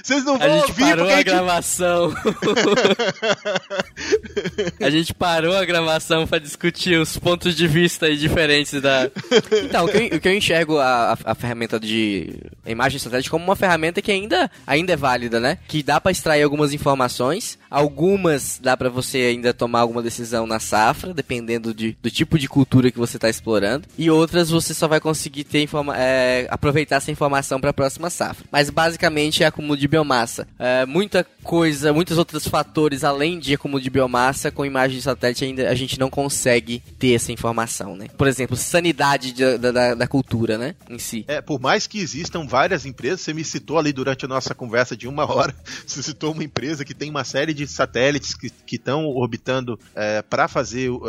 Vocês 0.04 0.24
não 0.24 0.40
vão 0.40 0.48
a 0.48 0.58
gente 0.58 0.70
ouvir 0.70 0.84
parou 0.84 1.06
porque 1.06 1.14
a, 1.14 1.18
gente... 1.18 1.26
gravação. 1.26 2.16
a 4.82 4.90
gente 4.90 5.14
parou 5.14 5.56
a 5.56 5.64
gravação 5.64 6.26
para 6.26 6.40
discutir 6.40 7.00
os 7.00 7.16
pontos 7.20 7.56
de 7.56 7.68
vista 7.68 8.16
diferentes 8.16 8.82
da. 8.82 9.12
Então, 9.64 9.86
o 9.86 9.88
que 9.88 9.98
eu, 9.98 10.18
o 10.18 10.20
que 10.20 10.28
eu 10.28 10.36
enxergo 10.36 10.80
a, 10.80 11.14
a, 11.14 11.18
a, 11.32 11.36
ferramenta 11.36 11.80
de 11.80 12.34
imagem 12.66 13.00
satélite 13.00 13.30
como 13.30 13.44
uma 13.44 13.56
ferramenta 13.56 14.02
que 14.02 14.12
ainda, 14.12 14.50
ainda 14.66 14.94
é 14.94 14.96
válida, 14.96 15.40
né? 15.40 15.60
Que 15.68 15.84
dá 15.84 16.02
para 16.02 16.12
extrair 16.12 16.42
algumas 16.42 16.74
informações, 16.74 17.60
algumas 17.76 18.58
dá 18.64 18.78
para 18.78 18.88
você 18.88 19.18
ainda 19.18 19.54
tomar 19.54 19.82
alguma 19.82 20.02
decisão 20.02 20.48
na 20.48 20.62
safra, 20.62 21.14
dependendo 21.14 21.74
de, 21.74 21.98
do 22.02 22.10
tipo 22.10 22.40
de 22.40 22.48
cultura 22.48 22.90
que 22.90 22.98
você 22.98 23.18
está 23.18 23.30
explorando. 23.30 23.86
E 23.98 24.10
outras 24.10 24.50
você 24.50 24.74
só 24.74 24.88
vai 24.88 25.02
conseguir 25.02 25.44
ter 25.44 25.68
é, 25.94 26.48
aproveitar 26.50 26.96
essa 26.96 27.12
informação 27.12 27.60
para 27.60 27.72
a 27.72 27.74
próxima 27.74 28.10
safra. 28.10 28.46
Mas 28.50 28.70
basicamente 28.70 29.44
é 29.44 29.48
acúmulo 29.48 29.76
de 29.76 29.90
biomassa. 29.90 30.48
É, 30.58 30.86
muita 30.86 31.26
coisa, 31.44 31.92
muitos 31.92 32.18
outros 32.18 32.48
fatores 32.48 33.04
além 33.04 33.40
de 33.40 33.54
acúmulo 33.54 33.82
de 33.82 33.90
biomassa, 33.90 34.50
com 34.50 34.66
imagem 34.66 34.98
de 34.98 35.04
satélite 35.04 35.44
ainda 35.44 35.70
a 35.70 35.76
gente 35.76 36.00
não 36.00 36.10
consegue 36.10 36.82
ter 36.98 37.14
essa 37.14 37.34
informação, 37.34 37.96
né? 37.96 38.08
Por 38.18 38.28
exemplo, 38.28 38.56
sanidade 38.56 39.34
de, 39.34 39.58
da, 39.58 39.72
da, 39.72 39.96
da, 39.96 40.08
cultura, 40.08 40.58
né? 40.58 40.76
Em 40.90 40.98
si. 40.98 41.26
É, 41.28 41.42
por 41.42 41.60
mais 41.60 41.88
que 41.88 42.00
existam 42.00 42.48
várias 42.48 42.86
empresas, 42.86 43.20
você 43.20 43.34
me 43.34 43.44
citou 43.44 43.78
ali 43.78 43.92
durante 43.92 44.24
a 44.24 44.28
nossa 44.30 44.56
conversa 44.56 44.96
de 44.96 45.10
uma 45.10 45.26
hora, 45.30 45.54
você 45.86 46.02
citou 46.02 46.32
uma 46.32 46.44
empresa 46.44 46.86
que 46.86 46.94
tem 46.94 47.10
uma 47.10 47.26
série 47.26 47.54
de 47.54 47.65
satélites 47.72 48.34
que 48.34 48.76
estão 48.76 49.06
orbitando 49.08 49.80
é, 49.96 50.22
para 50.22 50.48
fazer 50.48 50.90
uh, 50.90 51.02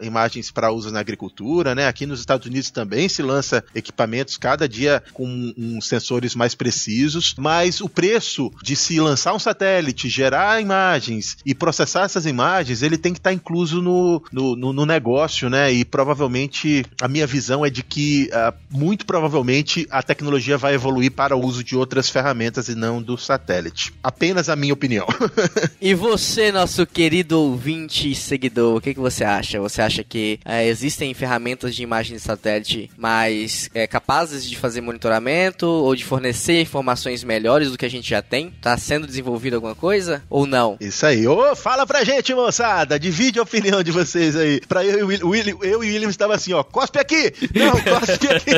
imagens 0.00 0.50
para 0.50 0.72
uso 0.72 0.90
na 0.90 1.00
agricultura, 1.00 1.74
né? 1.74 1.86
Aqui 1.86 2.06
nos 2.06 2.20
Estados 2.20 2.46
Unidos 2.46 2.70
também 2.70 3.08
se 3.08 3.22
lança 3.22 3.64
equipamentos 3.74 4.36
cada 4.36 4.68
dia 4.68 5.02
com 5.12 5.52
um, 5.56 5.80
sensores 5.80 6.34
mais 6.34 6.54
precisos, 6.54 7.34
mas 7.38 7.80
o 7.80 7.88
preço 7.88 8.50
de 8.62 8.76
se 8.76 9.00
lançar 9.00 9.34
um 9.34 9.38
satélite, 9.38 10.08
gerar 10.08 10.60
imagens 10.60 11.36
e 11.44 11.54
processar 11.54 12.04
essas 12.04 12.26
imagens, 12.26 12.82
ele 12.82 12.96
tem 12.96 13.12
que 13.12 13.18
estar 13.18 13.30
tá 13.30 13.34
incluso 13.34 13.82
no, 13.82 14.22
no, 14.32 14.56
no, 14.56 14.72
no, 14.72 14.86
negócio, 14.86 15.48
né? 15.48 15.72
E 15.72 15.84
provavelmente 15.84 16.84
a 17.00 17.08
minha 17.08 17.26
visão 17.26 17.64
é 17.64 17.70
de 17.70 17.82
que 17.82 18.30
uh, 18.32 18.54
muito 18.70 19.06
provavelmente 19.06 19.86
a 19.90 20.02
tecnologia 20.02 20.58
vai 20.58 20.74
evoluir 20.74 21.12
para 21.12 21.36
o 21.36 21.44
uso 21.44 21.62
de 21.62 21.76
outras 21.76 22.08
ferramentas 22.08 22.68
e 22.68 22.74
não 22.74 23.02
do 23.02 23.16
satélite. 23.16 23.92
Apenas 24.02 24.48
a 24.48 24.56
minha 24.56 24.72
opinião. 24.72 25.06
e 25.80 25.94
você, 26.00 26.50
nosso 26.50 26.86
querido 26.86 27.38
ouvinte 27.38 28.10
e 28.10 28.14
seguidor, 28.14 28.76
o 28.76 28.80
que, 28.80 28.94
que 28.94 29.00
você 29.00 29.22
acha? 29.22 29.60
Você 29.60 29.82
acha 29.82 30.02
que 30.02 30.40
é, 30.46 30.66
existem 30.66 31.12
ferramentas 31.12 31.76
de 31.76 31.82
imagem 31.82 32.16
de 32.16 32.22
satélite 32.22 32.90
mais 32.96 33.68
é, 33.74 33.86
capazes 33.86 34.48
de 34.48 34.56
fazer 34.56 34.80
monitoramento 34.80 35.66
ou 35.66 35.94
de 35.94 36.02
fornecer 36.02 36.62
informações 36.62 37.22
melhores 37.22 37.70
do 37.70 37.76
que 37.76 37.84
a 37.84 37.90
gente 37.90 38.08
já 38.08 38.22
tem? 38.22 38.48
Está 38.56 38.78
sendo 38.78 39.06
desenvolvido 39.06 39.56
alguma 39.56 39.74
coisa 39.74 40.22
ou 40.30 40.46
não? 40.46 40.78
Isso 40.80 41.04
aí. 41.04 41.28
Ô, 41.28 41.54
fala 41.54 41.86
pra 41.86 42.02
gente, 42.02 42.34
moçada. 42.34 42.98
Divide 42.98 43.38
a 43.38 43.42
opinião 43.42 43.82
de 43.82 43.92
vocês 43.92 44.34
aí. 44.36 44.58
Pra 44.66 44.82
eu, 44.82 45.12
eu, 45.12 45.34
eu 45.34 45.34
e 45.62 45.74
o 45.74 45.78
William 45.80 46.08
estava 46.08 46.34
assim, 46.34 46.54
ó, 46.54 46.62
cospe 46.62 46.98
aqui! 46.98 47.30
Não, 47.54 47.72
cospe 47.72 48.26
aqui! 48.26 48.50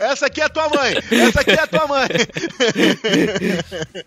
essa 0.02 0.26
aqui 0.26 0.40
é 0.40 0.44
a 0.44 0.48
tua 0.48 0.68
mãe. 0.68 0.94
Essa 1.12 1.42
aqui 1.42 1.52
é 1.52 1.60
a 1.60 1.66
tua 1.68 1.86
mãe. 1.86 2.08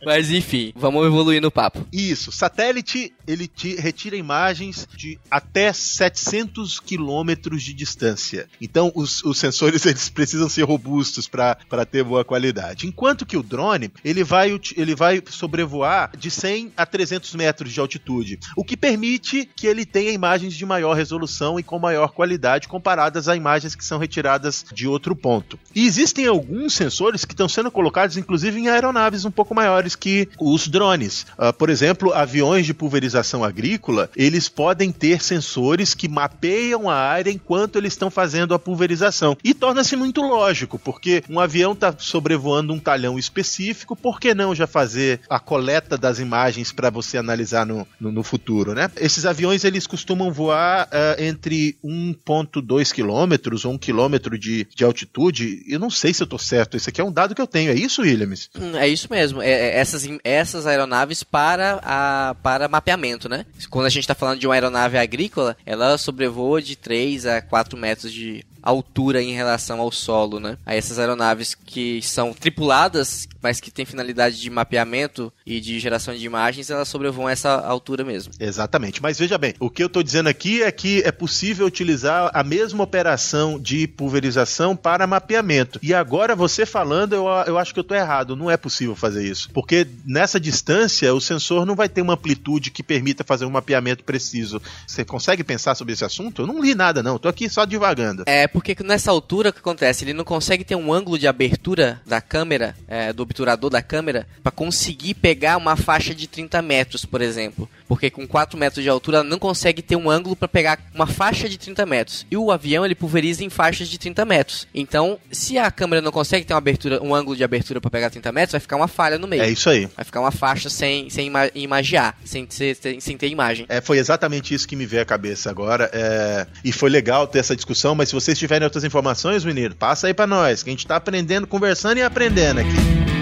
Mas 0.06 0.30
enfim, 0.30 0.74
vamos 0.76 1.06
evoluir 1.06 1.42
no 1.44 1.52
papo. 1.52 1.86
Isso, 1.92 2.32
satélite 2.32 3.14
ele 3.28 3.48
te 3.48 3.76
retira 3.76 4.16
imagens 4.16 4.88
de 4.96 5.20
até 5.30 5.72
700 5.72 6.80
quilômetros 6.80 7.64
de 7.64 7.74
distância. 7.74 8.48
Então 8.60 8.92
os, 8.96 9.24
os 9.24 9.38
sensores 9.38 9.86
eles 9.86 10.10
precisam 10.10 10.50
ser 10.50 10.64
robustos 10.64 11.28
para 11.28 11.86
ter 11.90 12.04
boa 12.04 12.24
qualidade. 12.24 12.88
Enquanto 12.88 13.26
que 13.26 13.38
o 13.38 13.44
drone 13.44 13.92
ele 14.04 14.24
vai, 14.24 14.60
ele 14.76 14.96
vai 14.96 15.22
sobrevoar 15.30 16.12
de 16.18 16.32
100 16.32 16.74
a 16.76 16.86
300 16.86 17.36
metros 17.36 17.72
de 17.72 17.80
altitude, 17.80 18.40
o 18.56 18.64
que 18.64 18.78
permite 18.78 19.50
que 19.56 19.68
ele 19.68 19.86
tenha 19.86 20.12
imagens 20.12 20.54
de 20.54 20.66
maior 20.66 20.94
resolução 20.94 21.60
e 21.60 21.64
com 21.64 21.78
maior 21.78 22.10
qualidade 22.12 22.68
comparadas 22.68 23.28
a 23.28 23.36
imagens 23.36 23.76
que 23.76 23.86
são 23.86 24.00
retiradas 24.00 24.66
de 24.74 24.88
outro 24.88 25.16
ponto. 25.16 25.60
E 25.76 25.86
existem 25.86 26.26
alguns 26.28 26.74
sensores 26.74 27.26
que 27.26 27.34
estão 27.34 27.50
sendo 27.50 27.70
colocados 27.70 28.18
inclusive 28.18 28.60
em 28.60 28.70
aeronaves 28.70 29.26
um 29.26 29.32
pouco 29.32 29.54
maiores 29.54 29.96
que 29.96 30.30
os 30.40 30.68
drones. 30.68 31.26
Uh, 31.38 31.54
por 31.54 31.70
exemplo, 31.70 32.14
aviões 32.14 32.66
de 32.66 32.74
pulverização 32.74 33.44
agrícola, 33.44 34.10
eles 34.16 34.50
podem 34.50 34.92
ter 34.92 35.22
sensores 35.22 35.94
que 35.94 36.08
mapeiam 36.08 36.90
a 36.90 36.96
área 36.96 37.32
enquanto 37.32 37.78
eles 37.78 37.94
estão 37.94 38.10
fazendo 38.10 38.54
a 38.54 38.60
pulverização. 38.60 39.38
E 39.44 39.54
torna-se 39.54 39.96
muito 39.96 40.22
lógico, 40.22 40.78
porque 40.78 41.24
um 41.30 41.40
avião 41.40 41.74
está 41.74 41.94
sobrevoando 41.98 42.74
um 42.74 42.80
talhão 42.80 43.18
específico, 43.18 43.96
por 43.96 44.20
que 44.20 44.34
não 44.34 44.54
já 44.54 44.68
fazer 44.68 45.22
a 45.30 45.40
coleta 45.40 45.98
das 45.98 46.20
imagens 46.20 46.72
para 46.72 46.90
você 46.90 47.18
analisar 47.18 47.66
no, 47.66 47.88
no, 48.00 48.12
no, 48.12 48.24
futuro, 48.24 48.74
né? 48.74 48.90
Esses 48.98 49.26
aviões 49.26 49.64
eles 49.64 49.88
costumam 49.88 50.32
voar 50.32 50.88
uh, 50.88 51.22
entre 51.22 51.78
1,2 51.84 52.92
quilômetros 52.92 53.66
ou 53.66 53.74
1 53.74 53.78
quilômetro 53.78 54.38
de, 54.38 54.68
de 54.74 54.84
altitude. 54.84 55.64
Eu 55.68 55.80
não 55.80 55.90
sei 55.90 56.14
se 56.14 56.22
eu 56.22 56.26
estou 56.26 56.40
certo, 56.40 56.78
esse 56.78 56.90
aqui 56.90 57.02
é 57.02 57.04
um 57.04 57.12
dado 57.12 57.36
que 57.36 57.42
eu 57.42 57.48
tenho. 57.48 57.72
É 57.72 57.76
isso, 57.76 58.02
Williams? 58.02 58.50
Hum, 58.60 58.76
é 58.76 58.88
isso 58.88 59.08
mesmo. 59.10 59.42
É, 59.42 59.52
é, 59.52 59.80
essas, 59.80 60.08
essas 60.24 60.66
aeronaves 60.66 61.23
para, 61.24 61.80
a, 61.84 62.36
para 62.42 62.68
mapeamento, 62.68 63.28
né? 63.28 63.46
Quando 63.70 63.86
a 63.86 63.90
gente 63.90 64.04
está 64.04 64.16
falando 64.16 64.40
de 64.40 64.48
uma 64.48 64.54
aeronave 64.54 64.98
agrícola, 64.98 65.58
ela 65.66 65.98
sobrevoa 65.98 66.62
de 66.62 66.76
3 66.76 67.26
a 67.26 67.42
4 67.42 67.78
metros 67.78 68.12
de 68.12 68.46
altura 68.64 69.22
em 69.22 69.34
relação 69.34 69.82
ao 69.82 69.92
solo, 69.92 70.40
né? 70.40 70.58
A 70.66 70.74
essas 70.74 70.98
aeronaves 70.98 71.54
que 71.54 72.02
são 72.02 72.34
tripuladas, 72.34 73.28
mas 73.42 73.60
que 73.60 73.70
têm 73.70 73.86
finalidade 73.86 74.40
de 74.40 74.50
mapeamento 74.50 75.32
e 75.46 75.60
de 75.60 75.80
geração 75.80 76.16
de 76.16 76.26
imagens, 76.26 76.70
elas 76.70 76.88
sobrevoam 76.88 77.30
essa 77.30 77.52
altura 77.52 78.04
mesmo. 78.04 78.34
Exatamente. 78.40 79.02
Mas 79.02 79.20
veja 79.20 79.38
bem, 79.38 79.54
o 79.60 79.70
que 79.70 79.84
eu 79.84 79.88
estou 79.88 80.02
dizendo 80.02 80.30
aqui 80.30 80.64
é 80.64 80.72
que 80.72 81.02
é 81.02 81.12
possível 81.12 81.66
utilizar 81.66 82.32
a 82.34 82.44
mesma 82.44 82.84
operação 82.84 83.60
de 83.60 83.88
pulverização 83.88 84.76
para 84.76 85.06
mapeamento. 85.06 85.80
E 85.84 85.94
agora 85.94 86.36
você 86.36 86.66
falando, 86.66 87.14
eu, 87.14 87.26
eu 87.46 87.58
acho 87.58 87.74
que 87.74 87.80
eu 87.80 87.84
estou 87.84 87.98
errado. 87.98 88.36
Não 88.36 88.50
é 88.50 88.56
possível 88.56 88.96
fazer 88.96 89.28
isso, 89.28 89.50
porque 89.52 89.86
nessa 90.06 90.40
distância 90.40 91.14
o 91.14 91.20
sensor 91.20 91.66
não 91.66 91.76
vai 91.76 91.90
ter 91.90 92.02
uma 92.02 92.14
amplitude 92.14 92.72
que 92.72 92.82
permita 92.82 93.24
fazer 93.24 93.46
um 93.46 93.50
mapeamento 93.50 94.04
preciso. 94.04 94.62
Você 94.88 95.04
consegue 95.04 95.44
pensar 95.44 95.76
sobre 95.76 95.94
esse 95.94 96.06
assunto? 96.06 96.44
Eu 96.44 96.48
não 96.48 96.62
li 96.62 96.74
nada, 96.74 97.04
não. 97.04 97.18
Estou 97.18 97.30
aqui 97.30 97.50
só 97.50 97.66
divagando. 97.66 98.24
É 98.26 98.48
porque 98.54 98.76
nessa 98.84 99.10
altura 99.10 99.50
o 99.50 99.54
que 99.54 99.60
acontece? 99.60 100.06
Ele 100.06 100.14
não 100.14 100.24
consegue 100.24 100.64
ter 100.64 100.76
um 100.76 100.94
ângulo 100.94 101.18
de 101.18 101.28
abertura 101.28 102.00
da 102.06 102.22
câmera, 102.22 102.76
é, 102.88 103.12
do 103.12 103.24
obturador 103.24 103.70
da 103.70 103.82
câmera, 103.82 104.28
para 104.44 104.52
conseguir 104.52 105.16
pegar 105.16 105.58
uma 105.58 105.76
faixa 105.76 106.14
de 106.14 106.28
30 106.28 106.62
metros, 106.62 107.04
por 107.04 107.22
exemplo. 107.22 107.68
Porque 107.94 108.10
com 108.10 108.28
4 108.28 108.58
metros 108.58 108.84
de 108.84 108.90
altura 108.90 109.24
não 109.24 109.38
consegue 109.38 109.80
ter 109.80 109.96
um 109.96 110.10
ângulo 110.10 110.36
para 110.36 110.48
pegar 110.48 110.80
uma 110.96 111.06
faixa 111.06 111.48
de 111.48 111.60
30 111.60 111.86
metros. 111.86 112.26
E 112.32 112.36
o 112.36 112.52
avião 112.52 112.84
ele 112.84 112.96
pulveriza 112.96 113.44
em 113.44 113.52
faixas 113.52 113.88
de 113.88 114.00
30 114.00 114.26
metros. 114.26 114.68
Então, 114.74 115.20
se 115.32 115.60
a 115.60 115.70
câmera 115.70 116.02
não 116.02 116.12
consegue 116.12 116.44
ter 116.44 116.56
uma 116.56 116.58
abertura, 116.58 117.04
um 117.04 117.14
ângulo 117.14 117.36
de 117.36 117.44
abertura 117.44 117.80
para 117.80 117.92
pegar 117.92 118.10
30 118.10 118.32
metros, 118.32 118.54
vai 118.54 118.60
ficar 118.60 118.78
uma 118.78 118.88
falha 118.88 119.20
no 119.20 119.28
meio. 119.28 119.44
É 119.44 119.50
isso 119.52 119.70
aí. 119.70 119.88
Vai 119.96 120.04
ficar 120.04 120.22
uma 120.22 120.32
faixa 120.32 120.72
sem, 120.72 121.08
sem 121.12 121.28
ima 121.28 121.52
imagiar, 121.54 122.18
sem, 122.26 122.48
sem, 122.50 123.00
sem 123.00 123.16
ter 123.16 123.28
imagem. 123.28 123.68
É, 123.70 123.80
foi 123.80 124.00
exatamente 124.00 124.56
isso 124.56 124.68
que 124.68 124.76
me 124.76 124.88
veio 124.88 125.04
à 125.04 125.06
cabeça 125.06 125.52
agora. 125.52 125.88
É... 125.94 126.48
E 126.64 126.72
foi 126.72 126.90
legal 126.90 127.28
ter 127.28 127.38
essa 127.38 127.56
discussão, 127.56 127.94
mas 127.94 128.10
se 128.10 128.16
vocês 128.16 128.40
tiverem 128.40 128.66
outras 128.66 128.84
informações, 128.84 129.46
menino, 129.46 129.76
passa 129.76 130.08
aí 130.08 130.16
para 130.16 130.26
nós, 130.26 130.64
que 130.64 130.70
a 130.72 130.74
gente 130.74 130.88
tá 130.88 130.96
aprendendo, 130.96 131.46
conversando 131.46 132.00
e 132.00 132.02
aprendendo 132.02 132.62
aqui. 132.62 133.13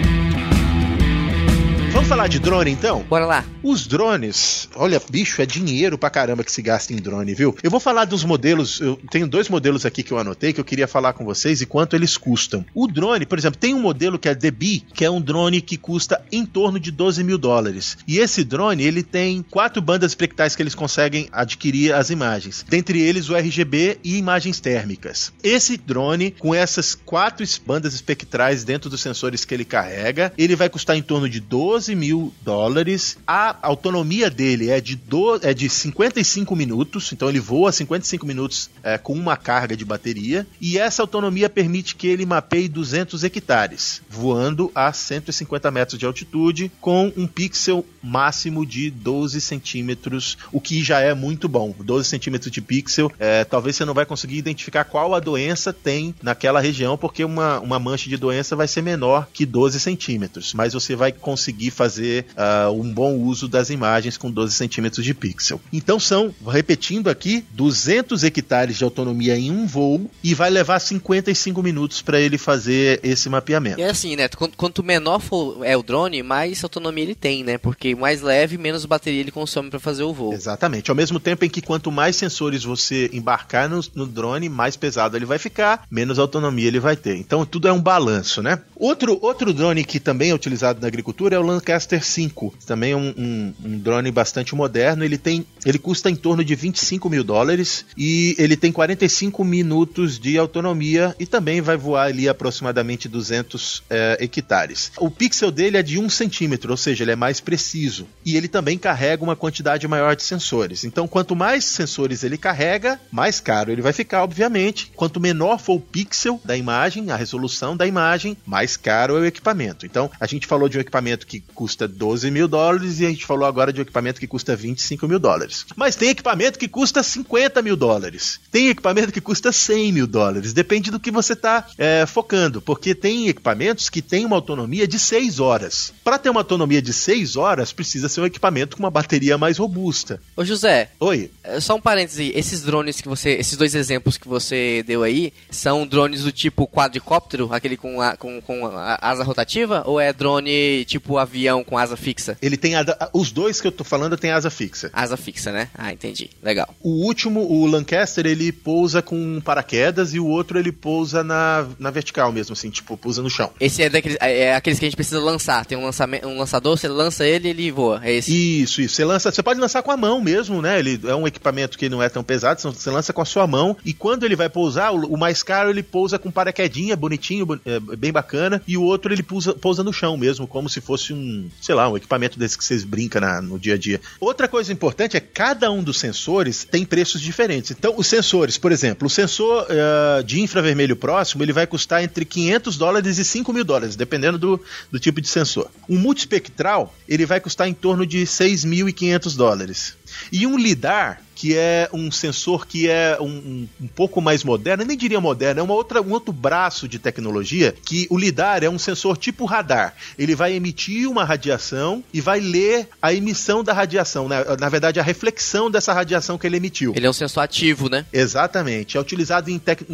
Vamos 2.02 2.10
falar 2.10 2.28
de 2.28 2.40
drone 2.40 2.72
então? 2.72 3.04
Bora 3.04 3.28
lá. 3.28 3.46
Os 3.62 3.86
drones, 3.86 4.68
olha, 4.76 5.00
bicho, 5.12 5.40
é 5.40 5.46
dinheiro 5.46 6.00
pra 6.00 6.10
caramba 6.10 6.44
que 6.44 6.52
se 6.52 6.60
gasta 6.60 6.92
em 6.92 6.96
drone, 6.96 7.36
viu? 7.36 7.56
Eu 7.62 7.70
vou 7.70 7.80
falar 7.80 8.06
dos 8.06 8.24
modelos, 8.24 8.82
eu 8.82 9.00
tenho 9.12 9.28
dois 9.28 9.48
modelos 9.48 9.86
aqui 9.86 10.02
que 10.02 10.12
eu 10.12 10.18
anotei 10.18 10.52
que 10.52 10.60
eu 10.60 10.66
queria 10.66 10.88
falar 10.88 11.14
com 11.14 11.24
vocês 11.24 11.62
e 11.62 11.66
quanto 11.68 11.96
eles 11.96 12.18
custam. 12.18 12.66
O 12.74 12.88
drone, 12.88 13.28
por 13.28 13.38
exemplo, 13.38 13.60
tem 13.60 13.76
um 13.76 13.80
modelo 13.80 14.18
que 14.18 14.28
é 14.28 14.34
Bee, 14.34 14.84
que 14.96 15.06
é 15.06 15.12
um 15.12 15.22
drone 15.22 15.62
que 15.62 15.78
custa 15.78 16.20
em 16.32 16.44
torno 16.44 16.80
de 16.80 16.90
12 16.90 17.24
mil 17.24 17.38
dólares. 17.38 18.00
E 18.08 18.18
esse 18.18 18.44
drone, 18.44 18.84
ele 18.84 19.04
tem 19.04 19.44
quatro 19.44 19.80
bandas 19.80 20.12
espectrais 20.12 20.56
que 20.56 20.64
eles 20.64 20.74
conseguem 20.74 21.30
adquirir 21.32 21.94
as 21.94 22.10
imagens. 22.10 22.66
Dentre 22.68 23.00
eles, 23.00 23.30
o 23.30 23.36
RGB 23.36 24.00
e 24.04 24.18
imagens 24.18 24.60
térmicas. 24.60 25.32
Esse 25.44 25.78
drone, 25.78 26.32
com 26.32 26.56
essas 26.56 26.96
quatro 26.96 27.46
bandas 27.64 27.94
espectrais 27.94 28.64
dentro 28.64 28.90
dos 28.90 29.02
sensores 29.02 29.46
que 29.46 29.54
ele 29.54 29.66
carrega, 29.66 30.34
ele 30.36 30.56
vai 30.56 30.68
custar 30.68 30.98
em 30.98 31.04
torno 31.04 31.30
de 31.30 31.40
12 31.40 31.91
12 31.92 31.96
mil 31.96 32.34
dólares. 32.44 33.18
A 33.28 33.56
autonomia 33.62 34.30
dele 34.30 34.70
é 34.70 34.80
de, 34.80 34.96
do, 34.96 35.40
é 35.42 35.54
de 35.54 35.70
55 35.70 36.56
minutos, 36.56 37.12
então 37.12 37.30
ele 37.30 37.40
voa 37.40 37.72
55 37.72 38.26
minutos 38.26 38.70
é, 38.84 38.98
com 38.98 39.14
uma 39.14 39.38
carga 39.38 39.76
de 39.76 39.86
bateria. 39.86 40.48
E 40.60 40.78
essa 40.78 41.02
autonomia 41.02 41.50
permite 41.50 41.96
que 41.96 42.08
ele 42.08 42.26
mapeie 42.26 42.68
200 42.68 43.24
hectares, 43.24 44.02
voando 44.10 44.72
a 44.74 44.92
150 44.92 45.70
metros 45.72 46.00
de 46.00 46.06
altitude, 46.06 46.72
com 46.80 47.12
um 47.16 47.28
pixel 47.28 47.86
máximo 48.02 48.66
de 48.66 48.90
12 48.90 49.40
centímetros, 49.42 50.38
o 50.52 50.60
que 50.60 50.84
já 50.84 51.00
é 51.00 51.14
muito 51.14 51.48
bom. 51.48 51.74
12 51.78 52.08
centímetros 52.08 52.52
de 52.52 52.62
pixel, 52.62 53.12
é, 53.20 53.44
talvez 53.44 53.76
você 53.76 53.86
não 53.86 53.94
vai 53.94 54.06
conseguir 54.06 54.38
identificar 54.38 54.86
qual 54.86 55.14
a 55.14 55.20
doença 55.20 55.74
tem 55.74 56.16
naquela 56.22 56.60
região, 56.60 56.98
porque 56.98 57.24
uma, 57.24 57.60
uma 57.60 57.80
mancha 57.80 58.10
de 58.10 58.18
doença 58.18 58.56
vai 58.56 58.68
ser 58.68 58.82
menor 58.82 59.28
que 59.34 59.46
12 59.46 59.80
centímetros, 59.80 60.54
mas 60.54 60.74
você 60.74 60.96
vai 60.96 61.12
conseguir 61.12 61.72
fazer 61.82 62.28
uh, 62.38 62.72
um 62.72 62.94
bom 62.94 63.18
uso 63.18 63.48
das 63.48 63.72
imagens 63.72 64.16
com 64.16 64.30
12 64.30 64.54
centímetros 64.54 65.04
de 65.04 65.16
pixel. 65.16 65.60
Então 65.74 66.00
são, 66.00 66.32
repetindo 66.48 67.10
aqui, 67.10 67.44
200 67.54 68.24
hectares 68.24 68.78
de 68.78 68.84
autonomia 68.84 69.36
em 69.36 69.50
um 69.50 69.66
voo 69.66 70.08
e 70.24 70.36
vai 70.36 70.52
levar 70.52 70.80
55 70.80 71.64
minutos 71.64 72.00
para 72.04 72.20
ele 72.20 72.38
fazer 72.38 73.00
esse 73.02 73.28
mapeamento. 73.30 73.80
E 73.80 73.84
é 73.84 73.90
assim, 73.90 74.16
né? 74.16 74.30
Quanto 74.56 74.84
menor 74.84 75.20
for 75.20 75.66
é 75.66 75.76
o 75.76 75.82
drone, 75.82 76.22
mais 76.22 76.64
autonomia 76.64 77.04
ele 77.04 77.16
tem, 77.16 77.44
né? 77.44 77.58
Porque 77.58 77.96
mais 77.96 78.22
leve, 78.22 78.60
menos 78.60 78.86
bateria 78.86 79.22
ele 79.22 79.32
consome 79.32 79.72
para 79.72 79.80
fazer 79.80 80.04
o 80.04 80.14
voo. 80.14 80.34
Exatamente. 80.34 80.92
Ao 80.92 80.96
mesmo 80.96 81.20
tempo 81.20 81.44
em 81.46 81.50
que 81.50 81.64
quanto 81.64 81.92
mais 81.92 82.16
sensores 82.16 82.64
você 82.64 83.10
embarcar 83.12 83.68
no, 83.68 83.82
no 83.96 84.06
drone, 84.06 84.50
mais 84.50 84.76
pesado 84.76 85.18
ele 85.18 85.26
vai 85.26 85.40
ficar, 85.40 85.88
menos 85.90 86.20
autonomia 86.20 86.68
ele 86.68 86.80
vai 86.80 86.96
ter. 86.96 87.16
Então 87.16 87.44
tudo 87.44 87.68
é 87.68 87.72
um 87.72 87.82
balanço, 87.82 88.44
né? 88.44 88.62
Outro, 88.76 89.18
outro 89.20 89.52
drone 89.52 89.84
que 89.84 90.00
também 90.00 90.30
é 90.30 90.36
utilizado 90.36 90.80
na 90.80 90.88
agricultura 90.88 91.36
é 91.36 91.40
o 91.40 91.44
Lancaster 91.72 92.04
5. 92.04 92.54
Também 92.66 92.92
é 92.92 92.96
um, 92.96 93.14
um, 93.18 93.54
um, 93.64 93.80
drone 93.80 94.12
bastante 94.12 94.54
moderno. 94.54 95.06
Ele 95.06 95.18
tem, 95.18 95.46
ele 95.66 95.80
custa 95.80 96.10
em 96.10 96.16
torno 96.16 96.44
de 96.44 96.54
25 96.54 97.10
mil 97.10 97.24
dólares 97.24 97.86
e 97.98 98.36
ele 98.38 98.58
tem 98.58 98.72
45 98.72 99.44
minutos 99.44 100.20
de 100.20 100.38
autonomia 100.38 101.16
e 101.18 101.26
também 101.26 101.62
vai 101.62 101.78
voar 101.78 102.08
ali 102.08 102.28
aproximadamente 102.28 103.08
200 103.08 103.84
é, 103.90 104.18
hectares. 104.20 104.92
O 104.98 105.10
pixel 105.10 105.50
dele 105.50 105.78
é 105.78 105.84
de 105.84 105.98
1 105.98 106.10
centímetro, 106.10 106.72
ou 106.72 106.78
seja, 106.78 107.04
ele 107.04 107.12
é 107.12 107.16
mais 107.16 107.40
preciso. 107.40 108.06
E 108.26 108.36
ele 108.36 108.48
também 108.48 108.78
carrega 108.78 109.24
uma 109.24 109.36
quantidade 109.36 109.88
maior 109.88 110.16
de 110.16 110.24
sensores. 110.24 110.84
Então, 110.84 111.08
quanto 111.08 111.36
mais 111.36 111.64
sensores 111.64 112.24
ele 112.24 112.38
carrega, 112.38 113.00
mais 113.12 113.40
caro 113.40 113.72
ele 113.72 113.82
vai 113.82 113.94
ficar, 113.94 114.24
obviamente. 114.24 114.92
Quanto 114.96 115.20
menor 115.20 115.58
for 115.58 115.76
o 115.76 115.80
pixel 115.80 116.42
da 116.44 116.58
imagem, 116.58 117.12
a 117.12 117.16
resolução 117.16 117.78
da 117.78 117.88
imagem, 117.88 118.36
mais 118.46 118.76
caro 118.76 119.18
é 119.18 119.22
o 119.22 119.26
equipamento. 119.26 119.86
Então, 119.86 120.12
a 120.20 120.26
gente 120.26 120.48
falou 120.48 120.68
de 120.68 120.78
um 120.78 120.82
equipamento 120.82 121.26
que 121.26 121.40
custa 121.62 121.88
12 121.88 122.32
mil 122.32 122.48
dólares 122.48 123.00
e 123.00 123.06
a 123.06 123.10
gente 123.10 123.24
falou 123.24 123.48
agora 123.48 123.72
de 123.72 123.80
um 123.80 123.84
equipamento 123.84 124.20
que 124.20 124.26
custa 124.26 124.56
25 124.56 125.08
mil 125.08 125.20
dólares. 125.20 125.64
Mas 125.76 125.96
tem 125.96 126.10
equipamento 126.10 126.58
que 126.58 126.68
custa 126.68 127.04
50 127.04 127.62
mil 127.62 127.76
dólares. 127.76 128.40
Tem 128.52 128.70
equipamento 128.70 129.12
que 129.12 129.22
custa 129.22 129.52
100 129.52 129.92
mil 129.92 130.08
dólares. 130.08 130.54
Depende 130.54 130.90
do 130.90 131.00
que 131.00 131.12
você 131.12 131.34
está 131.34 131.68
é, 131.78 132.08
focando, 132.08 132.64
porque 132.64 132.96
tem 132.96 133.28
equipamentos 133.28 133.92
que 133.92 134.02
têm 134.02 134.26
uma 134.26 134.36
autonomia 134.36 134.88
de 134.88 134.98
6 134.98 135.40
horas. 135.40 135.94
Para 136.04 136.18
ter 136.18 136.32
uma 136.32 136.40
autonomia 136.40 136.82
de 136.82 136.94
6 136.94 137.36
horas, 137.36 137.72
precisa 137.72 138.10
ser 138.10 138.22
um 138.22 138.26
equipamento 138.26 138.76
com 138.76 138.82
uma 138.82 138.90
bateria 138.90 139.38
mais 139.38 139.60
robusta. 139.60 140.20
Ô 140.36 140.44
José. 140.44 140.90
Oi. 141.00 141.30
É, 141.44 141.60
só 141.60 141.76
um 141.76 141.82
parêntese, 141.82 142.32
esses 142.34 142.64
drones 142.64 143.00
que 143.00 143.08
você, 143.08 143.34
esses 143.34 143.56
dois 143.56 143.76
exemplos 143.76 144.18
que 144.18 144.28
você 144.28 144.84
deu 144.88 145.04
aí, 145.04 145.32
são 145.52 145.86
drones 145.86 146.24
do 146.24 146.32
tipo 146.32 146.68
quadricóptero, 146.68 147.54
aquele 147.54 147.78
com, 147.78 148.02
a, 148.02 148.18
com, 148.18 148.42
com 148.42 148.66
a 148.66 148.98
asa 149.00 149.24
rotativa, 149.24 149.84
ou 149.86 150.00
é 150.00 150.12
drone 150.12 150.86
tipo 150.86 151.20
avião 151.20 151.51
avião 151.52 151.64
com 151.64 151.78
asa 151.78 151.96
fixa? 151.98 152.38
Ele 152.42 152.58
tem 152.58 152.76
asa, 152.76 152.98
os 153.14 153.32
dois 153.32 153.60
que 153.60 153.68
eu 153.68 153.72
tô 153.72 153.84
falando 153.84 154.18
tem 154.18 154.32
asa 154.32 154.50
fixa. 154.50 154.90
Asa 154.94 155.18
fixa, 155.18 155.52
né? 155.52 155.70
Ah, 155.76 155.92
entendi. 155.92 156.30
Legal. 156.42 156.74
O 156.82 157.06
último, 157.06 157.42
o 157.42 157.66
Lancaster, 157.66 158.26
ele 158.26 158.52
pousa 158.52 159.02
com 159.02 159.40
paraquedas 159.42 160.14
e 160.14 160.20
o 160.20 160.26
outro 160.26 160.58
ele 160.58 160.72
pousa 160.72 161.24
na, 161.24 161.68
na 161.80 161.92
vertical 161.92 162.32
mesmo, 162.32 162.54
assim, 162.54 162.70
tipo, 162.70 162.98
pousa 162.98 163.22
no 163.22 163.30
chão. 163.30 163.52
Esse 163.60 163.84
é 163.84 163.90
daqueles, 163.90 164.18
é 164.22 164.42
é 164.42 164.56
aqueles 164.56 164.80
que 164.80 164.86
a 164.86 164.88
gente 164.88 164.96
precisa 164.96 165.20
lançar. 165.20 165.66
Tem 165.66 165.78
um, 165.78 165.84
lançamento, 165.84 166.28
um 166.28 166.38
lançador, 166.38 166.78
você 166.78 166.88
lança 166.88 167.26
ele 167.26 167.48
e 167.48 167.52
ele 167.52 167.72
voa. 167.72 168.00
É 168.04 168.14
esse. 168.14 168.32
Isso, 168.62 168.82
isso. 168.82 168.96
Você 168.96 169.06
lança, 169.06 169.32
você 169.32 169.44
pode 169.44 169.60
lançar 169.60 169.84
com 169.84 169.92
a 169.92 169.98
mão 169.98 170.22
mesmo, 170.22 170.62
né? 170.62 170.80
Ele 170.80 171.00
é 171.06 171.16
um 171.16 171.28
equipamento 171.28 171.78
que 171.78 171.90
não 171.90 172.02
é 172.02 172.10
tão 172.10 172.24
pesado, 172.24 172.62
você 172.62 172.90
lança 172.90 173.12
com 173.14 173.22
a 173.22 173.26
sua 173.26 173.46
mão 173.46 173.76
e 173.86 173.94
quando 173.94 174.24
ele 174.26 174.36
vai 174.36 174.50
pousar, 174.50 174.94
o, 174.94 175.14
o 175.14 175.18
mais 175.18 175.44
caro 175.44 175.70
ele 175.70 175.84
pousa 175.84 176.18
com 176.18 176.32
paraquedinha, 176.32 176.96
bonitinho, 176.96 177.46
bo- 177.46 177.60
é, 177.66 177.80
bem 177.80 178.12
bacana, 178.12 178.62
e 178.68 178.78
o 178.78 178.84
outro 178.84 179.14
ele 179.14 179.24
pousa, 179.24 179.54
pousa 179.54 179.84
no 179.84 179.92
chão 179.94 180.18
mesmo, 180.18 180.48
como 180.48 180.70
se 180.70 180.82
fosse 180.82 181.14
um, 181.14 181.41
sei 181.62 181.76
lá, 181.76 181.90
um 181.90 181.98
equipamento 181.98 182.38
desse 182.38 182.58
que 182.58 182.64
vocês 182.64 182.84
brincam 182.84 183.22
na- 183.22 183.42
no 183.42 183.58
dia 183.60 183.76
a 183.76 183.78
dia. 183.78 184.00
Outra 184.20 184.48
coisa 184.48 184.72
importante 184.74 185.16
é 185.16 185.20
cada 185.20 185.72
um 185.72 185.82
dos 185.84 186.00
sensores 186.00 186.64
tem 186.70 186.86
preços 186.86 187.22
diferentes. 187.22 187.72
Então, 187.72 187.94
os 187.98 188.08
sensores, 188.08 188.58
por 188.58 188.72
exemplo, 188.72 189.08
o 189.08 189.10
sensor 189.10 189.66
eh, 189.70 190.24
de 190.24 190.42
infravermelho 190.42 190.96
próximo, 190.96 191.44
ele 191.44 191.54
vai 191.54 191.66
custar 191.68 192.04
entre 192.04 192.26
500 192.26 192.78
dólares 192.78 193.18
e 193.18 193.26
5 193.26 193.52
mil 193.54 193.64
dólares, 193.64 193.96
dependendo 193.96 194.38
do, 194.38 194.62
do 194.92 195.00
tipo 195.00 195.22
de 195.22 195.28
sensor. 195.28 195.70
Um 195.90 195.98
multispectral, 195.98 196.94
ele 197.08 197.26
vai 197.26 197.40
custar 197.40 197.68
em 197.68 197.74
torno 197.74 198.06
de 198.06 198.26
6.500 198.26 199.36
dólares. 199.36 199.96
E 200.32 200.46
um 200.46 200.58
LIDAR, 200.58 201.22
que 201.36 201.56
é 201.56 201.90
um 201.94 202.12
sensor 202.12 202.68
que 202.68 202.90
é 202.90 203.18
um, 203.20 203.68
um- 203.82 203.88
pouco 203.96 204.22
mais 204.22 204.44
moderno, 204.44 204.84
eu 204.84 204.88
nem 204.88 204.98
diria 204.98 205.20
moderno, 205.20 205.60
é 205.60 205.64
uma 205.64 205.74
outra, 205.74 206.02
um 206.02 206.12
outro 206.12 206.32
braço 206.34 206.88
de 206.88 206.98
tecnologia, 207.00 207.74
que 207.86 208.08
o 208.10 208.18
LIDAR 208.18 208.64
é 208.64 208.70
um 208.70 208.80
sensor 208.80 209.18
tipo 209.18 209.46
radar. 209.46 209.94
Ele 210.18 210.36
vai 210.36 210.54
emitir 210.54 211.10
uma 211.10 211.24
radiação 211.24 212.04
e 212.14 212.22
vai 212.22 212.40
ler 212.40 212.88
a 213.02 213.14
emissão 213.14 213.64
da 213.64 213.74
radiação, 213.74 214.28
né? 214.28 214.38
na 214.60 214.70
verdade 214.70 215.00
a 215.00 215.04
reflexão 215.04 215.70
dessa 215.70 215.94
radiação 215.94 216.38
que 216.38 216.46
ele 216.48 216.58
emitiu. 216.58 216.94
Ele 216.96 217.06
é 217.06 217.10
um 217.10 217.14
sensor 217.14 217.44
ativo, 217.44 217.90
né? 217.90 218.06
Exatamente. 218.14 218.98
É 218.98 219.00
utilizado 219.00 219.50
em 219.50 219.60
tec- 219.60 219.86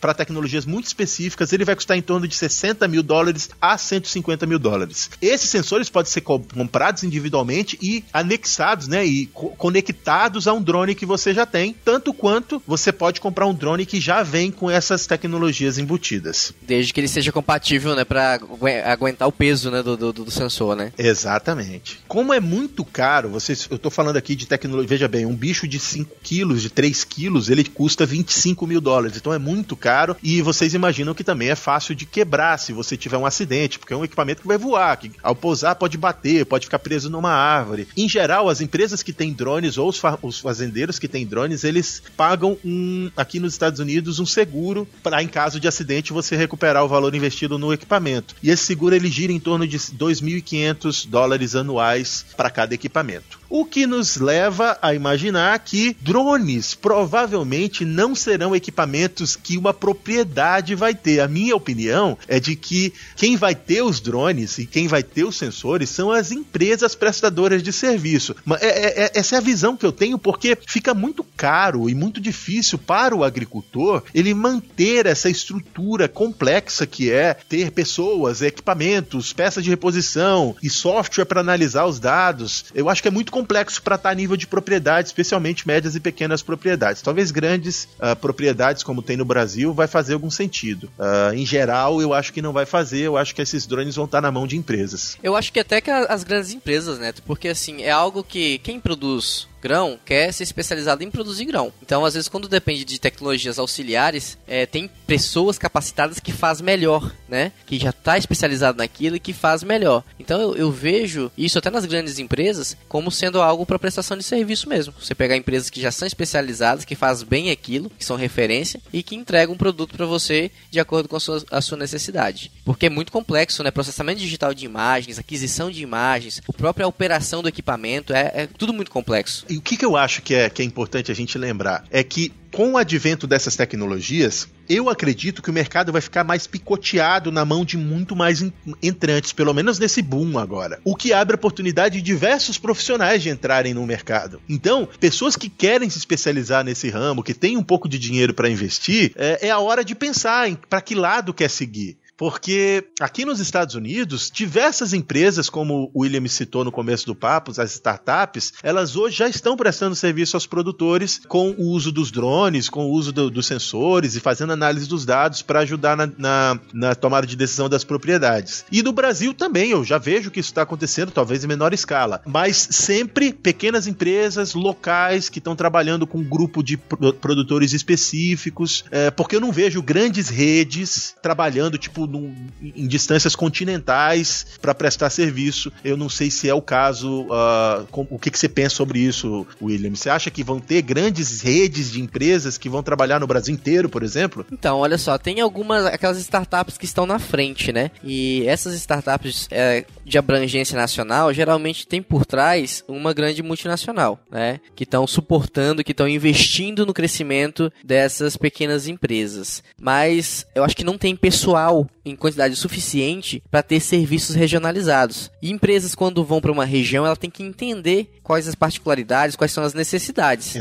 para 0.00 0.14
tecnologias 0.14 0.64
muito 0.64 0.86
específicas. 0.86 1.52
Ele 1.52 1.64
vai 1.64 1.74
custar 1.74 1.96
em 1.96 2.02
torno 2.02 2.26
de 2.28 2.34
60 2.34 2.86
mil 2.88 3.02
dólares 3.02 3.50
a 3.60 3.76
150 3.76 4.46
mil 4.46 4.58
dólares. 4.58 5.10
Esses 5.20 5.50
sensores 5.50 5.88
podem 5.90 6.10
ser 6.10 6.20
co- 6.20 6.40
comprados 6.40 7.02
individualmente 7.04 7.78
e 7.82 8.04
anexados, 8.12 8.88
né? 8.88 9.04
E 9.04 9.26
co- 9.26 9.50
conectados 9.56 10.46
a 10.48 10.52
um 10.52 10.62
drone 10.64 10.94
que 10.94 11.06
você 11.06 11.32
já 11.32 11.46
tem, 11.46 11.74
tanto 11.84 12.12
quanto 12.12 12.60
você 12.66 12.90
pode 12.90 13.20
comprar 13.20 13.46
um 13.46 13.54
drone 13.54 13.86
que 13.86 14.00
já 14.00 14.22
vem 14.22 14.50
com 14.50 14.70
essas 14.70 15.06
tecnologias 15.06 15.78
embutidas. 15.78 16.52
Desde 16.62 16.92
que 16.92 17.00
ele 17.00 17.08
seja 17.08 17.30
compatível, 17.30 17.94
né? 17.94 18.04
Pra 18.04 18.34
agu- 18.34 18.58
aguentar 18.84 19.28
o 19.28 19.32
peso, 19.32 19.70
né? 19.70 19.82
Do, 19.82 19.96
do, 19.96 20.12
do 20.12 20.30
sensor, 20.30 20.74
né? 20.74 20.92
Exatamente. 20.98 22.00
Como 22.08 22.32
é 22.32 22.40
muito 22.40 22.84
caro, 22.84 23.28
vocês, 23.28 23.66
eu 23.70 23.78
tô 23.78 23.90
falando 23.90 24.16
aqui 24.16 24.34
de 24.34 24.46
tecnologia, 24.46 24.88
veja 24.88 25.08
bem, 25.08 25.26
um 25.26 25.34
bicho 25.34 25.66
de 25.68 25.78
5 25.78 26.16
quilos, 26.22 26.62
de 26.62 26.70
3 26.70 27.04
quilos, 27.04 27.48
ele 27.48 27.64
custa 27.64 28.06
25 28.06 28.66
mil 28.66 28.80
dólares, 28.80 29.16
então 29.16 29.32
é 29.32 29.38
muito 29.38 29.74
caro 29.76 30.16
e 30.22 30.40
vocês 30.42 30.74
imaginam 30.74 31.14
que 31.14 31.24
também 31.24 31.48
é 31.50 31.54
fácil 31.54 31.94
de 31.94 32.06
quebrar 32.06 32.58
se 32.58 32.72
você 32.72 32.96
tiver 32.96 33.16
um 33.18 33.26
acidente, 33.26 33.78
porque 33.78 33.92
é 33.92 33.96
um 33.96 34.04
equipamento 34.04 34.42
que 34.42 34.48
vai 34.48 34.56
voar, 34.58 34.96
que 34.96 35.10
ao 35.22 35.34
pousar 35.34 35.74
pode 35.74 35.98
bater, 35.98 36.46
pode 36.46 36.66
ficar 36.66 36.78
preso 36.78 37.10
numa 37.10 37.32
árvore. 37.32 37.88
Em 37.96 38.08
geral, 38.08 38.48
as 38.48 38.60
empresas 38.60 39.02
que 39.02 39.12
têm 39.12 39.32
drones 39.32 39.76
ou 39.78 39.88
os, 39.88 40.00
os 40.22 40.40
fazendeiros 40.54 41.00
que 41.00 41.08
têm 41.08 41.26
drones, 41.26 41.64
eles 41.64 42.00
pagam 42.16 42.56
um, 42.64 43.10
aqui 43.16 43.40
nos 43.40 43.54
Estados 43.54 43.80
Unidos 43.80 44.20
um 44.20 44.26
seguro 44.26 44.86
para 45.02 45.20
em 45.20 45.26
caso 45.26 45.58
de 45.58 45.66
acidente 45.66 46.12
você 46.12 46.36
recuperar 46.36 46.84
o 46.84 46.88
valor 46.88 47.12
investido 47.14 47.58
no 47.58 47.72
equipamento. 47.72 48.36
E 48.40 48.50
esse 48.50 48.64
seguro 48.64 48.94
ele 48.94 49.10
gira 49.10 49.32
em 49.32 49.40
torno 49.40 49.66
de 49.66 49.76
2.500 49.76 51.08
dólares 51.08 51.56
anuais 51.56 52.24
para 52.36 52.50
cada 52.50 52.72
equipamento. 52.74 53.42
O 53.48 53.64
que 53.64 53.86
nos 53.86 54.16
leva 54.16 54.78
a 54.82 54.94
imaginar 54.94 55.56
que 55.60 55.96
drones 56.00 56.74
provavelmente 56.74 57.84
não 57.84 58.14
serão 58.14 58.54
equipamentos 58.54 59.36
que 59.36 59.56
uma 59.56 59.72
propriedade 59.72 60.74
vai 60.74 60.94
ter. 60.94 61.20
A 61.20 61.28
minha 61.28 61.54
opinião 61.54 62.18
é 62.26 62.40
de 62.40 62.56
que 62.56 62.92
quem 63.14 63.36
vai 63.36 63.54
ter 63.54 63.82
os 63.82 64.00
drones 64.00 64.58
e 64.58 64.66
quem 64.66 64.88
vai 64.88 65.02
ter 65.02 65.24
os 65.24 65.36
sensores 65.36 65.90
são 65.90 66.10
as 66.10 66.32
empresas 66.32 66.94
prestadoras 66.94 67.62
de 67.62 67.72
serviço. 67.72 68.34
É- 68.60 68.66
é- 68.66 69.04
é- 69.04 69.10
essa 69.14 69.36
é 69.36 69.38
a 69.38 69.42
visão 69.42 69.76
que 69.76 69.86
eu 69.86 69.92
tenho, 69.92 70.18
porque 70.18 70.43
fica 70.66 70.94
muito 70.94 71.24
caro 71.36 71.88
e 71.88 71.94
muito 71.94 72.20
difícil 72.20 72.78
para 72.78 73.14
o 73.14 73.24
agricultor 73.24 74.02
ele 74.14 74.34
manter 74.34 75.06
essa 75.06 75.28
estrutura 75.28 76.08
complexa 76.08 76.86
que 76.86 77.10
é 77.10 77.34
ter 77.34 77.70
pessoas, 77.70 78.42
equipamentos, 78.42 79.32
peças 79.32 79.62
de 79.64 79.70
reposição 79.70 80.56
e 80.62 80.68
software 80.68 81.24
para 81.24 81.40
analisar 81.40 81.86
os 81.86 81.98
dados. 81.98 82.66
Eu 82.74 82.88
acho 82.88 83.02
que 83.02 83.08
é 83.08 83.10
muito 83.10 83.32
complexo 83.32 83.82
para 83.82 83.96
estar 83.96 84.10
a 84.10 84.14
nível 84.14 84.36
de 84.36 84.46
propriedade, 84.46 85.08
especialmente 85.08 85.66
médias 85.66 85.94
e 85.94 86.00
pequenas 86.00 86.42
propriedades. 86.42 87.02
Talvez 87.02 87.30
grandes 87.30 87.88
ah, 87.98 88.16
propriedades, 88.16 88.82
como 88.82 89.02
tem 89.02 89.16
no 89.16 89.24
Brasil, 89.24 89.72
vai 89.72 89.86
fazer 89.86 90.14
algum 90.14 90.30
sentido. 90.30 90.90
Ah, 90.98 91.32
em 91.34 91.46
geral, 91.46 92.00
eu 92.00 92.12
acho 92.12 92.32
que 92.32 92.42
não 92.42 92.52
vai 92.52 92.66
fazer. 92.66 93.02
Eu 93.02 93.16
acho 93.16 93.34
que 93.34 93.42
esses 93.42 93.66
drones 93.66 93.96
vão 93.96 94.04
estar 94.04 94.20
na 94.20 94.30
mão 94.30 94.46
de 94.46 94.56
empresas. 94.56 95.16
Eu 95.22 95.36
acho 95.36 95.52
que 95.52 95.60
até 95.60 95.80
que 95.80 95.90
as 95.90 96.24
grandes 96.24 96.52
empresas, 96.52 96.98
né? 96.98 97.12
Porque 97.26 97.48
assim, 97.48 97.82
é 97.82 97.90
algo 97.90 98.22
que 98.22 98.58
quem 98.58 98.80
produz 98.80 99.48
grão 99.64 99.98
quer 100.04 100.30
ser 100.30 100.42
especializado 100.42 101.02
em 101.02 101.10
produzir 101.10 101.46
grão. 101.46 101.72
Então, 101.82 102.04
às 102.04 102.12
vezes, 102.12 102.28
quando 102.28 102.46
depende 102.46 102.84
de 102.84 103.00
tecnologias 103.00 103.58
auxiliares, 103.58 104.36
é, 104.46 104.66
tem 104.66 104.90
pessoas 105.06 105.56
capacitadas 105.56 106.20
que 106.20 106.32
faz 106.32 106.60
melhor, 106.60 107.10
né? 107.26 107.50
Que 107.64 107.78
já 107.78 107.88
está 107.88 108.18
especializado 108.18 108.76
naquilo 108.76 109.16
e 109.16 109.20
que 109.20 109.32
faz 109.32 109.62
melhor. 109.62 110.04
Então, 110.20 110.38
eu, 110.38 110.54
eu 110.54 110.70
vejo 110.70 111.32
isso 111.36 111.58
até 111.58 111.70
nas 111.70 111.86
grandes 111.86 112.18
empresas 112.18 112.76
como 112.88 113.10
sendo 113.10 113.40
algo 113.40 113.64
para 113.64 113.78
prestação 113.78 114.18
de 114.18 114.22
serviço 114.22 114.68
mesmo. 114.68 114.92
Você 115.00 115.14
pegar 115.14 115.34
empresas 115.36 115.70
que 115.70 115.80
já 115.80 115.90
são 115.90 116.06
especializadas, 116.06 116.84
que 116.84 116.94
faz 116.94 117.22
bem 117.22 117.50
aquilo, 117.50 117.90
que 117.90 118.04
são 118.04 118.16
referência 118.16 118.80
e 118.92 119.02
que 119.02 119.16
entregam 119.16 119.54
um 119.54 119.58
produto 119.58 119.96
para 119.96 120.04
você 120.04 120.50
de 120.70 120.78
acordo 120.78 121.08
com 121.08 121.16
a 121.16 121.20
sua, 121.20 121.42
a 121.50 121.62
sua 121.62 121.78
necessidade. 121.78 122.52
Porque 122.66 122.86
é 122.86 122.90
muito 122.90 123.10
complexo, 123.10 123.62
né? 123.62 123.70
Processamento 123.70 124.20
digital 124.20 124.52
de 124.52 124.66
imagens, 124.66 125.18
aquisição 125.18 125.70
de 125.70 125.82
imagens, 125.82 126.42
a 126.46 126.52
própria 126.52 126.86
operação 126.86 127.40
do 127.40 127.48
equipamento, 127.48 128.12
é, 128.12 128.30
é 128.34 128.46
tudo 128.46 128.74
muito 128.74 128.90
complexo. 128.90 129.46
E 129.54 129.56
o 129.56 129.60
que, 129.60 129.76
que 129.76 129.84
eu 129.84 129.96
acho 129.96 130.20
que 130.20 130.34
é, 130.34 130.50
que 130.50 130.62
é 130.62 130.64
importante 130.64 131.12
a 131.12 131.14
gente 131.14 131.38
lembrar 131.38 131.84
é 131.88 132.02
que 132.02 132.32
com 132.50 132.72
o 132.72 132.76
advento 132.76 133.24
dessas 133.24 133.54
tecnologias, 133.54 134.48
eu 134.68 134.88
acredito 134.90 135.40
que 135.40 135.48
o 135.48 135.52
mercado 135.52 135.92
vai 135.92 136.00
ficar 136.00 136.24
mais 136.24 136.44
picoteado 136.44 137.30
na 137.30 137.44
mão 137.44 137.64
de 137.64 137.76
muito 137.76 138.16
mais 138.16 138.42
en- 138.42 138.52
entrantes, 138.82 139.32
pelo 139.32 139.54
menos 139.54 139.78
nesse 139.78 140.02
boom 140.02 140.38
agora. 140.38 140.80
O 140.84 140.96
que 140.96 141.12
abre 141.12 141.36
oportunidade 141.36 141.96
de 141.98 142.02
diversos 142.02 142.58
profissionais 142.58 143.22
de 143.22 143.28
entrarem 143.30 143.74
no 143.74 143.86
mercado. 143.86 144.40
Então, 144.48 144.88
pessoas 144.98 145.36
que 145.36 145.48
querem 145.48 145.88
se 145.88 145.98
especializar 145.98 146.64
nesse 146.64 146.90
ramo, 146.90 147.22
que 147.22 147.32
têm 147.34 147.56
um 147.56 147.62
pouco 147.62 147.88
de 147.88 147.96
dinheiro 147.98 148.34
para 148.34 148.50
investir, 148.50 149.12
é, 149.14 149.46
é 149.46 149.50
a 149.50 149.60
hora 149.60 149.84
de 149.84 149.94
pensar 149.94 150.48
em 150.48 150.56
para 150.56 150.80
que 150.80 150.96
lado 150.96 151.32
quer 151.32 151.48
seguir. 151.48 151.96
Porque 152.16 152.84
aqui 153.00 153.24
nos 153.24 153.40
Estados 153.40 153.74
Unidos, 153.74 154.30
diversas 154.32 154.92
empresas, 154.92 155.50
como 155.50 155.90
o 155.92 156.02
William 156.02 156.26
citou 156.28 156.64
no 156.64 156.70
começo 156.72 157.06
do 157.06 157.14
papo, 157.14 157.50
as 157.60 157.72
startups, 157.74 158.52
elas 158.62 158.94
hoje 158.96 159.16
já 159.16 159.28
estão 159.28 159.56
prestando 159.56 159.94
serviço 159.96 160.36
aos 160.36 160.46
produtores 160.46 161.20
com 161.26 161.50
o 161.50 161.70
uso 161.70 161.90
dos 161.90 162.10
drones, 162.10 162.68
com 162.68 162.86
o 162.86 162.90
uso 162.90 163.12
do- 163.12 163.30
dos 163.30 163.46
sensores 163.46 164.14
e 164.14 164.20
fazendo 164.20 164.52
análise 164.52 164.86
dos 164.88 165.04
dados 165.04 165.42
para 165.42 165.60
ajudar 165.60 165.96
na, 165.96 166.08
na- 166.16 166.60
na 166.72 166.94
tomada 166.94 167.26
de 167.26 167.34
decisão 167.36 167.68
das 167.68 167.84
propriedades. 167.84 168.64
E 168.70 168.82
no 168.82 168.92
Brasil 168.92 169.34
também, 169.34 169.70
eu 169.70 169.84
já 169.84 169.98
vejo 169.98 170.30
que 170.30 170.40
isso 170.40 170.50
está 170.50 170.62
acontecendo, 170.62 171.10
talvez 171.10 171.42
em 171.44 171.48
menor 171.48 171.72
escala, 171.74 172.22
mas 172.26 172.56
sempre 172.70 173.32
pequenas 173.32 173.86
empresas 173.86 174.54
locais 174.54 175.28
que 175.28 175.38
estão 175.38 175.56
trabalhando 175.56 176.06
com 176.06 176.18
um 176.18 176.24
grupo 176.24 176.62
de 176.62 176.76
pro- 176.76 177.12
produtores 177.14 177.72
específicos, 177.72 178.84
é, 178.90 179.10
porque 179.10 179.36
eu 179.36 179.40
não 179.40 179.50
vejo 179.52 179.82
grandes 179.82 180.28
redes 180.28 181.14
trabalhando 181.22 181.76
tipo 181.78 182.03
num- 182.06 182.34
em 182.62 182.86
distâncias 182.86 183.34
continentais 183.36 184.46
para 184.60 184.74
prestar 184.74 185.10
serviço. 185.10 185.72
Eu 185.84 185.96
não 185.96 186.08
sei 186.08 186.30
se 186.30 186.48
é 186.48 186.54
o 186.54 186.62
caso. 186.62 187.26
ah, 187.30 187.84
com- 187.90 188.06
o 188.10 188.18
que, 188.18 188.30
que 188.30 188.38
você 188.38 188.48
pensa 188.48 188.74
sobre 188.76 188.98
isso, 188.98 189.46
William? 189.60 189.94
Você 189.94 190.08
acha 190.10 190.30
que 190.30 190.42
vão 190.44 190.60
ter 190.60 190.82
grandes 190.82 191.40
redes 191.40 191.90
de 191.90 192.00
empresas 192.00 192.56
que 192.58 192.68
vão 192.68 192.82
trabalhar 192.82 193.18
no 193.20 193.26
Brasil 193.26 193.54
inteiro, 193.54 193.88
por 193.88 194.02
exemplo? 194.02 194.46
Então, 194.52 194.78
olha 194.78 194.98
só, 194.98 195.16
tem 195.18 195.40
algumas 195.40 195.84
aquelas 195.86 196.18
startups 196.18 196.76
que 196.78 196.84
estão 196.84 197.06
na 197.06 197.18
frente, 197.18 197.72
né? 197.72 197.90
E 198.02 198.44
essas 198.46 198.74
startups 198.74 199.48
é, 199.50 199.84
de 200.04 200.18
abrangência 200.18 200.76
nacional 200.76 201.32
geralmente 201.32 201.86
tem 201.86 202.02
por 202.02 202.24
trás 202.26 202.84
uma 202.88 203.12
grande 203.12 203.42
multinacional, 203.42 204.18
né? 204.30 204.60
Que 204.74 204.84
estão 204.84 205.06
suportando, 205.06 205.82
que 205.84 205.92
estão 205.92 206.08
investindo 206.08 206.86
no 206.86 206.94
crescimento 206.94 207.72
dessas 207.84 208.36
pequenas 208.36 208.86
empresas. 208.88 209.62
Mas 209.80 210.46
eu 210.54 210.64
acho 210.64 210.76
que 210.76 210.84
não 210.84 210.98
tem 210.98 211.14
pessoal 211.16 211.86
em 212.04 212.14
quantidade 212.14 212.54
suficiente 212.56 213.42
para 213.50 213.62
ter 213.62 213.80
serviços 213.80 214.34
regionalizados. 214.34 215.30
E 215.40 215.50
empresas, 215.50 215.94
quando 215.94 216.24
vão 216.24 216.40
para 216.40 216.52
uma 216.52 216.64
região, 216.64 217.06
ela 217.06 217.16
tem 217.16 217.30
que 217.30 217.42
entender 217.42 218.10
quais 218.22 218.48
as 218.48 218.54
particularidades, 218.54 219.36
quais 219.36 219.52
são 219.52 219.62
as 219.62 219.74
necessidades 219.74 220.54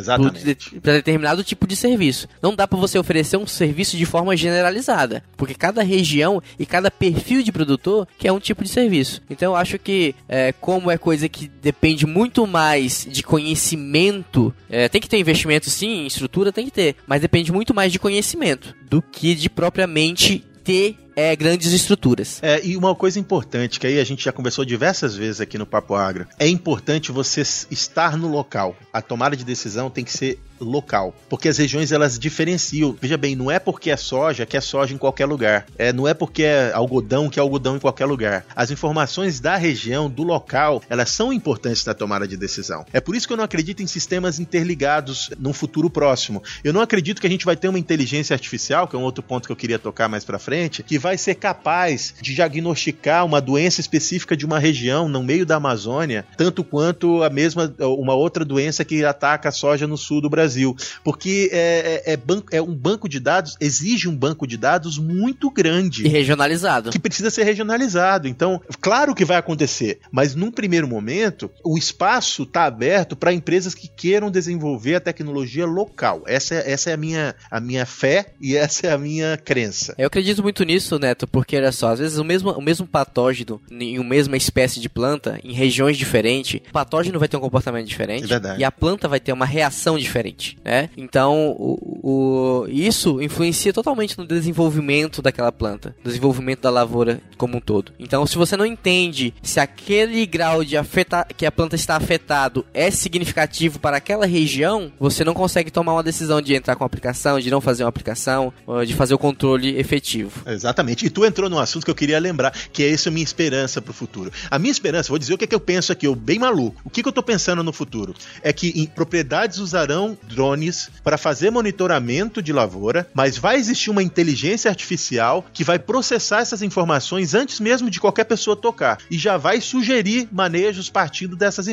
para 0.82 0.94
determinado 0.94 1.44
tipo 1.44 1.66
de 1.66 1.76
serviço. 1.76 2.28
Não 2.42 2.56
dá 2.56 2.68
para 2.68 2.78
você 2.78 2.98
oferecer 2.98 3.38
um 3.38 3.48
serviço 3.48 3.98
de 3.98 4.06
forma 4.06 4.36
generalizada, 4.36 5.24
porque 5.38 5.56
cada 5.56 5.82
região 5.82 6.42
e 6.60 6.66
cada 6.66 6.92
perfil 6.92 7.42
de 7.42 7.52
produtor 7.52 8.08
quer 8.18 8.32
um 8.32 8.40
tipo 8.40 8.64
de 8.64 8.70
serviço. 8.70 9.22
Então 9.30 9.54
eu 9.54 9.56
acho 9.56 9.80
que, 9.80 10.16
é, 10.28 10.52
como 10.52 10.92
é 10.92 10.98
coisa 10.98 11.30
que 11.30 11.48
depende 11.62 12.06
muito 12.06 12.46
mais 12.46 13.08
de 13.10 13.24
conhecimento, 13.24 14.54
é, 14.70 14.90
tem 14.90 15.02
que 15.02 15.10
ter 15.10 15.18
investimento 15.18 15.70
sim, 15.70 16.04
em 16.04 16.08
estrutura 16.08 16.52
tem 16.52 16.66
que 16.66 16.72
ter, 16.72 16.96
mas 17.08 17.22
depende 17.22 17.52
muito 17.52 17.74
mais 17.74 17.92
de 17.92 18.00
conhecimento 18.00 18.76
do 18.90 19.02
que 19.02 19.34
de 19.36 19.50
propriamente 19.50 20.44
ter 20.64 20.98
é, 21.16 21.36
grandes 21.36 21.72
estruturas. 21.72 22.40
É, 22.42 22.64
e 22.64 22.76
uma 22.78 22.96
coisa 22.96 23.20
importante, 23.20 23.80
que 23.80 23.88
aí 23.88 24.00
a 24.00 24.04
gente 24.04 24.24
já 24.24 24.32
conversou 24.32 24.66
diversas 24.66 25.16
vezes 25.16 25.42
aqui 25.42 25.58
no 25.58 25.66
Papo 25.66 25.96
Agro, 25.96 26.28
é 26.40 26.48
importante 26.48 27.12
você 27.12 27.42
estar 27.42 28.18
no 28.18 28.28
local. 28.28 28.76
A 28.92 29.02
tomada 29.02 29.36
de 29.36 29.44
decisão 29.44 29.90
tem 29.90 30.04
que 30.04 30.12
ser 30.12 30.40
local, 30.64 31.14
porque 31.30 31.50
as 31.50 31.58
regiões 31.58 31.92
elas 31.92 32.18
diferenciam. 32.18 32.96
Veja 33.00 33.18
bem, 33.18 33.36
não 33.36 33.52
é 33.52 33.60
porque 33.60 33.92
é 33.92 33.98
soja 33.98 34.46
que 34.46 34.58
é 34.58 34.62
soja 34.62 34.94
em 34.94 34.98
qualquer 34.98 35.26
lugar. 35.26 35.66
É, 35.78 35.92
não 35.92 36.08
é 36.08 36.14
porque 36.14 36.44
é 36.44 36.72
algodão 36.74 37.30
que 37.30 37.40
é 37.40 37.42
algodão 37.42 37.76
em 37.76 37.80
qualquer 37.80 38.06
lugar. 38.06 38.46
As 38.56 38.72
informações 38.72 39.40
da 39.40 39.56
região, 39.56 40.10
do 40.10 40.24
local, 40.24 40.82
elas 40.90 41.10
são 41.10 41.34
importantes 41.34 41.86
na 41.86 41.94
tomada 41.94 42.28
de 42.28 42.38
decisão. 42.38 42.86
É 42.94 43.00
por 43.00 43.16
isso 43.16 43.28
que 43.28 43.34
eu 43.34 43.38
não 43.38 43.44
acredito 43.44 43.84
em 43.84 43.88
sistemas 43.88 44.40
interligados 44.40 45.30
no 45.38 45.54
futuro 45.54 45.90
próximo. 45.90 46.42
Eu 46.64 46.74
não 46.74 46.82
acredito 46.82 47.20
que 47.20 47.28
a 47.28 47.30
gente 47.30 47.46
vai 47.46 47.56
ter 47.56 47.68
uma 47.68 47.80
inteligência 47.80 48.34
artificial, 48.34 48.88
que 48.88 48.96
é 48.96 49.00
um 49.00 49.04
outro 49.04 49.24
ponto 49.24 49.46
que 49.46 49.52
eu 49.52 49.56
queria 49.58 49.80
tocar 49.80 50.08
mais 50.08 50.24
para 50.24 50.40
frente, 50.40 50.84
que 50.84 50.98
vai 51.04 51.18
ser 51.18 51.36
capaz 51.36 52.16
de 52.22 52.34
diagnosticar 52.34 53.26
uma 53.26 53.42
doença 53.42 53.82
específica 53.82 54.38
de 54.38 54.46
uma 54.46 54.58
região 54.58 55.10
no 55.10 55.22
meio 55.22 55.46
da 55.46 55.58
Amazônia, 55.58 56.26
tanto 56.38 56.64
quanto 56.64 57.22
a 57.22 57.30
mesma 57.30 57.76
uma 57.80 58.16
outra 58.16 58.46
doença 58.46 58.86
que 58.86 59.04
ataca 59.04 59.50
a 59.50 59.52
soja 59.52 59.86
no 59.86 59.98
sul 59.98 60.22
do 60.22 60.30
Brasil, 60.30 60.74
porque 61.04 61.50
é, 61.52 62.04
é, 62.06 62.14
é, 62.14 62.18
banco, 62.18 62.48
é 62.54 62.62
um 62.62 62.74
banco 62.74 63.10
de 63.10 63.20
dados 63.20 63.58
exige 63.60 64.08
um 64.08 64.16
banco 64.16 64.48
de 64.48 64.56
dados 64.56 64.98
muito 64.98 65.52
grande 65.52 66.06
e 66.06 66.08
regionalizado, 66.08 66.92
que 66.92 67.00
precisa 67.00 67.30
ser 67.30 67.44
regionalizado. 67.44 68.30
Então, 68.30 68.62
claro 68.80 69.14
que 69.14 69.26
vai 69.26 69.36
acontecer, 69.36 70.00
mas 70.10 70.34
num 70.34 70.52
primeiro 70.52 70.88
momento 70.88 71.52
o 71.66 71.78
espaço 71.78 72.44
está 72.44 72.64
aberto 72.64 73.14
para 73.14 73.34
empresas 73.34 73.76
que 73.76 73.90
queiram 73.90 74.32
desenvolver 74.32 74.96
a 74.96 75.02
tecnologia 75.02 75.66
local. 75.66 76.24
Essa 76.26 76.56
é, 76.56 76.72
essa 76.72 76.92
é 76.92 76.94
a 76.94 76.98
minha 76.98 77.36
a 77.52 77.60
minha 77.60 77.86
fé 77.86 78.28
e 78.40 78.56
essa 78.56 78.88
é 78.88 78.94
a 78.94 78.98
minha 78.98 79.36
crença. 79.36 79.94
Eu 79.98 80.08
acredito 80.08 80.42
muito 80.42 80.64
nisso 80.64 80.93
isso, 80.94 81.00
Neto, 81.00 81.28
porque 81.28 81.58
olha 81.58 81.72
só, 81.72 81.90
às 81.90 82.00
vezes 82.00 82.18
o 82.18 82.24
mesmo, 82.24 82.52
o 82.52 82.62
mesmo 82.62 82.86
patógeno 82.86 83.60
em 83.72 84.00
uma 84.00 84.14
mesma 84.14 84.38
espécie 84.38 84.80
de 84.80 84.88
planta, 84.88 85.40
em 85.44 85.54
regiões 85.54 85.98
diferentes, 85.98 86.62
o 86.70 86.72
patógeno 86.72 87.18
vai 87.18 87.28
ter 87.28 87.38
um 87.38 87.40
comportamento 87.40 87.88
diferente 87.88 88.32
é 88.32 88.58
e 88.60 88.64
a 88.64 88.72
planta 88.72 89.08
vai 89.08 89.20
ter 89.20 89.34
uma 89.34 89.46
reação 89.46 89.98
diferente, 89.98 90.58
né? 90.64 90.90
Então, 90.96 91.56
o, 91.58 91.80
o, 92.04 92.68
isso 92.68 93.22
influencia 93.22 93.74
totalmente 93.74 94.18
no 94.18 94.26
desenvolvimento 94.26 95.22
daquela 95.22 95.52
planta, 95.52 95.96
desenvolvimento 96.04 96.62
da 96.62 96.70
lavoura 96.70 97.20
como 97.38 97.58
um 97.58 97.62
todo. 97.62 97.92
Então, 97.98 98.26
se 98.28 98.38
você 98.38 98.56
não 98.56 98.66
entende 98.66 99.34
se 99.42 99.60
aquele 99.60 100.26
grau 100.26 100.64
de 100.64 100.78
afeta 100.78 101.26
que 101.36 101.46
a 101.46 101.52
planta 101.52 101.76
está 101.76 101.96
afetado 101.96 102.66
é 102.74 102.92
significativo 102.92 103.80
para 103.80 103.98
aquela 103.98 104.26
região, 104.26 104.92
você 105.00 105.24
não 105.24 105.34
consegue 105.34 105.72
tomar 105.72 105.94
uma 105.94 106.04
decisão 106.04 106.42
de 106.42 106.54
entrar 106.54 106.76
com 106.76 106.84
a 106.84 106.88
aplicação, 106.88 107.40
de 107.40 107.50
não 107.50 107.62
fazer 107.62 107.84
uma 107.84 107.90
aplicação, 107.90 108.54
de 108.86 108.94
fazer 108.94 109.14
o 109.14 109.18
controle 109.18 109.78
efetivo. 109.78 110.44
Exatamente. 110.46 110.83
Exatamente. 110.84 111.06
E 111.06 111.10
tu 111.10 111.26
entrou 111.26 111.50
num 111.50 111.60
assunto 111.60 111.86
que 111.86 111.92
eu 111.92 111.96
queria 111.96 112.20
lembrar, 112.20 112.52
que 112.52 112.84
é 112.84 112.92
essa 112.92 113.10
minha 113.10 113.24
esperança 113.24 113.82
pro 113.82 113.94
futuro. 113.94 114.32
A 114.52 114.60
minha 114.60 114.72
esperança, 114.72 115.10
vou 115.10 115.18
dizer 115.18 115.34
o 115.34 115.38
que, 115.38 115.46
é 115.46 115.48
que 115.48 115.56
eu 115.56 115.60
penso 115.60 115.92
aqui, 115.92 116.06
eu 116.06 116.16
bem 116.16 116.38
maluco. 116.38 116.82
O 116.84 116.90
que, 116.90 117.02
que 117.02 117.08
eu 117.08 117.14
tô 117.14 117.24
pensando 117.24 117.64
no 117.64 117.72
futuro? 117.72 118.14
É 118.42 118.52
que 118.52 118.88
propriedades 118.94 119.60
usarão 119.60 120.18
drones 120.24 120.90
para 121.04 121.18
fazer 121.18 121.50
monitoramento 121.50 122.42
de 122.42 122.52
lavoura, 122.52 123.08
mas 123.14 123.38
vai 123.38 123.58
existir 123.58 123.90
uma 123.90 124.04
inteligência 124.04 124.70
artificial 124.70 125.46
que 125.54 125.64
vai 125.64 125.80
processar 125.80 126.42
essas 126.42 126.62
informações 126.62 127.34
antes 127.34 127.60
mesmo 127.60 127.90
de 127.90 128.00
qualquer 128.00 128.26
pessoa 128.26 128.56
tocar 128.56 128.98
e 129.10 129.18
já 129.18 129.38
vai 129.38 129.62
sugerir 129.62 130.28
manejos 130.32 130.90
partindo 130.90 131.36
dessas, 131.36 131.68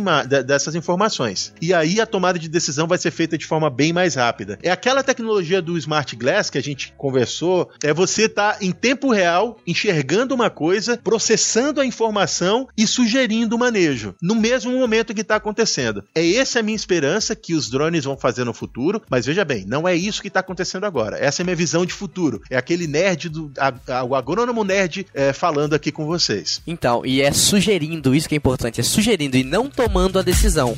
dessas 0.46 0.74
informações. 0.74 1.52
E 1.61 1.74
aí 1.74 2.00
a 2.00 2.06
tomada 2.06 2.38
de 2.38 2.48
decisão 2.48 2.86
vai 2.86 2.98
ser 2.98 3.11
feita 3.11 3.36
de 3.36 3.46
forma 3.46 3.68
bem 3.68 3.92
mais 3.92 4.14
rápida. 4.14 4.58
É 4.62 4.70
aquela 4.70 5.02
tecnologia 5.02 5.61
do 5.61 5.76
Smart 5.76 6.14
Glass 6.16 6.50
que 6.50 6.58
a 6.58 6.62
gente 6.62 6.92
conversou, 6.96 7.70
é 7.82 7.92
você 7.92 8.24
estar 8.24 8.54
tá 8.54 8.64
em 8.64 8.72
tempo 8.72 8.99
tempo 9.01 9.12
real, 9.12 9.57
enxergando 9.66 10.34
uma 10.34 10.51
coisa, 10.51 10.98
processando 11.03 11.80
a 11.80 11.86
informação 11.86 12.68
e 12.76 12.86
sugerindo 12.86 13.57
o 13.57 13.59
manejo, 13.59 14.14
no 14.20 14.34
mesmo 14.34 14.72
momento 14.72 15.14
que 15.14 15.22
está 15.22 15.36
acontecendo. 15.36 16.05
É 16.14 16.34
essa 16.34 16.61
a 16.61 16.62
minha 16.62 16.76
esperança 16.76 17.34
que 17.34 17.55
os 17.55 17.70
drones 17.70 18.05
vão 18.05 18.16
fazer 18.16 18.44
no 18.44 18.53
futuro, 18.53 19.01
mas 19.09 19.24
veja 19.24 19.44
bem, 19.44 19.64
não 19.66 19.88
é 19.88 19.96
isso 19.96 20.20
que 20.20 20.28
está 20.28 20.40
acontecendo 20.40 20.84
agora. 20.84 21.16
Essa 21.18 21.40
é 21.40 21.42
a 21.42 21.46
minha 21.46 21.57
visão 21.57 21.86
de 21.86 21.94
futuro. 21.94 22.42
É 22.51 22.59
aquele 22.59 22.86
nerd, 22.86 23.30
do, 23.30 23.51
a, 23.59 23.72
a, 23.98 24.05
o 24.05 24.14
agrônomo 24.14 24.62
nerd 24.62 25.07
é, 25.14 25.32
falando 25.32 25.72
aqui 25.72 25.90
com 25.90 26.05
vocês. 26.05 26.61
Então, 26.66 27.05
e 27.07 27.22
é 27.22 27.32
sugerindo, 27.32 28.14
isso 28.14 28.28
que 28.28 28.34
é 28.34 28.38
importante, 28.38 28.80
é 28.80 28.84
sugerindo 28.84 29.36
e 29.36 29.42
não 29.42 29.70
tomando 29.70 30.18
a 30.18 30.22
decisão. 30.22 30.76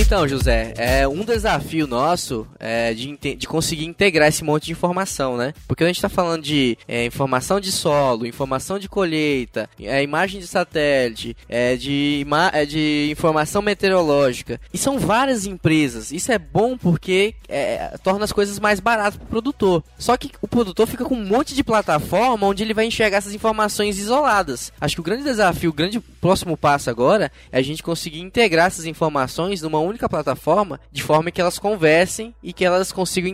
Então, 0.00 0.26
José, 0.26 0.72
é 0.78 1.06
um 1.06 1.22
desafio 1.22 1.86
nosso 1.86 2.46
é 2.58 2.94
de, 2.94 3.36
de 3.36 3.46
conseguir 3.46 3.84
integrar 3.84 4.28
esse 4.28 4.42
monte 4.42 4.64
de 4.64 4.72
informação, 4.72 5.36
né? 5.36 5.52
Porque 5.68 5.84
a 5.84 5.86
gente 5.86 5.96
está 5.96 6.08
falando 6.08 6.42
de 6.42 6.76
é, 6.88 7.04
informação 7.04 7.60
de 7.60 7.70
solo, 7.70 8.26
informação 8.26 8.78
de 8.78 8.88
colheita, 8.88 9.68
é, 9.78 10.02
imagem 10.02 10.40
de 10.40 10.46
satélite, 10.46 11.36
é, 11.48 11.76
de, 11.76 12.26
é, 12.52 12.64
de 12.64 13.08
informação 13.12 13.60
meteorológica. 13.60 14.58
E 14.72 14.78
são 14.78 14.98
várias 14.98 15.44
empresas. 15.44 16.10
Isso 16.10 16.32
é 16.32 16.38
bom 16.38 16.78
porque 16.78 17.34
é, 17.46 17.94
torna 18.02 18.24
as 18.24 18.32
coisas 18.32 18.58
mais 18.58 18.80
baratas 18.80 19.16
para 19.16 19.24
o 19.26 19.28
produtor. 19.28 19.84
Só 19.98 20.16
que 20.16 20.30
o 20.40 20.48
produtor 20.48 20.86
fica 20.86 21.04
com 21.04 21.14
um 21.14 21.26
monte 21.26 21.54
de 21.54 21.62
plataforma 21.62 22.46
onde 22.46 22.62
ele 22.62 22.74
vai 22.74 22.86
enxergar 22.86 23.18
essas 23.18 23.34
informações 23.34 23.98
isoladas. 23.98 24.72
Acho 24.80 24.96
que 24.96 25.00
o 25.00 25.04
grande 25.04 25.24
desafio, 25.24 25.70
o 25.70 25.74
grande 25.74 26.00
próximo 26.20 26.56
passo 26.56 26.90
agora 26.90 27.32
é 27.50 27.58
a 27.58 27.62
gente 27.62 27.82
conseguir 27.82 28.20
integrar 28.20 28.66
essas 28.66 28.84
informações 28.84 29.62
numa 29.62 29.78
única 29.78 30.08
plataforma, 30.08 30.78
de 30.92 31.02
forma 31.02 31.30
que 31.30 31.40
elas 31.40 31.58
conversem 31.58 32.34
e 32.42 32.52
que 32.52 32.64
elas 32.64 32.92
consigam 32.92 33.30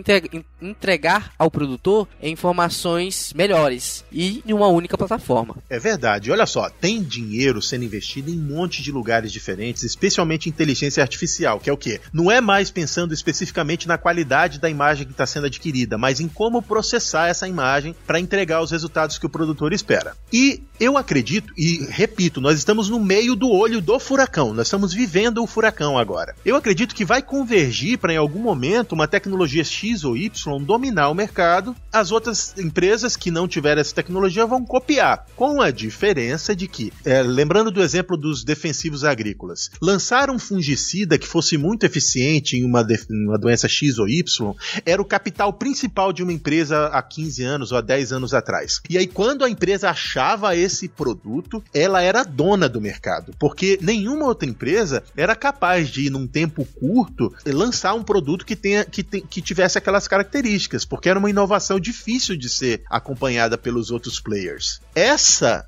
entregar 0.61 1.31
ao 1.37 1.51
produtor 1.51 2.07
informações 2.21 3.33
melhores 3.33 4.03
e 4.11 4.41
em 4.45 4.53
uma 4.53 4.67
única 4.67 4.97
plataforma. 4.97 5.55
É 5.69 5.79
verdade. 5.79 6.31
Olha 6.31 6.45
só, 6.45 6.69
tem 6.69 7.01
dinheiro 7.03 7.61
sendo 7.61 7.85
investido 7.85 8.29
em 8.29 8.39
um 8.39 8.43
monte 8.43 8.81
de 8.81 8.91
lugares 8.91 9.31
diferentes, 9.31 9.83
especialmente 9.83 10.49
inteligência 10.49 11.01
artificial, 11.01 11.59
que 11.59 11.69
é 11.69 11.73
o 11.73 11.77
quê? 11.77 12.01
Não 12.11 12.31
é 12.31 12.41
mais 12.41 12.71
pensando 12.71 13.13
especificamente 13.13 13.87
na 13.87 13.97
qualidade 13.97 14.59
da 14.59 14.69
imagem 14.69 15.05
que 15.05 15.11
está 15.11 15.25
sendo 15.25 15.45
adquirida, 15.45 15.97
mas 15.97 16.19
em 16.19 16.27
como 16.27 16.61
processar 16.61 17.27
essa 17.27 17.47
imagem 17.47 17.95
para 18.05 18.19
entregar 18.19 18.61
os 18.61 18.71
resultados 18.71 19.17
que 19.17 19.25
o 19.25 19.29
produtor 19.29 19.73
espera. 19.73 20.15
E 20.31 20.63
eu 20.79 20.97
acredito, 20.97 21.53
e 21.57 21.85
repito, 21.89 22.41
nós 22.41 22.57
estamos 22.57 22.89
no 22.89 22.99
meio 22.99 23.35
do 23.35 23.49
olho 23.49 23.81
do 23.81 23.99
furacão, 23.99 24.53
nós 24.53 24.67
estamos 24.67 24.93
vivendo 24.93 25.43
o 25.43 25.47
furacão 25.47 25.97
agora. 25.97 26.35
Eu 26.45 26.55
acredito 26.55 26.95
que 26.95 27.05
vai 27.05 27.21
convergir 27.21 27.97
para 27.97 28.13
em 28.13 28.17
algum 28.17 28.39
momento 28.39 28.93
uma 28.93 29.07
tecnologia 29.07 29.63
X 29.63 30.03
ou 30.03 30.15
Y 30.15 30.46
dominar 30.57 31.09
o 31.09 31.13
mercado. 31.13 31.75
As 31.91 32.11
outras 32.11 32.57
empresas 32.57 33.17
que 33.17 33.29
não 33.29 33.47
tiverem 33.47 33.81
essa 33.81 33.93
tecnologia 33.93 34.45
vão 34.45 34.63
copiar, 34.63 35.25
com 35.35 35.61
a 35.61 35.69
diferença 35.71 36.55
de 36.55 36.67
que, 36.67 36.93
é, 37.03 37.21
lembrando 37.21 37.71
do 37.71 37.83
exemplo 37.83 38.15
dos 38.15 38.43
defensivos 38.43 39.03
agrícolas, 39.03 39.69
lançar 39.81 40.29
um 40.29 40.39
fungicida 40.39 41.17
que 41.17 41.27
fosse 41.27 41.57
muito 41.57 41.85
eficiente 41.85 42.57
em 42.57 42.63
uma, 42.63 42.85
uma 43.09 43.37
doença 43.37 43.67
X 43.67 43.99
ou 43.99 44.07
Y 44.07 44.53
era 44.85 45.01
o 45.01 45.05
capital 45.05 45.51
principal 45.51 46.13
de 46.13 46.23
uma 46.23 46.31
empresa 46.31 46.87
há 46.87 47.01
15 47.01 47.43
anos 47.43 47.71
ou 47.71 47.77
há 47.77 47.81
10 47.81 48.13
anos 48.13 48.33
atrás. 48.33 48.79
E 48.89 48.97
aí, 48.97 49.07
quando 49.07 49.43
a 49.43 49.49
empresa 49.49 49.89
achava 49.89 50.55
esse 50.55 50.87
produto, 50.87 51.63
ela 51.73 52.01
era 52.01 52.23
dona 52.23 52.69
do 52.69 52.79
mercado, 52.79 53.33
porque 53.39 53.79
nenhuma 53.81 54.25
outra 54.25 54.47
empresa 54.47 55.03
era 55.15 55.35
capaz 55.35 55.89
de, 55.89 56.09
num 56.09 56.27
tempo 56.27 56.65
curto, 56.79 57.33
lançar 57.45 57.93
um 57.93 58.03
produto 58.03 58.45
que, 58.45 58.55
tenha, 58.55 58.85
que, 58.85 59.03
te, 59.03 59.21
que 59.21 59.41
tivesse 59.41 59.77
aquelas 59.77 60.07
características, 60.07 60.36
porque 60.85 61.09
era 61.09 61.19
uma 61.19 61.29
inovação 61.29 61.79
difícil 61.79 62.37
de 62.37 62.49
ser 62.49 62.83
acompanhada 62.89 63.57
pelos 63.57 63.91
outros 63.91 64.19
players. 64.19 64.81
Essa 64.95 65.67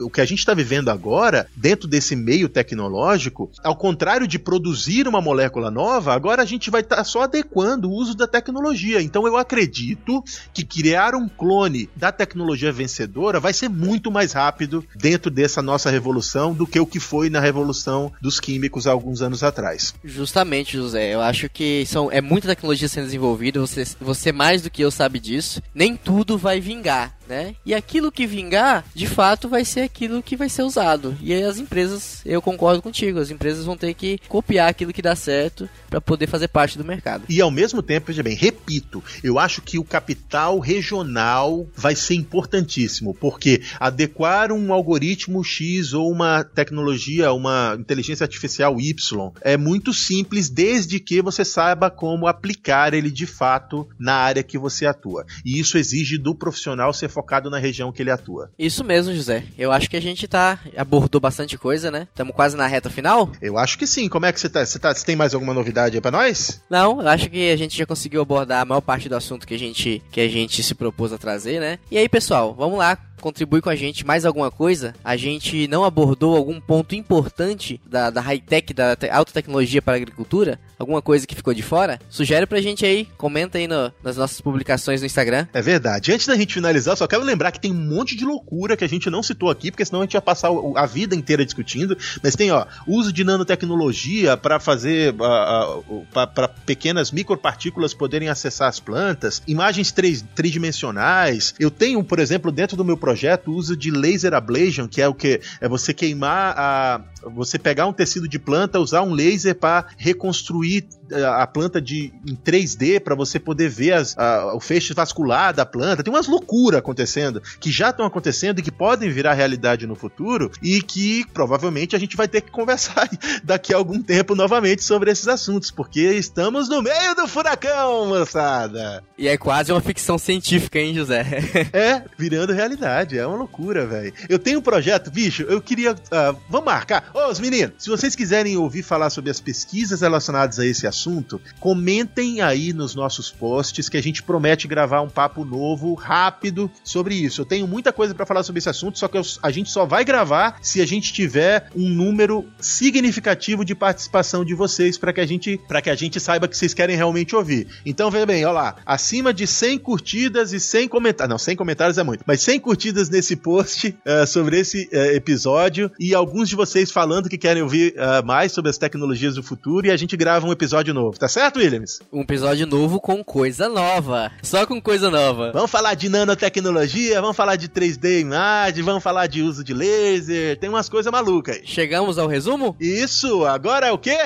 o 0.00 0.10
que 0.10 0.20
a 0.20 0.24
gente 0.24 0.38
está 0.38 0.54
vivendo 0.54 0.88
agora, 0.88 1.48
dentro 1.54 1.88
desse 1.88 2.16
meio 2.16 2.48
tecnológico, 2.48 3.50
ao 3.62 3.76
contrário 3.76 4.26
de 4.26 4.38
produzir 4.38 5.06
uma 5.06 5.20
molécula 5.20 5.70
nova, 5.70 6.14
agora 6.14 6.42
a 6.42 6.44
gente 6.44 6.70
vai 6.70 6.80
estar 6.80 6.96
tá 6.96 7.04
só 7.04 7.22
adequando 7.22 7.88
o 7.88 7.92
uso 7.92 8.14
da 8.14 8.26
tecnologia. 8.26 9.00
Então 9.00 9.26
eu 9.26 9.36
acredito 9.36 10.22
que 10.52 10.64
criar 10.64 11.14
um 11.14 11.28
clone 11.28 11.88
da 11.94 12.12
tecnologia 12.12 12.72
vencedora 12.72 13.40
vai 13.40 13.52
ser 13.52 13.68
muito 13.68 14.10
mais 14.10 14.32
rápido 14.32 14.84
dentro 14.96 15.30
dessa 15.30 15.62
nossa 15.62 15.90
revolução 15.90 16.54
do 16.54 16.66
que 16.66 16.80
o 16.80 16.86
que 16.86 17.00
foi 17.00 17.30
na 17.30 17.40
revolução 17.40 18.12
dos 18.20 18.40
químicos 18.40 18.86
há 18.86 18.90
alguns 18.90 19.22
anos 19.22 19.42
atrás. 19.42 19.94
Justamente, 20.04 20.76
José. 20.76 21.14
Eu 21.14 21.20
acho 21.20 21.48
que 21.48 21.84
são, 21.86 22.10
é 22.10 22.20
muita 22.20 22.48
tecnologia 22.48 22.88
sendo 22.88 23.04
desenvolvida, 23.04 23.60
você, 23.60 23.84
você 24.00 24.32
mais 24.32 24.62
do 24.62 24.70
que 24.70 24.82
eu 24.82 24.90
sabe 24.90 25.18
disso. 25.18 25.62
Nem 25.74 25.96
tudo 25.96 26.38
vai 26.38 26.60
vingar 26.60 27.17
né? 27.28 27.54
E 27.64 27.74
aquilo 27.74 28.10
que 28.10 28.26
vingar, 28.26 28.84
de 28.94 29.06
fato, 29.06 29.48
vai 29.48 29.64
ser 29.64 29.82
aquilo 29.82 30.22
que 30.22 30.36
vai 30.36 30.48
ser 30.48 30.62
usado. 30.62 31.16
E 31.20 31.32
aí 31.32 31.42
as 31.42 31.58
empresas, 31.58 32.22
eu 32.24 32.40
concordo 32.40 32.82
contigo, 32.82 33.18
as 33.18 33.30
empresas 33.30 33.64
vão 33.64 33.76
ter 33.76 33.94
que 33.94 34.18
copiar 34.28 34.68
aquilo 34.68 34.92
que 34.92 35.02
dá 35.02 35.14
certo 35.14 35.68
para 35.88 36.00
poder 36.00 36.26
fazer 36.26 36.48
parte 36.48 36.78
do 36.78 36.84
mercado. 36.84 37.24
E 37.28 37.40
ao 37.40 37.50
mesmo 37.50 37.82
tempo, 37.82 38.06
veja 38.08 38.22
bem, 38.22 38.34
repito, 38.34 39.02
eu 39.22 39.38
acho 39.38 39.62
que 39.62 39.78
o 39.78 39.84
capital 39.84 40.58
regional 40.58 41.66
vai 41.74 41.94
ser 41.94 42.14
importantíssimo, 42.14 43.14
porque 43.14 43.62
adequar 43.78 44.52
um 44.52 44.72
algoritmo 44.72 45.44
X 45.44 45.92
ou 45.92 46.10
uma 46.10 46.44
tecnologia, 46.44 47.32
uma 47.32 47.76
inteligência 47.78 48.24
artificial 48.24 48.80
Y 48.80 49.32
é 49.42 49.56
muito 49.56 49.92
simples 49.92 50.48
desde 50.48 51.00
que 51.00 51.20
você 51.20 51.44
saiba 51.44 51.90
como 51.90 52.26
aplicar 52.26 52.94
ele 52.94 53.10
de 53.10 53.26
fato 53.26 53.88
na 53.98 54.14
área 54.14 54.42
que 54.42 54.58
você 54.58 54.86
atua. 54.86 55.26
E 55.44 55.58
isso 55.58 55.78
exige 55.78 56.18
do 56.18 56.34
profissional 56.34 56.92
ser 56.92 57.08
focado 57.18 57.50
na 57.50 57.58
região 57.58 57.90
que 57.90 58.00
ele 58.00 58.12
atua. 58.12 58.52
Isso 58.56 58.84
mesmo, 58.84 59.12
José. 59.12 59.42
Eu 59.58 59.72
acho 59.72 59.90
que 59.90 59.96
a 59.96 60.00
gente 60.00 60.28
tá 60.28 60.60
abordou 60.76 61.20
bastante 61.20 61.58
coisa, 61.58 61.90
né? 61.90 62.06
Estamos 62.08 62.32
quase 62.32 62.56
na 62.56 62.66
reta 62.66 62.88
final. 62.88 63.32
Eu 63.42 63.58
acho 63.58 63.76
que 63.76 63.88
sim. 63.88 64.08
Como 64.08 64.24
é 64.24 64.32
que 64.32 64.38
você 64.38 64.48
tá? 64.48 64.64
Você, 64.64 64.78
tá, 64.78 64.94
tem 64.94 65.16
mais 65.16 65.34
alguma 65.34 65.52
novidade 65.52 65.96
aí 65.96 66.00
pra 66.00 66.12
nós? 66.12 66.62
Não, 66.70 67.02
eu 67.02 67.08
acho 67.08 67.28
que 67.28 67.50
a 67.50 67.56
gente 67.56 67.76
já 67.76 67.84
conseguiu 67.84 68.22
abordar 68.22 68.62
a 68.62 68.64
maior 68.64 68.80
parte 68.80 69.08
do 69.08 69.16
assunto 69.16 69.48
que 69.48 69.54
a 69.54 69.58
gente, 69.58 70.00
que 70.12 70.20
a 70.20 70.28
gente 70.28 70.62
se 70.62 70.74
propôs 70.76 71.12
a 71.12 71.18
trazer, 71.18 71.58
né? 71.58 71.80
E 71.90 71.98
aí, 71.98 72.08
pessoal, 72.08 72.54
vamos 72.54 72.78
lá 72.78 72.96
contribui 73.20 73.60
com 73.60 73.70
a 73.70 73.76
gente 73.76 74.06
mais 74.06 74.24
alguma 74.24 74.50
coisa, 74.50 74.94
a 75.04 75.16
gente 75.16 75.66
não 75.68 75.84
abordou 75.84 76.36
algum 76.36 76.60
ponto 76.60 76.94
importante 76.94 77.80
da, 77.86 78.10
da 78.10 78.20
high-tech, 78.20 78.72
da 78.72 78.96
alta 79.10 79.32
tecnologia 79.32 79.82
para 79.82 79.94
a 79.94 79.96
agricultura, 79.96 80.58
alguma 80.78 81.02
coisa 81.02 81.26
que 81.26 81.34
ficou 81.34 81.52
de 81.52 81.62
fora, 81.62 81.98
sugere 82.08 82.46
pra 82.46 82.60
gente 82.60 82.84
aí, 82.86 83.06
comenta 83.16 83.58
aí 83.58 83.66
no, 83.66 83.92
nas 84.02 84.16
nossas 84.16 84.40
publicações 84.40 85.00
no 85.00 85.06
Instagram. 85.06 85.46
É 85.52 85.60
verdade. 85.60 86.12
Antes 86.12 86.26
da 86.26 86.36
gente 86.36 86.54
finalizar, 86.54 86.96
só 86.96 87.06
quero 87.06 87.22
lembrar 87.22 87.52
que 87.52 87.60
tem 87.60 87.72
um 87.72 87.74
monte 87.74 88.16
de 88.16 88.24
loucura 88.24 88.76
que 88.76 88.84
a 88.84 88.88
gente 88.88 89.10
não 89.10 89.22
citou 89.22 89.50
aqui, 89.50 89.70
porque 89.70 89.84
senão 89.84 90.00
a 90.00 90.04
gente 90.04 90.14
ia 90.14 90.22
passar 90.22 90.50
a 90.76 90.86
vida 90.86 91.14
inteira 91.14 91.44
discutindo, 91.44 91.96
mas 92.22 92.36
tem, 92.36 92.50
ó, 92.50 92.66
uso 92.86 93.12
de 93.12 93.24
nanotecnologia 93.24 94.36
para 94.36 94.60
fazer, 94.60 95.14
uh, 95.14 95.78
uh, 95.88 96.06
para 96.12 96.48
pequenas 96.48 97.10
micropartículas 97.10 97.94
poderem 97.94 98.28
acessar 98.28 98.68
as 98.68 98.80
plantas, 98.80 99.42
imagens 99.46 99.90
três, 99.90 100.24
tridimensionais. 100.34 101.54
Eu 101.58 101.70
tenho, 101.70 102.02
por 102.04 102.18
exemplo, 102.18 102.52
dentro 102.52 102.76
do 102.76 102.84
meu 102.84 102.96
projeto, 103.08 103.50
o 103.50 103.54
uso 103.54 103.74
de 103.74 103.90
laser 103.90 104.34
ablation, 104.34 104.86
que 104.86 105.00
é 105.00 105.08
o 105.08 105.14
que? 105.14 105.40
É 105.62 105.66
você 105.68 105.94
queimar 105.94 106.54
a. 106.58 107.00
Você 107.34 107.58
pegar 107.58 107.86
um 107.86 107.92
tecido 107.92 108.28
de 108.28 108.38
planta, 108.38 108.78
usar 108.78 109.02
um 109.02 109.14
laser 109.14 109.54
para 109.54 109.86
reconstruir 109.96 110.86
a 111.14 111.46
planta 111.46 111.80
de, 111.80 112.12
em 112.26 112.36
3D 112.36 113.00
para 113.00 113.14
você 113.14 113.38
poder 113.38 113.68
ver 113.68 113.92
as, 113.92 114.16
a, 114.18 114.54
o 114.54 114.60
feixe 114.60 114.94
vascular 114.94 115.52
da 115.54 115.64
planta. 115.64 116.02
Tem 116.02 116.12
umas 116.12 116.26
loucuras 116.26 116.78
acontecendo 116.78 117.42
que 117.60 117.70
já 117.70 117.90
estão 117.90 118.06
acontecendo 118.06 118.58
e 118.58 118.62
que 118.62 118.70
podem 118.70 119.10
virar 119.10 119.34
realidade 119.34 119.86
no 119.86 119.94
futuro 119.94 120.50
e 120.62 120.82
que 120.82 121.24
provavelmente 121.32 121.96
a 121.96 121.98
gente 121.98 122.16
vai 122.16 122.28
ter 122.28 122.40
que 122.40 122.50
conversar 122.50 123.08
daqui 123.42 123.72
a 123.72 123.76
algum 123.76 124.02
tempo 124.02 124.34
novamente 124.34 124.82
sobre 124.82 125.10
esses 125.10 125.28
assuntos, 125.28 125.70
porque 125.70 126.12
estamos 126.12 126.68
no 126.68 126.82
meio 126.82 127.14
do 127.14 127.26
furacão, 127.26 128.06
moçada. 128.06 129.02
E 129.16 129.26
é 129.28 129.36
quase 129.36 129.72
uma 129.72 129.80
ficção 129.80 130.18
científica, 130.18 130.78
hein, 130.78 130.94
José? 130.94 131.24
é, 131.72 132.02
virando 132.16 132.52
realidade. 132.52 133.18
É 133.18 133.26
uma 133.26 133.36
loucura, 133.36 133.86
velho. 133.86 134.12
Eu 134.28 134.38
tenho 134.38 134.58
um 134.58 134.62
projeto, 134.62 135.10
bicho, 135.10 135.42
eu 135.42 135.60
queria. 135.60 135.92
Uh, 135.92 136.38
vamos 136.48 136.66
marcar. 136.66 137.10
Ô, 137.14 137.30
os 137.30 137.40
meninos, 137.40 137.74
se 137.78 137.90
vocês 137.90 138.14
quiserem 138.14 138.56
ouvir 138.56 138.82
falar 138.82 139.10
sobre 139.10 139.30
as 139.30 139.40
pesquisas 139.40 140.00
relacionadas 140.00 140.58
a 140.58 140.66
esse 140.66 140.86
assunto, 140.86 140.97
assunto, 140.98 141.40
comentem 141.60 142.40
aí 142.40 142.72
nos 142.72 142.94
nossos 142.94 143.30
posts 143.30 143.88
que 143.88 143.96
a 143.96 144.02
gente 144.02 144.22
promete 144.22 144.66
gravar 144.66 145.00
um 145.00 145.08
papo 145.08 145.44
novo, 145.44 145.94
rápido, 145.94 146.68
sobre 146.82 147.14
isso. 147.14 147.40
Eu 147.40 147.46
tenho 147.46 147.68
muita 147.68 147.92
coisa 147.92 148.14
para 148.14 148.26
falar 148.26 148.42
sobre 148.42 148.58
esse 148.58 148.68
assunto, 148.68 148.98
só 148.98 149.06
que 149.06 149.18
a 149.42 149.50
gente 149.50 149.70
só 149.70 149.86
vai 149.86 150.04
gravar 150.04 150.58
se 150.60 150.80
a 150.80 150.86
gente 150.86 151.12
tiver 151.12 151.68
um 151.74 151.88
número 151.88 152.46
significativo 152.60 153.64
de 153.64 153.74
participação 153.74 154.44
de 154.44 154.54
vocês 154.54 154.98
para 154.98 155.12
que 155.12 155.20
a 155.20 155.26
gente 155.26 155.60
para 155.68 155.80
que 155.80 155.90
a 155.90 155.94
gente 155.94 156.18
saiba 156.18 156.48
que 156.48 156.56
vocês 156.56 156.74
querem 156.74 156.96
realmente 156.96 157.36
ouvir. 157.36 157.68
Então, 157.86 158.10
veja 158.10 158.26
bem, 158.26 158.44
olha 158.44 158.52
lá, 158.52 158.76
acima 158.84 159.32
de 159.32 159.46
100 159.46 159.78
curtidas 159.78 160.52
e 160.52 160.58
100 160.58 160.88
comentários, 160.88 161.30
não, 161.30 161.38
100 161.38 161.56
comentários 161.56 161.98
é 161.98 162.02
muito, 162.02 162.24
mas 162.26 162.40
100 162.40 162.60
curtidas 162.60 163.08
nesse 163.08 163.36
post 163.36 163.88
uh, 163.88 164.26
sobre 164.26 164.58
esse 164.58 164.88
uh, 164.92 165.14
episódio 165.14 165.90
e 165.98 166.14
alguns 166.14 166.48
de 166.48 166.56
vocês 166.56 166.90
falando 166.90 167.28
que 167.28 167.38
querem 167.38 167.62
ouvir 167.62 167.94
uh, 167.94 168.26
mais 168.26 168.52
sobre 168.52 168.70
as 168.70 168.78
tecnologias 168.78 169.36
do 169.36 169.42
futuro 169.42 169.86
e 169.86 169.90
a 169.90 169.96
gente 169.96 170.16
grava 170.16 170.46
um 170.46 170.52
episódio 170.52 170.87
episódio 170.88 170.94
novo, 170.94 171.18
tá 171.18 171.28
certo, 171.28 171.58
Williams? 171.58 172.00
Um 172.12 172.22
episódio 172.22 172.66
novo 172.66 173.00
com 173.00 173.22
coisa 173.22 173.68
nova. 173.68 174.30
Só 174.42 174.66
com 174.66 174.80
coisa 174.80 175.10
nova. 175.10 175.52
Vamos 175.52 175.70
falar 175.70 175.94
de 175.94 176.08
nanotecnologia, 176.08 177.20
vamos 177.20 177.36
falar 177.36 177.56
de 177.56 177.68
3D 177.68 178.20
imagem, 178.20 178.82
vamos 178.82 179.02
falar 179.02 179.26
de 179.26 179.42
uso 179.42 179.62
de 179.62 179.74
laser, 179.74 180.58
tem 180.58 180.68
umas 180.68 180.88
coisas 180.88 181.10
malucas 181.12 181.56
aí. 181.56 181.62
Chegamos 181.64 182.18
ao 182.18 182.26
resumo? 182.26 182.76
Isso, 182.80 183.44
agora 183.44 183.88
é 183.88 183.92
o 183.92 183.98
quê? 183.98 184.18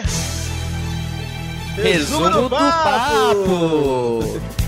Resumo, 1.74 2.24
resumo 2.26 2.30
do, 2.30 2.42
do 2.42 2.50
papo. 2.50 3.44
papo. 3.44 4.61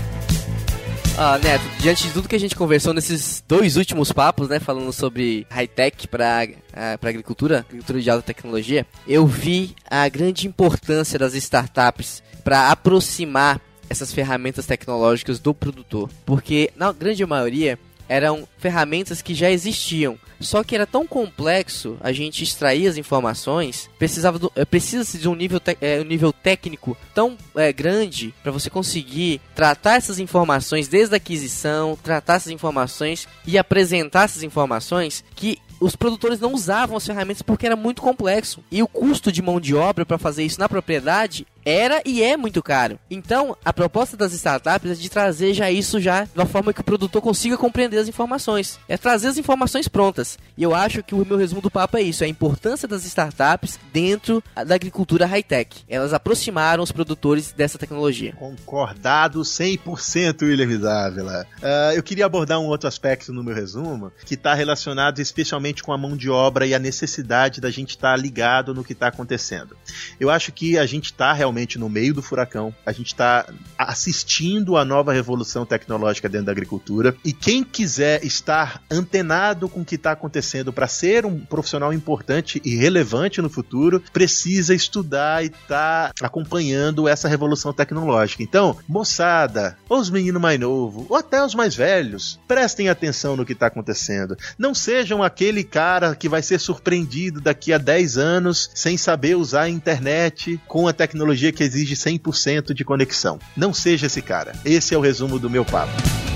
Ah, 1.17 1.37
Neto, 1.37 1.63
diante 1.79 2.03
de 2.03 2.11
tudo 2.11 2.27
que 2.27 2.35
a 2.35 2.39
gente 2.39 2.57
conversou 2.57 2.93
nesses 2.93 3.41
dois 3.47 3.77
últimos 3.77 4.11
papos, 4.11 4.49
né, 4.49 4.59
falando 4.59 4.91
sobre 4.91 5.47
high-tech 5.49 6.09
para 6.09 6.45
uh, 6.45 6.97
para 6.99 7.09
agricultura, 7.09 7.59
agricultura 7.59 8.01
de 8.01 8.09
alta 8.09 8.21
tecnologia, 8.21 8.85
eu 9.07 9.25
vi 9.25 9.73
a 9.89 10.09
grande 10.09 10.45
importância 10.45 11.17
das 11.17 11.33
startups 11.33 12.21
para 12.43 12.69
aproximar 12.69 13.61
essas 13.89 14.11
ferramentas 14.11 14.65
tecnológicas 14.65 15.39
do 15.39 15.53
produtor, 15.53 16.09
porque 16.25 16.69
na 16.75 16.91
grande 16.91 17.25
maioria 17.25 17.79
eram 18.07 18.47
ferramentas 18.57 19.21
que 19.21 19.33
já 19.33 19.49
existiam. 19.49 20.17
Só 20.39 20.63
que 20.63 20.75
era 20.75 20.85
tão 20.85 21.07
complexo 21.07 21.97
a 22.01 22.11
gente 22.11 22.43
extrair 22.43 22.87
as 22.87 22.97
informações, 22.97 23.89
precisava 23.97 24.37
do, 24.37 24.51
eh, 24.55 24.65
precisa 24.65 25.17
de 25.17 25.29
um 25.29 25.35
nível, 25.35 25.59
te, 25.59 25.77
é, 25.79 26.01
um 26.01 26.03
nível 26.03 26.33
técnico 26.33 26.97
tão 27.13 27.37
é, 27.55 27.71
grande 27.71 28.33
para 28.43 28.51
você 28.51 28.69
conseguir 28.69 29.39
tratar 29.55 29.95
essas 29.95 30.19
informações 30.19 30.87
desde 30.87 31.15
a 31.15 31.17
aquisição, 31.17 31.97
tratar 32.01 32.35
essas 32.35 32.51
informações 32.51 33.27
e 33.47 33.57
apresentar 33.57 34.23
essas 34.23 34.43
informações 34.43 35.23
que 35.35 35.57
os 35.79 35.95
produtores 35.95 36.39
não 36.39 36.53
usavam 36.53 36.97
as 36.97 37.05
ferramentas 37.05 37.41
porque 37.41 37.65
era 37.65 37.75
muito 37.75 38.01
complexo. 38.01 38.63
E 38.71 38.81
o 38.81 38.87
custo 38.87 39.31
de 39.31 39.41
mão 39.41 39.59
de 39.59 39.75
obra 39.75 40.05
para 40.05 40.17
fazer 40.17 40.43
isso 40.43 40.59
na 40.59 40.69
propriedade 40.69 41.45
era 41.65 42.01
e 42.05 42.21
é 42.21 42.37
muito 42.37 42.61
caro. 42.61 42.99
Então, 43.09 43.57
a 43.65 43.73
proposta 43.73 44.15
das 44.15 44.31
startups 44.33 44.91
é 44.91 44.93
de 44.93 45.09
trazer 45.09 45.53
já 45.53 45.71
isso 45.71 45.99
já 45.99 46.25
de 46.25 46.29
uma 46.35 46.45
forma 46.45 46.71
que 46.71 46.81
o 46.81 46.83
produtor 46.83 47.21
consiga 47.21 47.57
compreender 47.57 47.97
as 47.97 48.07
informações. 48.07 48.79
É 48.87 48.95
trazer 48.95 49.29
as 49.29 49.37
informações 49.37 49.87
prontas. 49.87 50.37
E 50.55 50.61
eu 50.61 50.75
acho 50.75 51.01
que 51.01 51.15
o 51.15 51.25
meu 51.25 51.37
resumo 51.37 51.61
do 51.61 51.71
papo 51.71 51.97
é 51.97 52.01
isso, 52.03 52.23
é 52.23 52.27
a 52.27 52.29
importância 52.29 52.87
das 52.87 53.03
startups 53.05 53.79
dentro 53.91 54.43
da 54.67 54.75
agricultura 54.75 55.25
high-tech. 55.25 55.83
Elas 55.89 56.13
aproximaram 56.13 56.83
os 56.83 56.91
produtores 56.91 57.51
dessa 57.51 57.79
tecnologia. 57.79 58.33
Concordado 58.33 59.41
100%, 59.41 60.43
William 60.43 60.79
Dávila. 60.79 61.47
Uh, 61.57 61.95
eu 61.95 62.03
queria 62.03 62.27
abordar 62.27 62.59
um 62.59 62.65
outro 62.65 62.87
aspecto 62.87 63.33
no 63.33 63.43
meu 63.43 63.55
resumo, 63.55 64.11
que 64.23 64.35
está 64.35 64.53
relacionado 64.53 65.19
especialmente 65.19 65.81
com 65.81 65.91
a 65.91 65.97
mão 65.97 66.15
de 66.15 66.29
obra 66.29 66.67
e 66.67 66.75
a 66.75 66.79
necessidade 66.79 67.59
da 67.59 67.71
gente 67.71 67.91
estar 67.91 68.11
tá 68.11 68.15
ligado 68.15 68.73
no 68.73 68.83
que 68.83 68.93
está 68.93 69.07
acontecendo. 69.07 69.75
Eu 70.19 70.29
acho 70.29 70.51
que 70.51 70.77
a 70.77 70.85
gente 70.85 71.05
está 71.05 71.33
realmente 71.33 71.54
realmente 71.55 71.79
no 71.79 71.89
meio 71.89 72.13
do 72.13 72.21
furacão. 72.21 72.75
A 72.85 72.91
gente 72.91 73.07
está 73.07 73.45
assistindo 73.77 74.75
a 74.75 74.83
nova 74.83 75.13
revolução 75.13 75.65
tecnológica 75.65 76.27
dentro 76.27 76.47
da 76.47 76.51
agricultura. 76.51 77.15
E 77.23 77.31
quem 77.31 77.63
quiser 77.63 78.23
estar 78.25 78.81
antenado 78.91 79.69
com 79.69 79.81
o 79.81 79.85
que 79.85 79.95
está 79.95 80.11
acontecendo 80.11 80.73
para 80.73 80.87
ser 80.87 81.25
um 81.25 81.39
profissional 81.39 81.93
importante 81.93 82.61
e 82.65 82.75
relevante 82.75 83.41
no 83.41 83.49
futuro, 83.49 84.03
precisa 84.11 84.75
estudar 84.75 85.43
e 85.43 85.47
estar 85.47 86.11
tá 86.13 86.25
acompanhando 86.25 87.07
essa 87.07 87.29
revolução 87.29 87.71
tecnológica. 87.71 88.43
Então, 88.43 88.77
moçada, 88.87 89.77
ou 89.87 89.99
os 89.99 90.09
meninos 90.09 90.41
mais 90.41 90.59
novos, 90.59 91.05
ou 91.09 91.15
até 91.15 91.43
os 91.43 91.55
mais 91.55 91.75
velhos, 91.75 92.39
prestem 92.47 92.89
atenção 92.89 93.37
no 93.37 93.45
que 93.45 93.53
está 93.53 93.67
acontecendo. 93.67 94.35
Não 94.57 94.73
sejam 94.73 95.23
aquele 95.23 95.63
cara 95.63 96.15
que 96.15 96.27
vai 96.27 96.41
ser 96.41 96.59
surpreendido 96.59 97.39
daqui 97.39 97.71
a 97.71 97.77
10 97.77 98.17
anos 98.17 98.69
sem 98.73 98.97
saber 98.97 99.35
usar 99.35 99.63
a 99.63 99.69
internet 99.69 100.59
com 100.67 100.87
a 100.87 100.93
tecnologia 100.93 101.44
tecnologia 101.45 101.51
que 101.51 101.63
exige 101.63 101.95
100% 101.95 102.73
de 102.73 102.83
conexão. 102.83 103.39
Não 103.55 103.73
seja 103.73 104.07
esse 104.07 104.21
cara. 104.21 104.53
Esse 104.63 104.93
é 104.93 104.97
o 104.97 105.01
resumo 105.01 105.39
do 105.39 105.49
meu 105.49 105.65
papo. 105.65 106.34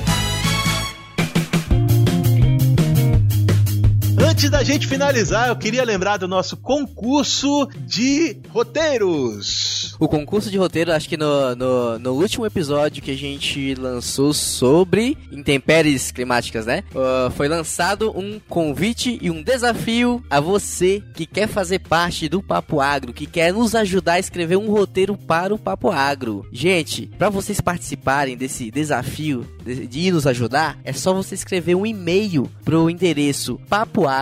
Antes 4.40 4.52
da 4.52 4.64
gente 4.64 4.88
finalizar, 4.88 5.50
eu 5.50 5.56
queria 5.58 5.84
lembrar 5.84 6.16
do 6.16 6.26
nosso 6.26 6.56
concurso 6.56 7.68
de 7.76 8.38
roteiros. 8.48 9.98
O 10.00 10.08
concurso 10.08 10.50
de 10.50 10.58
roteiro, 10.58 10.94
acho 10.94 11.10
que 11.10 11.18
no, 11.18 11.54
no, 11.58 12.00
no 12.00 12.14
último 12.14 12.46
episódio 12.46 13.04
que 13.04 13.12
a 13.12 13.18
gente 13.18 13.76
lançou 13.76 14.34
sobre 14.34 15.18
intempéries 15.30 16.10
climáticas, 16.10 16.66
né? 16.66 16.86
Uh, 16.96 17.30
foi 17.32 17.50
lançado 17.50 18.18
um 18.18 18.40
convite 18.48 19.20
e 19.22 19.30
um 19.30 19.44
desafio 19.44 20.24
a 20.30 20.40
você 20.40 21.04
que 21.14 21.26
quer 21.26 21.50
fazer 21.50 21.80
parte 21.80 22.30
do 22.30 22.42
Papo 22.42 22.80
Agro, 22.80 23.12
que 23.12 23.26
quer 23.26 23.52
nos 23.52 23.76
ajudar 23.76 24.14
a 24.14 24.20
escrever 24.20 24.56
um 24.56 24.72
roteiro 24.72 25.18
para 25.18 25.54
o 25.54 25.60
Papo 25.60 25.92
Agro. 25.92 26.48
Gente, 26.50 27.08
para 27.18 27.30
vocês 27.30 27.60
participarem 27.60 28.38
desse 28.38 28.72
desafio 28.72 29.46
de, 29.66 29.86
de 29.86 30.12
nos 30.14 30.26
ajudar, 30.26 30.80
é 30.86 30.94
só 30.94 31.14
você 31.14 31.36
escrever 31.36 31.76
um 31.76 31.86
e-mail 31.86 32.50
pro 32.64 32.90
endereço 32.90 33.60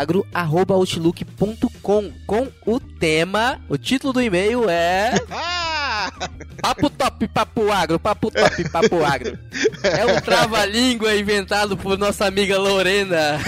papoagro@outlook.com 0.08 2.12
com 2.26 2.48
o 2.66 2.80
tema. 2.80 3.60
O 3.70 3.78
título 3.78 4.14
do 4.14 4.22
e-mail 4.22 4.70
é 4.70 5.14
Papo 6.62 6.90
Top 6.90 7.28
Papo 7.28 7.72
Agro, 7.72 8.00
Papo 8.00 8.32
Top 8.32 8.70
Papo 8.70 9.04
Agro. 9.04 9.38
É 9.84 10.06
um 10.06 10.20
trava-língua 10.22 11.16
inventado 11.16 11.78
por 11.78 11.98
nossa 11.98 12.26
amiga 12.26 12.58
Lorena. 12.58 13.40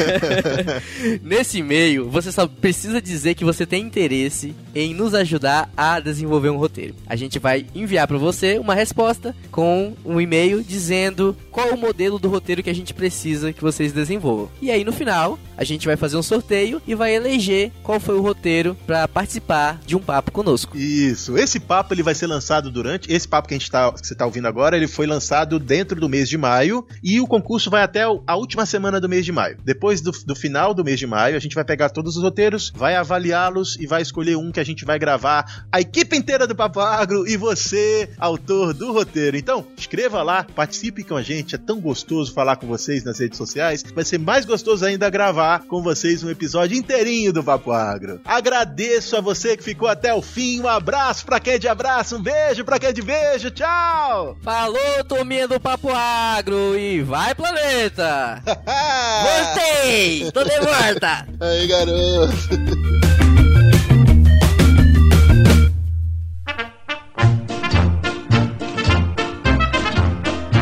Nesse 1.21 1.59
e-mail, 1.59 2.09
você 2.09 2.31
só 2.31 2.47
precisa 2.47 3.01
dizer 3.01 3.35
que 3.35 3.43
você 3.43 3.65
tem 3.65 3.83
interesse 3.83 4.55
em 4.75 4.93
nos 4.93 5.13
ajudar 5.13 5.69
a 5.75 5.99
desenvolver 5.99 6.49
um 6.49 6.57
roteiro. 6.57 6.95
A 7.07 7.15
gente 7.15 7.39
vai 7.39 7.65
enviar 7.73 8.07
para 8.07 8.17
você 8.17 8.59
uma 8.59 8.75
resposta 8.75 9.35
com 9.51 9.95
um 10.05 10.21
e-mail 10.21 10.63
dizendo 10.63 11.35
qual 11.51 11.73
o 11.73 11.77
modelo 11.77 12.19
do 12.19 12.29
roteiro 12.29 12.63
que 12.63 12.69
a 12.69 12.75
gente 12.75 12.93
precisa 12.93 13.51
que 13.51 13.61
vocês 13.61 13.91
desenvolvam. 13.91 14.49
E 14.61 14.71
aí 14.71 14.83
no 14.83 14.93
final, 14.93 15.39
a 15.57 15.63
gente 15.63 15.87
vai 15.87 15.97
fazer 15.97 16.17
um 16.17 16.23
sorteio 16.23 16.81
e 16.87 16.95
vai 16.95 17.15
eleger 17.15 17.71
qual 17.83 17.99
foi 17.99 18.15
o 18.15 18.21
roteiro 18.21 18.77
para 18.85 19.07
participar 19.07 19.79
de 19.85 19.95
um 19.95 19.99
papo 19.99 20.31
conosco. 20.31 20.77
Isso. 20.77 21.37
Esse 21.37 21.59
papo 21.59 21.93
ele 21.93 22.03
vai 22.03 22.15
ser 22.15 22.27
lançado 22.27 22.48
durante 22.71 23.11
esse 23.13 23.27
papo 23.27 23.47
que 23.47 23.53
a 23.53 23.57
gente 23.57 23.69
tá, 23.69 23.91
que 23.91 24.07
você 24.07 24.13
está 24.13 24.25
ouvindo 24.25 24.47
agora, 24.47 24.75
ele 24.75 24.87
foi 24.87 25.05
lançado 25.05 25.59
dentro 25.59 25.99
do 25.99 26.09
mês 26.09 26.27
de 26.27 26.37
maio 26.37 26.85
e 27.03 27.21
o 27.21 27.27
concurso 27.27 27.69
vai 27.69 27.83
até 27.83 28.01
a 28.01 28.35
última 28.35 28.65
semana 28.65 28.99
do 28.99 29.07
mês 29.07 29.23
de 29.23 29.31
maio. 29.31 29.57
Depois 29.63 30.01
do, 30.01 30.11
do 30.25 30.35
final 30.35 30.73
do 30.73 30.83
mês 30.83 30.97
de 30.97 31.05
maio, 31.05 31.37
a 31.37 31.39
gente 31.39 31.53
vai 31.53 31.63
pegar 31.63 31.89
todos 31.89 32.17
os 32.17 32.23
roteiros, 32.23 32.73
vai 32.75 32.95
avaliá-los 32.95 33.77
e 33.79 33.85
vai 33.85 34.01
escolher 34.01 34.35
um 34.35 34.51
que 34.51 34.59
a 34.59 34.63
gente 34.63 34.83
vai 34.83 34.97
gravar. 34.97 35.67
A 35.71 35.79
equipe 35.79 36.17
inteira 36.17 36.47
do 36.47 36.55
Papo 36.55 36.79
Agro 36.79 37.27
e 37.27 37.37
você, 37.37 38.09
autor 38.17 38.73
do 38.73 38.91
roteiro. 38.91 39.37
Então, 39.37 39.67
escreva 39.77 40.23
lá, 40.23 40.43
participe 40.43 41.03
com 41.03 41.15
a 41.15 41.21
gente. 41.21 41.53
É 41.53 41.57
tão 41.59 41.79
gostoso 41.79 42.33
falar 42.33 42.55
com 42.55 42.65
vocês 42.65 43.03
nas 43.03 43.19
redes 43.19 43.37
sociais. 43.37 43.83
Vai 43.93 44.03
ser 44.03 44.17
mais 44.17 44.43
gostoso 44.43 44.83
ainda 44.83 45.07
gravar 45.09 45.65
com 45.67 45.83
vocês 45.83 46.23
um 46.23 46.29
episódio 46.31 46.75
inteirinho 46.75 47.31
do 47.31 47.43
Papo 47.43 47.71
Agro. 47.71 48.19
Agradeço 48.25 49.15
a 49.15 49.21
você 49.21 49.55
que 49.55 49.63
ficou 49.63 49.87
até 49.87 50.11
o 50.11 50.21
fim. 50.21 50.61
Um 50.61 50.67
abraço 50.67 51.25
pra 51.27 51.39
quem 51.39 51.53
é 51.53 51.59
de 51.59 51.67
abraço, 51.67 52.15
um 52.15 52.21
beijo 52.21 52.38
pra 52.69 52.79
quem 52.79 52.89
é 52.89 52.93
de 52.93 53.01
beijo. 53.01 53.49
Tchau! 53.51 54.37
Falou, 54.41 55.03
turminha 55.07 55.47
do 55.47 55.59
Papo 55.59 55.89
Agro 55.89 56.77
e 56.77 57.01
vai 57.01 57.33
planeta! 57.33 58.41
Gostei! 58.45 60.31
Tô 60.31 60.43
de 60.43 60.59
volta! 60.59 61.27
Aí, 61.41 61.67
garoto! 61.67 62.33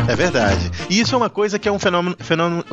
É 0.08 0.16
verdade. 0.16 0.70
E 0.88 1.00
isso 1.00 1.14
é 1.14 1.18
uma 1.18 1.28
coisa 1.28 1.58
que 1.58 1.68
é 1.68 1.72
um 1.72 1.78
fenômeno. 1.78 2.16
fenômeno... 2.18 2.64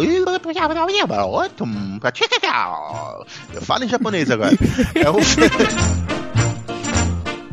Eu 3.54 3.62
falo 3.62 3.84
em 3.84 3.90
japonês 3.90 4.32
agora. 4.32 4.58
É 4.96 5.10
um 5.10 5.20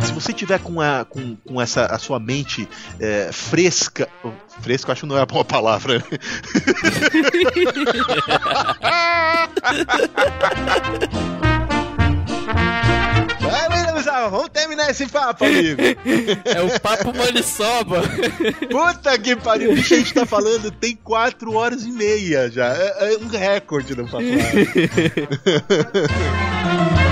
Se 0.04 0.12
você 0.12 0.32
tiver 0.32 0.58
com, 0.58 0.80
a, 0.80 1.04
com, 1.04 1.36
com 1.36 1.60
essa, 1.60 1.86
a 1.86 1.98
sua 1.98 2.18
mente 2.18 2.68
é, 2.98 3.30
fresca. 3.32 4.08
Fresca, 4.60 4.92
acho 4.92 5.02
que 5.02 5.06
não 5.06 5.16
é 5.16 5.22
a 5.22 5.26
boa 5.26 5.44
palavra. 5.44 5.98
Né? 5.98 6.04
vamos 14.30 14.48
terminar 14.50 14.90
esse 14.90 15.06
papo, 15.06 15.44
amigo. 15.44 15.80
É 16.44 16.60
o 16.62 16.80
papo 16.80 17.16
maniçoba. 17.16 18.02
Puta 18.70 19.18
que 19.18 19.36
pariu. 19.36 19.74
Bicho, 19.74 19.94
a 19.94 19.98
gente 19.98 20.14
tá 20.14 20.26
falando, 20.26 20.70
tem 20.70 20.96
4 20.96 21.52
horas 21.54 21.84
e 21.84 21.90
meia 21.90 22.50
já. 22.50 22.74
É, 22.74 23.14
é 23.14 23.18
um 23.18 23.28
recorde 23.28 23.94
do 23.94 24.06
papo. 24.06 24.22